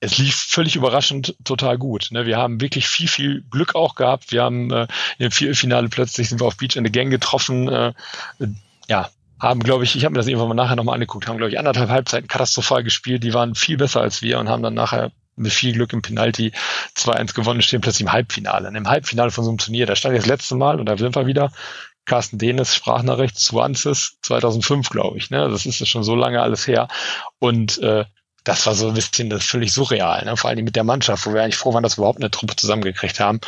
[0.00, 2.08] es lief völlig überraschend total gut.
[2.12, 2.24] Ne?
[2.24, 4.30] Wir haben wirklich viel, viel Glück auch gehabt.
[4.30, 4.86] Wir haben äh,
[5.18, 7.68] im Viertelfinale plötzlich sind wir auf Beach in the Gang getroffen.
[7.68, 7.92] Äh,
[8.88, 9.10] ja,
[9.40, 11.58] haben, glaube ich, ich habe mir das irgendwann mal nachher nochmal angeguckt, haben, glaube ich,
[11.58, 13.22] anderthalb Halbzeiten katastrophal gespielt.
[13.22, 16.52] Die waren viel besser als wir und haben dann nachher mit viel Glück im Penalty
[16.96, 18.68] 2-1 gewonnen, stehen plötzlich im Halbfinale.
[18.68, 20.96] Und Im Halbfinale von so einem Turnier, da stand ich das letzte Mal und da
[20.96, 21.52] sind wir wieder.
[22.04, 25.30] Carsten Denes, Sprachnachricht, Swanses, 2005, glaube ich.
[25.30, 25.48] Ne?
[25.48, 26.88] Das ist ja schon so lange alles her.
[27.38, 28.06] Und äh,
[28.44, 30.36] das war so ein bisschen das völlig surreal, ne?
[30.36, 32.56] vor allem mit der Mannschaft, wo wir eigentlich froh waren, dass wir überhaupt eine Truppe
[32.56, 33.40] zusammengekriegt haben.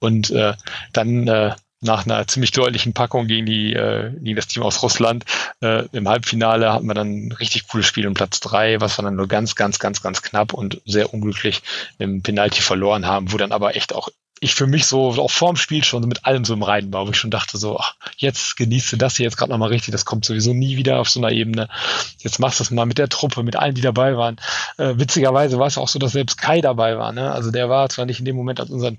[0.00, 0.54] Und äh,
[0.92, 5.24] dann äh, nach einer ziemlich deutlichen Packung gegen die äh, gegen das Team aus Russland
[5.60, 9.02] äh, im Halbfinale hatten wir dann ein richtig cooles Spiel um Platz drei, was wir
[9.04, 11.62] dann nur ganz, ganz, ganz, ganz knapp und sehr unglücklich
[11.98, 14.08] im Penalty verloren haben, wo dann aber echt auch
[14.40, 17.10] ich für mich so auch vorm Spiel schon mit allem so im Reinen war, wo
[17.10, 20.04] ich schon dachte so, ach, jetzt genießt du das hier jetzt gerade nochmal richtig, das
[20.04, 21.68] kommt sowieso nie wieder auf so einer Ebene.
[22.18, 24.36] Jetzt machst du es mal mit der Truppe, mit allen, die dabei waren.
[24.76, 27.12] Äh, witzigerweise war es auch so, dass selbst Kai dabei war.
[27.12, 27.30] Ne?
[27.32, 28.92] Also der war zwar nicht in dem Moment als unser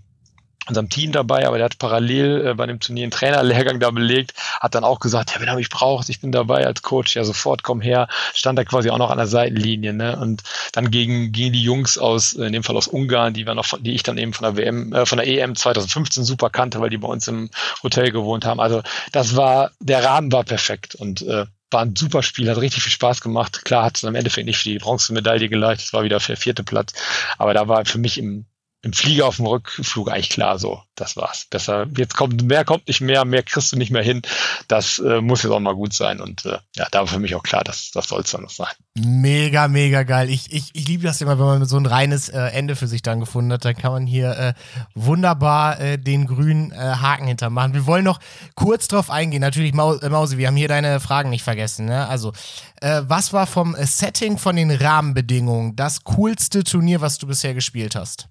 [0.67, 4.33] unserem Team dabei, aber der hat parallel äh, bei dem Turnier einen Trainerlehrgang da belegt,
[4.59, 7.23] hat dann auch gesagt, ja, wenn er mich braucht, ich bin dabei als Coach, ja,
[7.23, 11.31] sofort komm her, stand da quasi auch noch an der Seitenlinie, ne, und dann gegen,
[11.31, 14.03] gegen die Jungs aus, äh, in dem Fall aus Ungarn, die wir noch, die ich
[14.03, 17.07] dann eben von der WM, äh, von der EM 2015 super kannte, weil die bei
[17.07, 17.49] uns im
[17.83, 18.81] Hotel gewohnt haben, also
[19.11, 22.91] das war, der Rahmen war perfekt und, äh, war ein super Spiel, hat richtig viel
[22.91, 23.63] Spaß gemacht.
[23.63, 26.63] Klar hat es am Endeffekt nicht für die Bronzemedaille geleitet, es war wieder für vierte
[26.63, 26.93] Platz,
[27.37, 28.45] aber da war für mich im,
[28.81, 31.45] im Flieger auf dem Rückflug eigentlich klar so, das war's.
[31.49, 34.21] Besser, jetzt kommt mehr, kommt nicht mehr, mehr kriegst du nicht mehr hin.
[34.69, 36.21] Das äh, muss jetzt auch mal gut sein.
[36.21, 38.49] Und äh, ja, da war für mich auch klar, dass das soll es dann noch
[38.49, 38.71] sein.
[38.97, 40.29] Mega, mega geil.
[40.29, 43.01] Ich, ich, ich liebe das immer, wenn man so ein reines äh, Ende für sich
[43.01, 43.65] dann gefunden hat.
[43.65, 44.53] Dann kann man hier äh,
[44.95, 47.73] wunderbar äh, den grünen äh, Haken hintermachen.
[47.73, 48.19] Wir wollen noch
[48.55, 49.41] kurz drauf eingehen.
[49.41, 51.85] Natürlich, Maus, Mausi, wir haben hier deine Fragen nicht vergessen.
[51.85, 52.07] Ne?
[52.07, 52.33] Also,
[52.81, 58.29] was war vom Setting, von den Rahmenbedingungen das coolste Turnier, was du bisher gespielt hast?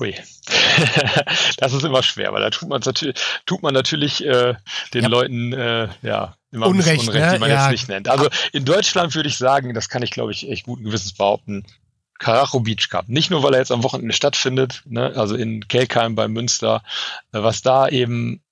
[0.00, 0.14] Hui.
[1.58, 4.54] das ist immer schwer, weil da tut man natürlich, tut man natürlich äh,
[4.94, 5.08] den ja.
[5.08, 7.32] Leuten äh, ja immer Unrecht, Unrecht ne?
[7.34, 7.64] die man ja.
[7.64, 8.08] jetzt nicht nennt.
[8.08, 11.64] Also in Deutschland würde ich sagen, das kann ich glaube ich echt guten Gewissens behaupten.
[12.18, 13.08] Karacho Beach Cup.
[13.08, 16.82] Nicht nur, weil er jetzt am Wochenende stattfindet, ne, also in Kelkheim bei Münster,
[17.32, 18.42] äh, was da eben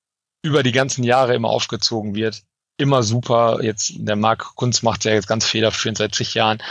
[0.43, 2.43] über die ganzen Jahre immer aufgezogen wird.
[2.79, 3.59] Immer super.
[3.63, 6.63] Jetzt, der Marc Kunz macht ja jetzt ganz federführend seit zig Jahren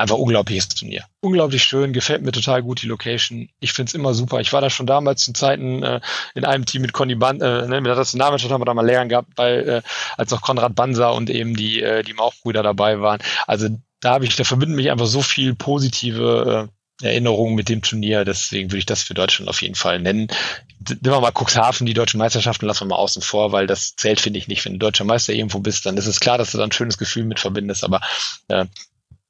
[0.00, 1.04] einfach unglaubliches Turnier.
[1.20, 3.48] Unglaublich schön, gefällt mir total gut die Location.
[3.60, 4.40] Ich find's immer super.
[4.40, 6.00] Ich war da schon damals zu Zeiten äh,
[6.34, 8.86] in einem Team mit Conny Ban, äh, ne, mit der Nationalmannschaft haben wir da mal
[8.86, 9.82] Lehrern gehabt, weil äh,
[10.16, 13.20] als auch Konrad Banser und eben die äh, die Mauchbrüder dabei waren.
[13.46, 13.68] Also
[14.00, 18.24] da habe ich, da verbinden mich einfach so viel positive äh, Erinnerungen mit dem Turnier.
[18.24, 20.28] Deswegen würde ich das für Deutschland auf jeden Fall nennen.
[20.88, 24.20] Nehmen wir mal Cuxhaven, die deutschen Meisterschaften lassen wir mal außen vor, weil das zählt,
[24.20, 24.64] finde ich nicht.
[24.64, 26.98] Wenn du deutscher Meister irgendwo bist, dann ist es klar, dass du da ein schönes
[26.98, 27.84] Gefühl mit verbindest.
[27.84, 28.00] Aber
[28.48, 28.66] äh,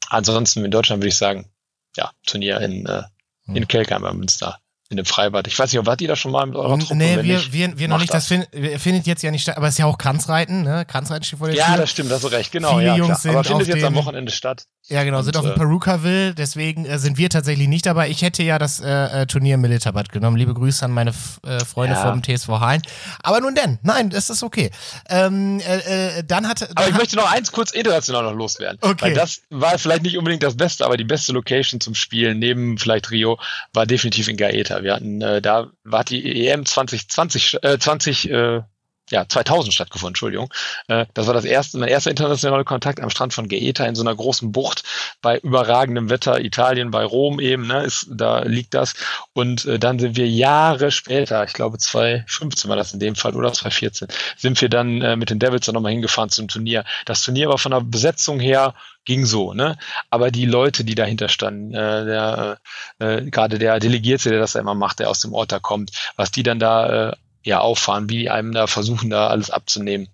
[0.08, 1.50] ansonsten in Deutschland würde ich sagen,
[1.96, 3.02] ja, Turnier in, äh,
[3.46, 3.68] in hm.
[3.68, 4.60] Kelkheim bei Münster
[4.90, 5.46] in dem Freibad.
[5.46, 6.96] Ich weiß nicht, wart ihr da schon mal mit eurer Truppe?
[6.96, 8.12] Nee, wir, nicht, wir, wir noch nicht.
[8.12, 9.56] Das, das find, findet jetzt ja nicht statt.
[9.56, 10.84] Aber es ist ja auch Kranzreiten, ne?
[10.84, 11.76] Kranzreiten steht vor der Ja, Tür.
[11.76, 12.70] das stimmt, das ist recht, genau.
[12.74, 14.64] Viele ja, Jungs sind aber findet jetzt am dem- Wochenende statt.
[14.88, 18.08] Ja, genau, Und, sind auf dem äh, Perukaville, deswegen äh, sind wir tatsächlich nicht dabei.
[18.10, 18.88] Ich hätte ja das äh,
[19.22, 20.36] äh, Turnier im Militabat genommen.
[20.36, 21.10] Liebe Grüße an meine
[21.46, 22.10] äh, Freunde Ja.
[22.10, 22.82] vom TSV Hein.
[23.22, 24.72] Aber nun denn, nein, das ist okay.
[25.08, 26.64] Ähm, äh, äh, dann hatte.
[26.70, 28.78] Aber dann ich hat, möchte noch eins kurz international noch loswerden.
[28.80, 28.96] Okay.
[29.02, 32.76] Weil das war vielleicht nicht unbedingt das Beste, aber die beste Location zum Spielen neben
[32.76, 33.38] vielleicht Rio
[33.72, 34.79] war definitiv in Gaeta.
[34.82, 38.62] Wir hatten, äh, da war die EM 2020, äh, 20, äh,
[39.10, 40.52] ja, 2000 stattgefunden, Entschuldigung.
[40.88, 44.02] Äh, das war das erste, mein erster internationaler Kontakt am Strand von Gaeta in so
[44.02, 44.84] einer großen Bucht
[45.20, 46.40] bei überragendem Wetter.
[46.40, 48.94] Italien, bei Rom eben, ne, ist, da liegt das.
[49.32, 53.34] Und äh, dann sind wir Jahre später, ich glaube 2015 war das in dem Fall
[53.34, 56.84] oder 2014, sind wir dann äh, mit den Devils dann nochmal hingefahren zum Turnier.
[57.04, 58.74] Das Turnier war von der Besetzung her
[59.04, 59.78] ging so, ne?
[60.10, 62.58] Aber die Leute, die dahinter standen, äh, der,
[62.98, 65.90] äh, gerade der Delegierte, der das da immer macht, der aus dem Ort da kommt,
[66.16, 70.08] was die dann da äh, ja auffahren, wie die einem da versuchen, da alles abzunehmen.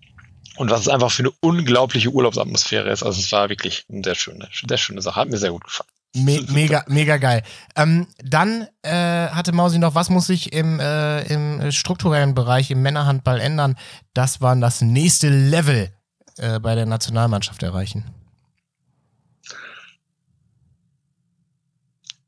[0.57, 3.03] Und was es einfach für eine unglaubliche Urlaubsatmosphäre ist.
[3.03, 5.19] Also es war wirklich eine sehr schöne, sehr schöne Sache.
[5.19, 5.89] Hat mir sehr gut gefallen.
[6.15, 7.43] Me mega, mega geil.
[7.75, 12.81] Ähm, dann äh, hatte Mausi noch, was muss sich im, äh, im strukturellen Bereich im
[12.81, 13.77] Männerhandball ändern?
[14.13, 15.91] Das war das nächste Level
[16.37, 18.05] äh, bei der Nationalmannschaft erreichen.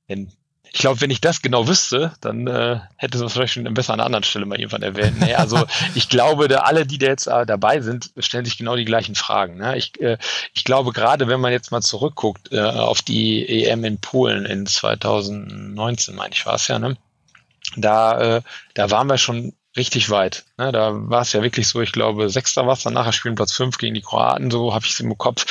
[0.07, 0.31] Denn
[0.71, 3.99] ich glaube, wenn ich das genau wüsste, dann äh, hätte es vielleicht schon besser an
[3.99, 5.19] einer anderen Stelle mal irgendwann erwähnt.
[5.19, 5.65] Nee, also
[5.95, 9.15] ich glaube, da alle, die da jetzt äh, dabei sind, stellen sich genau die gleichen
[9.15, 9.57] Fragen.
[9.57, 9.77] Ne?
[9.77, 10.17] Ich, äh,
[10.53, 14.65] ich glaube, gerade wenn man jetzt mal zurückguckt äh, auf die EM in Polen in
[14.65, 16.97] 2019, meine ich, war es ja, ne?
[17.75, 18.41] da, äh,
[18.73, 20.45] da waren wir schon richtig weit.
[20.57, 20.71] Ne?
[20.71, 23.53] Da war es ja wirklich so, ich glaube, Sechster war es, dann nachher spielen Platz
[23.53, 25.45] fünf gegen die Kroaten, so habe ich es im Kopf.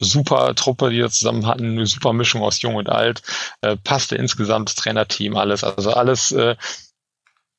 [0.00, 3.22] Super Truppe, die wir zusammen hatten, eine super Mischung aus Jung und Alt,
[3.60, 6.56] äh, passte insgesamt das Trainerteam, alles, also alles äh,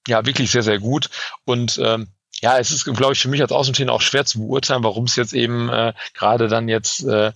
[0.08, 1.10] ja wirklich sehr, sehr gut.
[1.46, 2.08] Und ähm,
[2.42, 5.16] ja, es ist, glaube ich, für mich als Außenstehender auch schwer zu beurteilen, warum es
[5.16, 7.32] jetzt eben äh, gerade dann jetzt äh,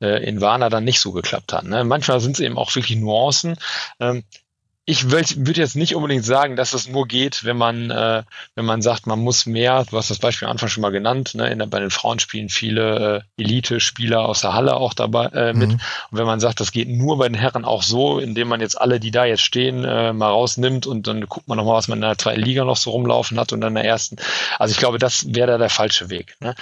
[0.00, 1.64] äh, in Warner dann nicht so geklappt hat.
[1.64, 1.84] Ne?
[1.84, 3.56] Manchmal sind es eben auch wirklich Nuancen.
[4.00, 4.24] Ähm,
[4.88, 8.22] ich würde jetzt nicht unbedingt sagen, dass es nur geht, wenn man, äh,
[8.54, 11.34] wenn man sagt, man muss mehr, du hast das Beispiel am Anfang schon mal genannt,
[11.34, 15.52] ne, in, bei den Frauen spielen viele äh, Elite-Spieler aus der Halle auch dabei äh,
[15.52, 15.72] mit.
[15.72, 15.80] Mhm.
[16.10, 18.80] Und wenn man sagt, das geht nur bei den Herren auch so, indem man jetzt
[18.80, 21.98] alle, die da jetzt stehen, äh, mal rausnimmt und dann guckt man nochmal, was man
[21.98, 24.16] in der zweiten Liga noch so rumlaufen hat und dann in der ersten.
[24.58, 26.34] Also ich glaube, das wäre da der falsche Weg.
[26.40, 26.54] Ne?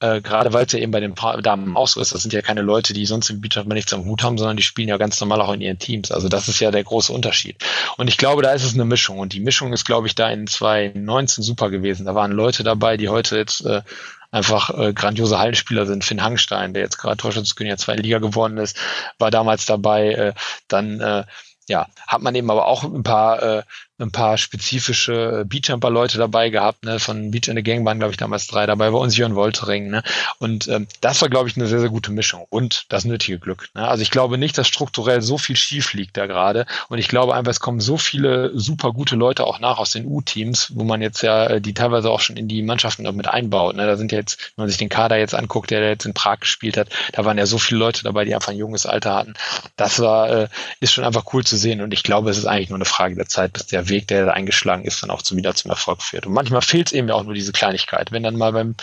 [0.00, 2.40] Äh, gerade weil es ja eben bei den Damen auch so ist, das sind ja
[2.40, 5.20] keine Leute, die sonst im Beachhandball nichts am Hut haben, sondern die spielen ja ganz
[5.20, 6.12] normal auch in ihren Teams.
[6.12, 7.56] Also das ist ja der große Unterschied.
[7.96, 9.18] Und ich glaube, da ist es eine Mischung.
[9.18, 12.06] Und die Mischung ist, glaube ich, da in 2019 super gewesen.
[12.06, 13.82] Da waren Leute dabei, die heute jetzt äh,
[14.30, 16.04] einfach äh, grandiose Hallenspieler sind.
[16.04, 18.76] Finn Hangstein, der jetzt gerade Torschützenkönig der zweiten Liga geworden ist,
[19.18, 20.12] war damals dabei.
[20.12, 20.34] Äh,
[20.68, 21.24] dann äh,
[21.68, 23.62] ja, hat man eben aber auch ein paar äh,
[23.98, 26.98] ein paar spezifische äh, Beachjumper-Leute dabei gehabt, ne?
[26.98, 29.90] Von Beach in the Gang waren, glaube ich, damals drei dabei, bei uns Jörn Woltering,
[29.90, 30.02] ne?
[30.38, 33.68] Und ähm, das war, glaube ich, eine sehr, sehr gute Mischung und das nötige Glück.
[33.74, 33.86] Ne?
[33.86, 36.66] Also ich glaube nicht, dass strukturell so viel schief liegt da gerade.
[36.88, 40.06] Und ich glaube einfach, es kommen so viele super gute Leute auch nach aus den
[40.06, 43.76] U-Teams, wo man jetzt ja äh, die teilweise auch schon in die Mannschaften mit einbaut.
[43.76, 43.86] Ne?
[43.86, 46.40] Da sind ja jetzt, wenn man sich den Kader jetzt anguckt, der, jetzt in Prag
[46.40, 49.34] gespielt hat, da waren ja so viele Leute dabei, die einfach ein junges Alter hatten.
[49.76, 50.48] Das war, äh,
[50.80, 51.80] ist schon einfach cool zu sehen.
[51.80, 54.26] Und ich glaube, es ist eigentlich nur eine Frage der Zeit, bis der Weg, der
[54.26, 56.26] da eingeschlagen ist, dann auch zu, wieder zum Erfolg führt.
[56.26, 58.12] Und manchmal fehlt es eben auch nur diese Kleinigkeit.
[58.12, 58.74] Wenn dann mal beim,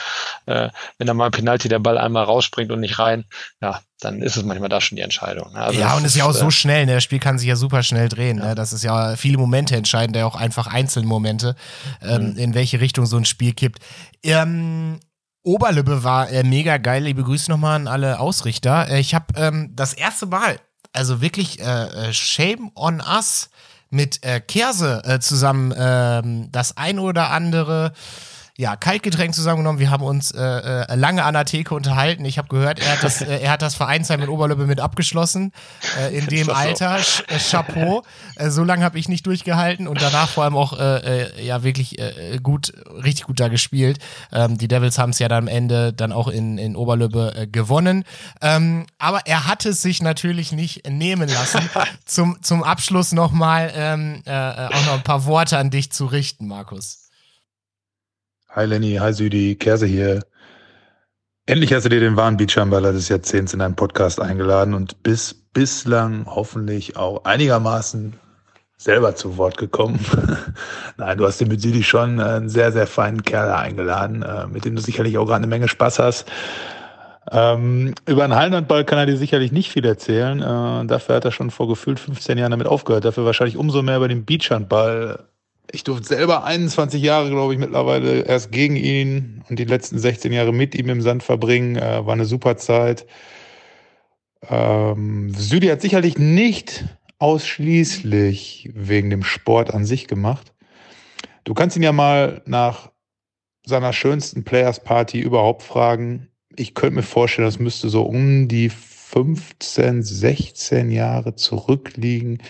[0.46, 3.26] äh, wenn dann mal Penalty der Ball einmal rausspringt und nicht rein,
[3.62, 5.54] ja, dann ist es manchmal da schon die Entscheidung.
[5.54, 5.60] Ne?
[5.60, 6.96] Also ja, und es ist ja auch so äh, schnell, ne?
[6.96, 8.40] das Spiel kann sich ja super schnell drehen.
[8.40, 8.50] Ja.
[8.50, 8.56] Ne?
[8.56, 11.56] Das ist ja viele Momente entscheidend, ja auch einfach Einzelmomente,
[12.02, 12.38] ähm, mhm.
[12.38, 13.80] in welche Richtung so ein Spiel kippt.
[14.24, 15.00] Ähm,
[15.46, 17.04] Oberlübbe war äh, mega geil.
[17.04, 18.90] Liebe Grüße nochmal an alle Ausrichter.
[18.90, 20.60] Äh, ich habe ähm, das erste Mal,
[20.92, 23.50] also wirklich äh, äh Shame on us,
[23.90, 27.94] mit äh, Kerse äh, zusammen ähm, das ein oder andere
[28.58, 29.80] ja, Kaltgetränk zusammengenommen.
[29.80, 32.24] Wir haben uns äh, äh, lange an der Theke unterhalten.
[32.24, 35.52] Ich habe gehört, er hat das, äh, er hat das Vereinsheim in Oberlöbbe mit abgeschlossen.
[36.00, 37.00] Äh, in dem Alter.
[37.00, 37.24] So?
[37.24, 38.04] Äh, Chapeau.
[38.38, 41.98] Äh, so lange habe ich nicht durchgehalten und danach vor allem auch ja wirklich
[42.44, 42.74] gut,
[43.04, 44.00] richtig gut da gespielt.
[44.32, 48.04] Ähm, die Devils haben es ja dann am Ende dann auch in, in Oberlöbbe gewonnen.
[48.42, 51.70] Ähm, aber er hat es sich natürlich nicht nehmen lassen,
[52.06, 57.05] zum, zum Abschluss nochmal ähm, auch noch ein paar Worte an dich zu richten, Markus.
[58.56, 60.22] Hi Lenny, hi Südi, Kerse hier.
[61.46, 65.52] Endlich hast du dir den wahren Beachhandballer des Jahrzehnts in deinen Podcast eingeladen und bist
[65.52, 68.14] bislang hoffentlich auch einigermaßen
[68.78, 70.00] selber zu Wort gekommen.
[70.98, 74.64] Nein, du hast dir mit Südi schon einen sehr, sehr feinen Kerl eingeladen, äh, mit
[74.64, 76.32] dem du sicherlich auch gerade eine Menge Spaß hast.
[77.30, 80.40] Ähm, über einen Hallenhandball kann er dir sicherlich nicht viel erzählen.
[80.40, 83.04] Äh, dafür hat er schon vor gefühlt 15 Jahren damit aufgehört.
[83.04, 85.26] Dafür wahrscheinlich umso mehr über den Beachhandball
[85.72, 90.32] ich durfte selber 21 Jahre, glaube ich, mittlerweile erst gegen ihn und die letzten 16
[90.32, 91.76] Jahre mit ihm im Sand verbringen.
[91.76, 93.06] Äh, war eine super Zeit.
[94.50, 96.86] Ähm, Südi hat sicherlich nicht
[97.20, 100.54] ausschließlich wegen dem Sport an sich gemacht.
[101.44, 102.92] Du kannst ihn ja mal nach
[103.66, 106.28] seiner schönsten Players Party überhaupt fragen.
[106.56, 108.70] Ich könnte mir vorstellen, das müsste so um die
[109.16, 112.44] 15, 16 Jahre zurückliegen.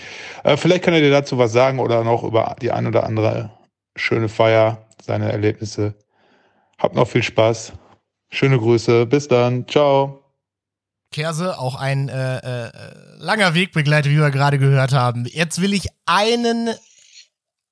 [0.43, 3.51] Äh, vielleicht kann er dir dazu was sagen oder noch über die ein oder andere
[3.95, 5.93] schöne Feier, seine Erlebnisse.
[6.79, 7.73] Habt noch viel Spaß.
[8.29, 9.05] Schöne Grüße.
[9.05, 9.67] Bis dann.
[9.67, 10.23] Ciao.
[11.11, 12.71] Kerse, auch ein äh, äh,
[13.19, 15.25] langer Wegbegleiter, wie wir gerade gehört haben.
[15.27, 16.71] Jetzt will ich einen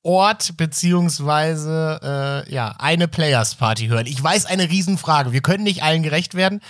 [0.04, 4.06] Ort beziehungsweise äh, ja eine Players Party hören.
[4.06, 5.32] Ich weiß eine Riesenfrage.
[5.32, 6.62] Wir können nicht allen gerecht werden,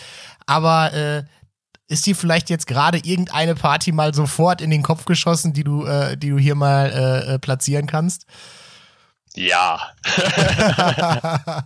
[0.46, 1.24] aber äh,
[1.88, 5.86] ist dir vielleicht jetzt gerade irgendeine Party mal sofort in den Kopf geschossen, die du,
[5.86, 8.26] äh, die du hier mal äh, äh platzieren kannst?
[9.36, 9.94] Ja.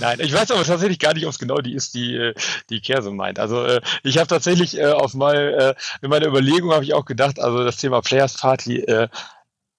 [0.00, 2.34] Nein, ich weiß aber tatsächlich gar nicht, ob es genau die ist, die äh,
[2.70, 3.38] die Kerse meint.
[3.38, 7.04] Also äh, ich habe tatsächlich äh, auf mal äh, in meiner Überlegung habe ich auch
[7.04, 9.08] gedacht, also das Thema Players Party, äh,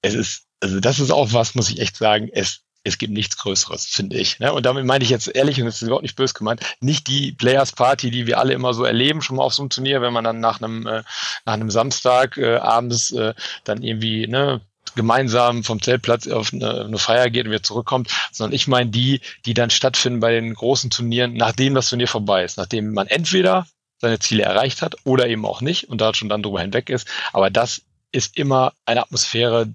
[0.03, 3.37] es ist also das ist auch was, muss ich echt sagen, es es gibt nichts
[3.37, 4.39] Größeres, finde ich.
[4.39, 4.53] Ne?
[4.53, 7.31] Und damit meine ich jetzt ehrlich, und das ist überhaupt nicht böse gemeint, nicht die
[7.31, 10.13] Players Party, die wir alle immer so erleben, schon mal auf so einem Turnier, wenn
[10.13, 11.03] man dann nach einem, äh,
[11.45, 13.33] nach einem Samstag äh, abends äh,
[13.63, 14.61] dann irgendwie ne,
[14.95, 19.21] gemeinsam vom Zeltplatz auf eine, eine Feier geht und wieder zurückkommt, sondern ich meine die,
[19.45, 23.65] die dann stattfinden bei den großen Turnieren, nachdem das Turnier vorbei ist, nachdem man entweder
[23.97, 27.07] seine Ziele erreicht hat oder eben auch nicht und da schon dann drüber hinweg ist.
[27.33, 27.81] Aber das
[28.11, 29.73] ist immer eine Atmosphäre,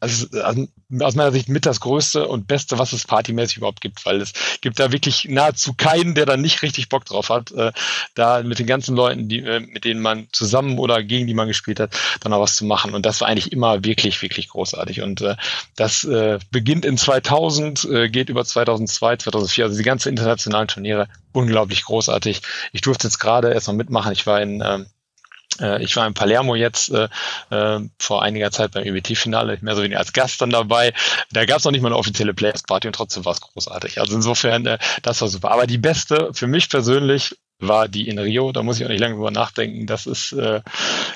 [0.00, 0.66] also, also
[1.00, 4.32] aus meiner Sicht mit das Größte und Beste, was es partymäßig überhaupt gibt, weil es
[4.62, 7.72] gibt da wirklich nahezu keinen, der da nicht richtig Bock drauf hat, äh,
[8.14, 11.46] da mit den ganzen Leuten, die, äh, mit denen man zusammen oder gegen die man
[11.48, 12.94] gespielt hat, dann auch was zu machen.
[12.94, 15.02] Und das war eigentlich immer wirklich, wirklich großartig.
[15.02, 15.36] Und äh,
[15.76, 21.08] das äh, beginnt in 2000, äh, geht über 2002, 2004, also die ganzen internationalen Turniere,
[21.32, 22.40] unglaublich großartig.
[22.72, 24.12] Ich durfte jetzt gerade erst mal mitmachen.
[24.12, 24.97] Ich war in, äh, Äh,
[25.80, 27.08] ich war in Palermo jetzt äh,
[27.50, 30.92] äh vor einiger Zeit beim EBT-Finale, mehr so wenig als Gast dann dabei.
[31.30, 34.00] Da gab es noch nicht mal eine offizielle Players-Party und trotzdem war es großartig.
[34.00, 35.50] Also insofern, äh, das war super.
[35.50, 38.52] Aber die beste für mich persönlich war die in Rio.
[38.52, 39.86] Da muss ich auch nicht lange drüber nachdenken.
[39.86, 40.60] Das ist, äh,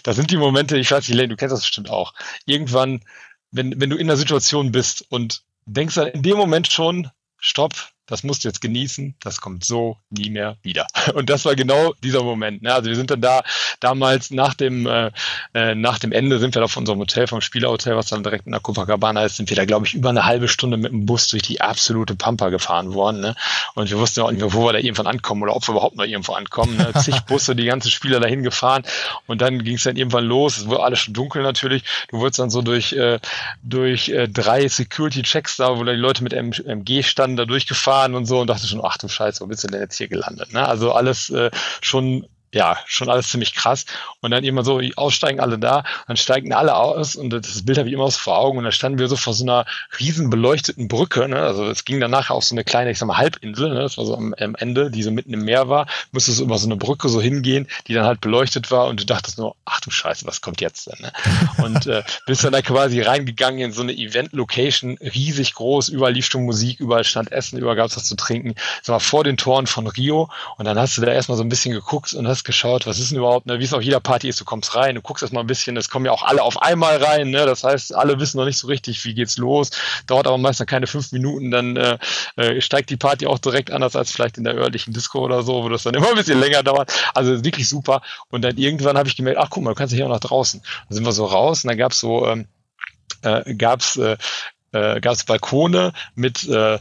[0.03, 2.15] das sind die Momente, ich weiß nicht, Lane, du kennst das bestimmt auch.
[2.45, 3.03] Irgendwann,
[3.51, 7.92] wenn, wenn du in der Situation bist und denkst dann in dem Moment schon, stopp,
[8.07, 10.87] das musst du jetzt genießen, das kommt so nie mehr wieder.
[11.15, 12.63] Und das war genau dieser Moment.
[12.63, 12.75] Ne?
[12.75, 13.43] Also wir sind dann da
[13.81, 15.11] damals nach dem, äh,
[15.55, 18.47] äh, nach dem Ende sind wir da von unserem Hotel, vom Spielerhotel, was dann direkt
[18.47, 21.07] in der Copacabana ist, sind wir da, glaube ich, über eine halbe Stunde mit dem
[21.07, 23.21] Bus durch die absolute Pampa gefahren worden.
[23.21, 23.37] Ne?
[23.75, 25.97] Und wir wussten auch nicht mehr, wo wir da irgendwann ankommen oder ob wir überhaupt
[25.97, 26.77] noch irgendwo ankommen.
[26.77, 26.93] Ne?
[27.01, 28.83] Zig Busse, die ganzen Spieler dahin gefahren
[29.27, 30.59] und dann ging es dann irgendwann los.
[30.59, 31.85] Es wurde alles schon dunkel natürlich.
[32.09, 33.21] Du wurdest dann so durch, äh,
[33.63, 38.15] durch äh, drei Security-Checks da, wo da die Leute mit MG standen, da durchgefahren gefahren
[38.15, 40.53] und so und dachte schon, ach du Scheiße, wo bist du denn jetzt hier gelandet?
[40.53, 40.67] Ne?
[40.67, 41.51] Also alles äh,
[41.81, 43.87] schon ja, schon alles ziemlich krass.
[44.21, 47.89] Und dann immer so, aussteigen alle da, dann steigen alle aus und das Bild habe
[47.89, 49.65] ich immer so vor Augen und dann standen wir so vor so einer
[49.99, 51.41] riesen beleuchteten Brücke, ne?
[51.41, 53.81] also es ging danach auf so eine kleine, ich sag mal, Halbinsel, ne?
[53.81, 56.59] das war so am, am Ende, die so mitten im Meer war, musstest du über
[56.59, 59.81] so eine Brücke so hingehen, die dann halt beleuchtet war und du dachtest nur, ach
[59.81, 60.99] du Scheiße, was kommt jetzt denn?
[61.01, 61.13] Ne?
[61.65, 66.27] Und äh, bist dann da quasi reingegangen in so eine Event-Location, riesig groß, überall lief
[66.27, 69.37] schon Musik, überall stand Essen, überall gab es was zu trinken, sag mal, vor den
[69.37, 72.42] Toren von Rio und dann hast du da erstmal so ein bisschen geguckt und hast
[72.43, 73.59] hast geschaut, was ist denn überhaupt, ne?
[73.61, 75.89] wie es auf jeder Party ist, du kommst rein, du guckst erstmal ein bisschen, es
[75.89, 77.47] kommen ja auch alle auf einmal rein, ne?
[77.47, 79.71] das heißt, alle wissen noch nicht so richtig, wie geht's los,
[80.07, 81.99] dauert aber meistens keine fünf Minuten, dann äh,
[82.37, 85.63] äh, steigt die Party auch direkt anders als vielleicht in der örtlichen Disco oder so,
[85.63, 89.09] wo das dann immer ein bisschen länger dauert, also wirklich super und dann irgendwann habe
[89.09, 91.13] ich gemerkt, ach guck mal, du kannst ja hier auch nach draußen, dann sind wir
[91.13, 92.47] so raus und dann gab's so, ähm,
[93.23, 94.17] äh, gab's äh,
[94.73, 96.79] äh, gab's Balkone mit äh,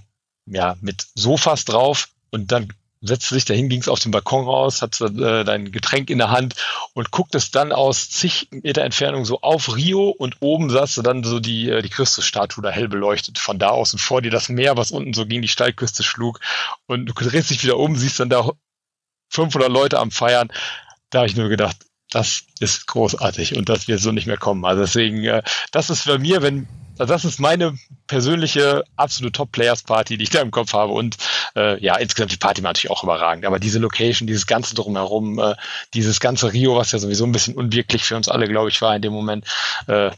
[0.47, 4.81] ja, mit Sofas drauf und dann setzte sich dahin, ging es auf den Balkon raus,
[4.81, 6.55] hat äh, dein Getränk in der Hand
[6.93, 11.23] und guckt es dann aus zig Meter Entfernung so auf Rio und oben saß dann
[11.23, 14.49] so die, äh, die Christusstatue da hell beleuchtet von da aus und vor dir das
[14.49, 16.39] Meer, was unten so gegen die Steilküste schlug
[16.85, 18.51] und du drehst dich wieder um, siehst dann da
[19.29, 20.51] 500 Leute am Feiern.
[21.09, 21.77] Da habe ich nur gedacht,
[22.11, 24.63] das ist großartig und das wird so nicht mehr kommen.
[24.65, 26.67] Also deswegen, äh, das ist bei mir, wenn
[26.99, 27.75] also das ist meine
[28.05, 30.93] persönliche absolute Top-Players-Party, die ich da im Kopf habe.
[30.93, 31.17] Und
[31.55, 33.45] äh, ja, insgesamt die Party war natürlich auch überragend.
[33.45, 35.55] Aber diese Location, dieses ganze drumherum, äh,
[35.95, 38.95] dieses ganze Rio, was ja sowieso ein bisschen unwirklich für uns alle, glaube ich, war
[38.95, 39.45] in dem Moment,
[39.87, 40.11] äh,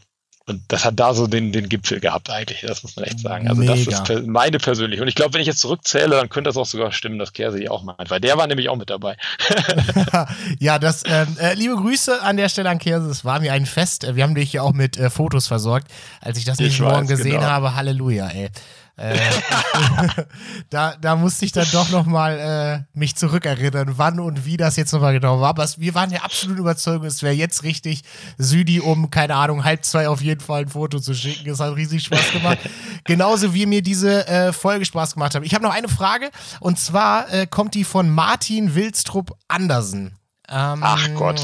[0.46, 3.48] und das hat da so den, den Gipfel gehabt eigentlich, das muss man echt sagen.
[3.48, 3.74] Also Mega.
[3.74, 5.00] das ist meine persönliche.
[5.00, 7.58] Und ich glaube, wenn ich jetzt zurückzähle, dann könnte das auch sogar stimmen, dass Kerse
[7.58, 9.16] die auch meint, weil der war nämlich auch mit dabei.
[10.58, 13.64] ja, das, ähm, äh, liebe Grüße an der Stelle an Kerse, es war mir ein
[13.64, 14.06] Fest.
[14.14, 15.88] Wir haben dich ja auch mit äh, Fotos versorgt.
[16.20, 17.44] Als ich das nicht morgen gesehen genau.
[17.44, 18.50] habe, Halleluja, ey.
[18.96, 19.18] Äh,
[20.70, 24.92] da, da musste ich dann doch nochmal äh, mich zurückerinnern, wann und wie das jetzt
[24.92, 25.48] nochmal genau war.
[25.48, 28.02] Aber wir waren ja absolut überzeugt, es wäre jetzt richtig,
[28.38, 31.50] Südi um, keine Ahnung, halb zwei auf jeden Fall ein Foto zu schicken.
[31.50, 32.58] Es hat riesig Spaß gemacht.
[33.04, 35.44] Genauso wie mir diese äh, Folge Spaß gemacht hat.
[35.44, 36.30] Ich habe noch eine Frage
[36.60, 40.16] und zwar äh, kommt die von Martin Wilstrup Andersen.
[40.48, 41.40] Ähm, Ach Gott.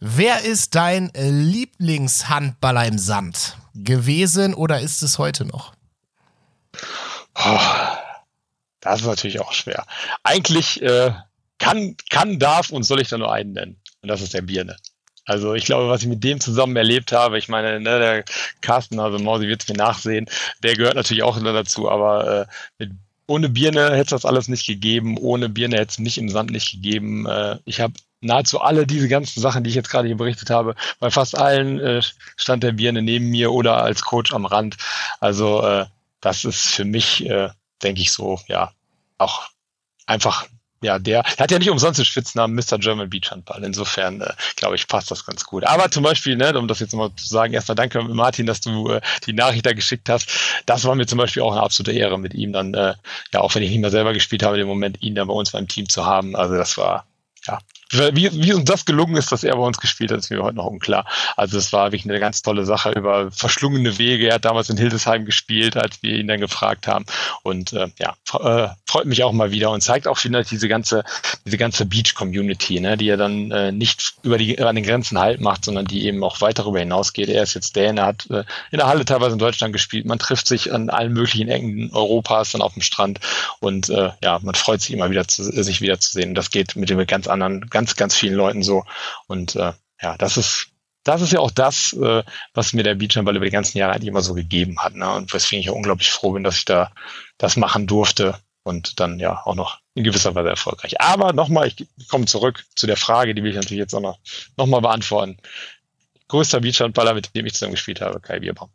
[0.00, 3.56] Wer ist dein Lieblingshandballer im Sand?
[3.74, 5.73] Gewesen oder ist es heute noch?
[7.34, 7.60] Oh,
[8.80, 9.86] das ist natürlich auch schwer.
[10.22, 11.12] Eigentlich äh,
[11.58, 13.76] kann, kann, darf und soll ich da nur einen nennen.
[14.02, 14.76] Und das ist der Birne.
[15.26, 18.24] Also ich glaube, was ich mit dem zusammen erlebt habe, ich meine, ne, der
[18.60, 20.26] Carsten, also Mausi wird es mir nachsehen,
[20.62, 22.46] der gehört natürlich auch dazu, aber äh,
[22.78, 22.90] mit,
[23.26, 26.50] ohne Birne hätte es das alles nicht gegeben, ohne Birne hätte es mich im Sand
[26.50, 27.26] nicht gegeben.
[27.26, 30.74] Äh, ich habe nahezu alle diese ganzen Sachen, die ich jetzt gerade hier berichtet habe,
[31.00, 32.02] bei fast allen äh,
[32.36, 34.76] stand der Birne neben mir oder als Coach am Rand.
[35.20, 35.86] Also äh,
[36.24, 37.50] das ist für mich, äh,
[37.82, 38.72] denke ich so, ja,
[39.18, 39.48] auch
[40.06, 40.46] einfach,
[40.82, 42.78] ja, der, der hat ja nicht umsonst den Spitznamen Mr.
[42.78, 43.62] German Beach Handball.
[43.62, 45.64] Insofern, äh, glaube ich, passt das ganz gut.
[45.64, 48.90] Aber zum Beispiel, ne, um das jetzt nochmal zu sagen, erstmal danke Martin, dass du
[48.90, 50.28] äh, die Nachricht da geschickt hast.
[50.66, 52.94] Das war mir zum Beispiel auch eine absolute Ehre mit ihm dann, äh,
[53.32, 55.52] ja, auch wenn ich nicht mehr selber gespielt habe, im Moment ihn dann bei uns
[55.52, 56.36] beim Team zu haben.
[56.36, 57.06] Also das war,
[57.46, 57.58] ja,
[57.90, 60.56] wie, wie uns das gelungen ist, dass er bei uns gespielt hat, ist mir heute
[60.56, 61.06] noch unklar.
[61.36, 64.28] Also es war wirklich eine ganz tolle Sache über verschlungene Wege.
[64.28, 67.04] Er hat damals in Hildesheim gespielt, als wir ihn dann gefragt haben.
[67.42, 71.04] Und äh, ja, äh, freut mich auch mal wieder und zeigt auch wieder diese ganze,
[71.44, 75.40] diese ganze Beach-Community, ne, die er dann äh, nicht über die an den Grenzen halt
[75.40, 77.28] macht, sondern die eben auch weit darüber hinausgeht.
[77.28, 80.06] Er ist jetzt Däne, hat äh, in der Halle teilweise in Deutschland gespielt.
[80.06, 83.20] Man trifft sich an allen möglichen Ecken Europas dann auf dem Strand
[83.60, 86.34] und äh, ja, man freut sich immer wieder, zu, sich wiederzusehen.
[86.34, 88.84] Das geht mit dem ganz anderen, ganz ganz, ganz vielen Leuten so.
[89.26, 90.68] Und äh, ja, das ist
[91.04, 92.22] das ist ja auch das, äh,
[92.54, 94.94] was mir der Beachhandball über die ganzen Jahre eigentlich immer so gegeben hat.
[94.94, 95.12] Ne?
[95.12, 96.92] Und weswegen ich ja unglaublich froh bin, dass ich da
[97.36, 98.36] das machen durfte.
[98.62, 100.98] und dann ja auch noch in gewisser Weise erfolgreich.
[100.98, 104.18] Aber nochmal, ich komme zurück zu der Frage, die will ich natürlich jetzt auch noch,
[104.56, 105.36] noch mal beantworten.
[106.28, 108.70] Größter Beachhandballer, mit dem ich zusammen gespielt habe, Kai Bierbaum.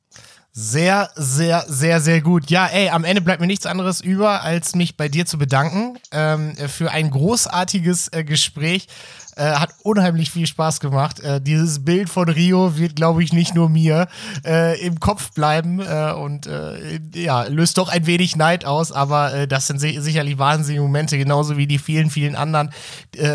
[0.51, 2.49] Sehr, sehr, sehr, sehr gut.
[2.49, 5.99] Ja, ey, am Ende bleibt mir nichts anderes über, als mich bei dir zu bedanken
[6.11, 8.87] ähm, für ein großartiges äh, Gespräch.
[9.39, 11.21] Äh, hat unheimlich viel Spaß gemacht.
[11.21, 14.09] Äh, dieses Bild von Rio wird, glaube ich, nicht nur mir
[14.45, 19.33] äh, im Kopf bleiben äh, und äh, ja, löst doch ein wenig Neid aus, aber
[19.33, 22.71] äh, das sind si sicherlich wahnsinnige Momente, genauso wie die vielen, vielen anderen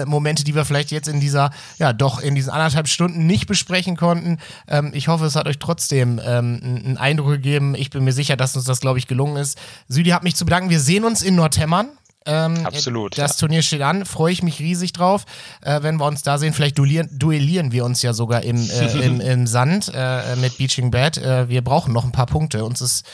[0.06, 3.96] Momente, die wir vielleicht jetzt in dieser, ja, doch in diesen anderthalb Stunden nicht besprechen
[3.96, 4.38] konnten.
[4.68, 7.74] Ähm, ich hoffe, es hat euch trotzdem ähm, einen Eindruck gegeben.
[7.74, 9.58] Ich bin mir sicher, dass uns das, glaube ich, gelungen ist.
[9.88, 10.70] Südi hat mich zu bedanken.
[10.70, 11.88] Wir sehen uns in Nordhemmern.
[12.26, 13.18] Ähm, Absolut.
[13.18, 13.40] Das ja.
[13.40, 15.24] Turnier steht an, freue ich mich riesig drauf.
[15.60, 18.98] Äh, wenn wir uns da sehen, vielleicht duellieren, duellieren wir uns ja sogar im, äh,
[19.04, 21.18] im, im, Sand äh, mit Beaching Bad.
[21.18, 22.64] Äh, wir brauchen noch ein paar Punkte.
[22.64, 23.04] Uns ist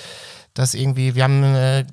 [0.54, 1.84] das irgendwie, wir haben äh,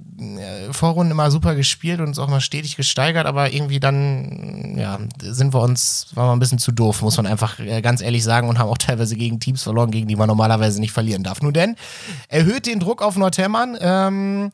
[0.72, 5.54] Vorrunden immer super gespielt und uns auch mal stetig gesteigert, aber irgendwie dann, ja, sind
[5.54, 8.50] wir uns, waren wir ein bisschen zu doof, muss man einfach äh, ganz ehrlich sagen
[8.50, 11.42] und haben auch teilweise gegen Teams verloren, gegen die man normalerweise nicht verlieren darf.
[11.42, 11.76] Nur denn,
[12.30, 13.78] erhöht den Druck auf Nordhemmern.
[13.80, 14.52] Ähm,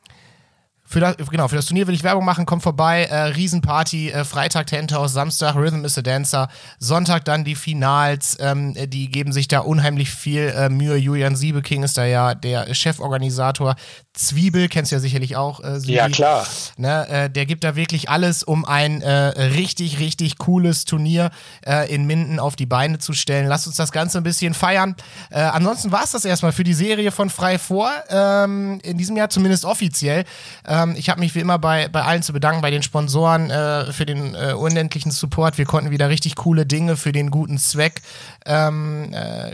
[0.86, 4.24] für das, genau, für das Turnier will ich Werbung machen, kommt vorbei, äh, Riesenparty, äh,
[4.24, 6.48] Freitag Tenthouse, Samstag Rhythm is a Dancer,
[6.78, 10.96] Sonntag dann die Finals, ähm, die geben sich da unheimlich viel äh, Mühe.
[10.96, 13.76] Julian Siebeking ist da ja der Cheforganisator.
[14.12, 15.60] Zwiebel, kennst du ja sicherlich auch.
[15.60, 16.46] Äh, ja, klar.
[16.76, 21.30] Ne, äh, der gibt da wirklich alles, um ein äh, richtig, richtig cooles Turnier
[21.66, 23.48] äh, in Minden auf die Beine zu stellen.
[23.48, 24.94] Lasst uns das Ganze ein bisschen feiern.
[25.30, 29.16] Äh, ansonsten war es das erstmal für die Serie von Frei vor, ähm, in diesem
[29.16, 30.24] Jahr zumindest offiziell.
[30.74, 33.92] Ähm, ich habe mich wie immer bei, bei allen zu bedanken, bei den Sponsoren äh,
[33.92, 35.58] für den unendlichen Support.
[35.58, 38.02] Wir konnten wieder richtig coole Dinge für den guten Zweck
[38.46, 39.10] ähm,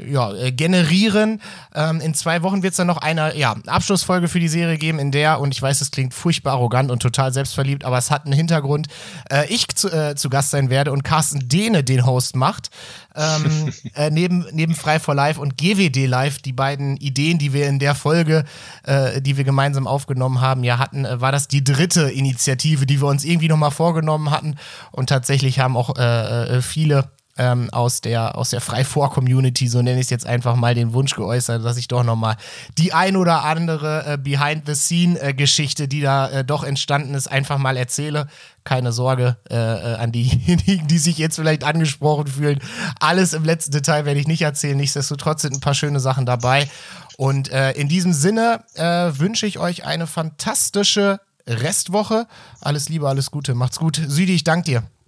[0.09, 1.41] ja, generieren.
[1.75, 4.99] Ähm, in zwei Wochen wird es dann noch eine ja, Abschlussfolge für die Serie geben,
[4.99, 8.25] in der, und ich weiß, es klingt furchtbar arrogant und total selbstverliebt, aber es hat
[8.25, 8.89] einen Hintergrund,
[9.31, 12.71] äh, ich zu, äh, zu, Gast sein werde und Carsten Dehne den Host macht.
[13.15, 17.69] Ähm, äh, neben, neben Frei for Life und GWD Live, die beiden Ideen, die wir
[17.69, 18.45] in der Folge,
[18.85, 23.01] äh, die wir gemeinsam aufgenommen haben, ja hatten, äh, war das die dritte Initiative, die
[23.01, 24.57] wir uns irgendwie nochmal vorgenommen hatten.
[24.93, 27.11] Und tatsächlich haben auch äh, viele
[27.41, 31.15] ähm, aus der, aus der Frei-Vor-Community, so nenne ich es jetzt einfach mal, den Wunsch
[31.17, 32.37] geäußert, dass ich doch nochmal
[32.77, 38.27] die ein oder andere äh, Behind-the-Scene-Geschichte, die da äh, doch entstanden ist, einfach mal erzähle.
[38.63, 42.59] Keine Sorge äh, äh an diejenigen, die sich jetzt vielleicht angesprochen fühlen.
[43.01, 44.77] Alles im letzten Detail werde ich nicht erzählen.
[44.77, 46.69] Nichtsdestotrotz sind ein paar schöne Sachen dabei.
[47.17, 52.27] Und äh, in diesem Sinne äh, wünsche ich euch eine fantastische Restwoche.
[52.61, 53.55] Alles Liebe, alles Gute.
[53.55, 53.99] Macht's gut.
[54.07, 55.00] Südi, ich danke dir.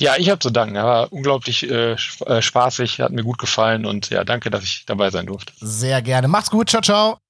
[0.00, 0.76] Ja, ich habe zu danken.
[0.76, 4.84] Er war unglaublich äh, äh, spaßig, hat mir gut gefallen und ja, danke, dass ich
[4.86, 5.52] dabei sein durfte.
[5.60, 6.26] Sehr gerne.
[6.26, 6.70] Macht's gut.
[6.70, 7.20] Ciao, ciao.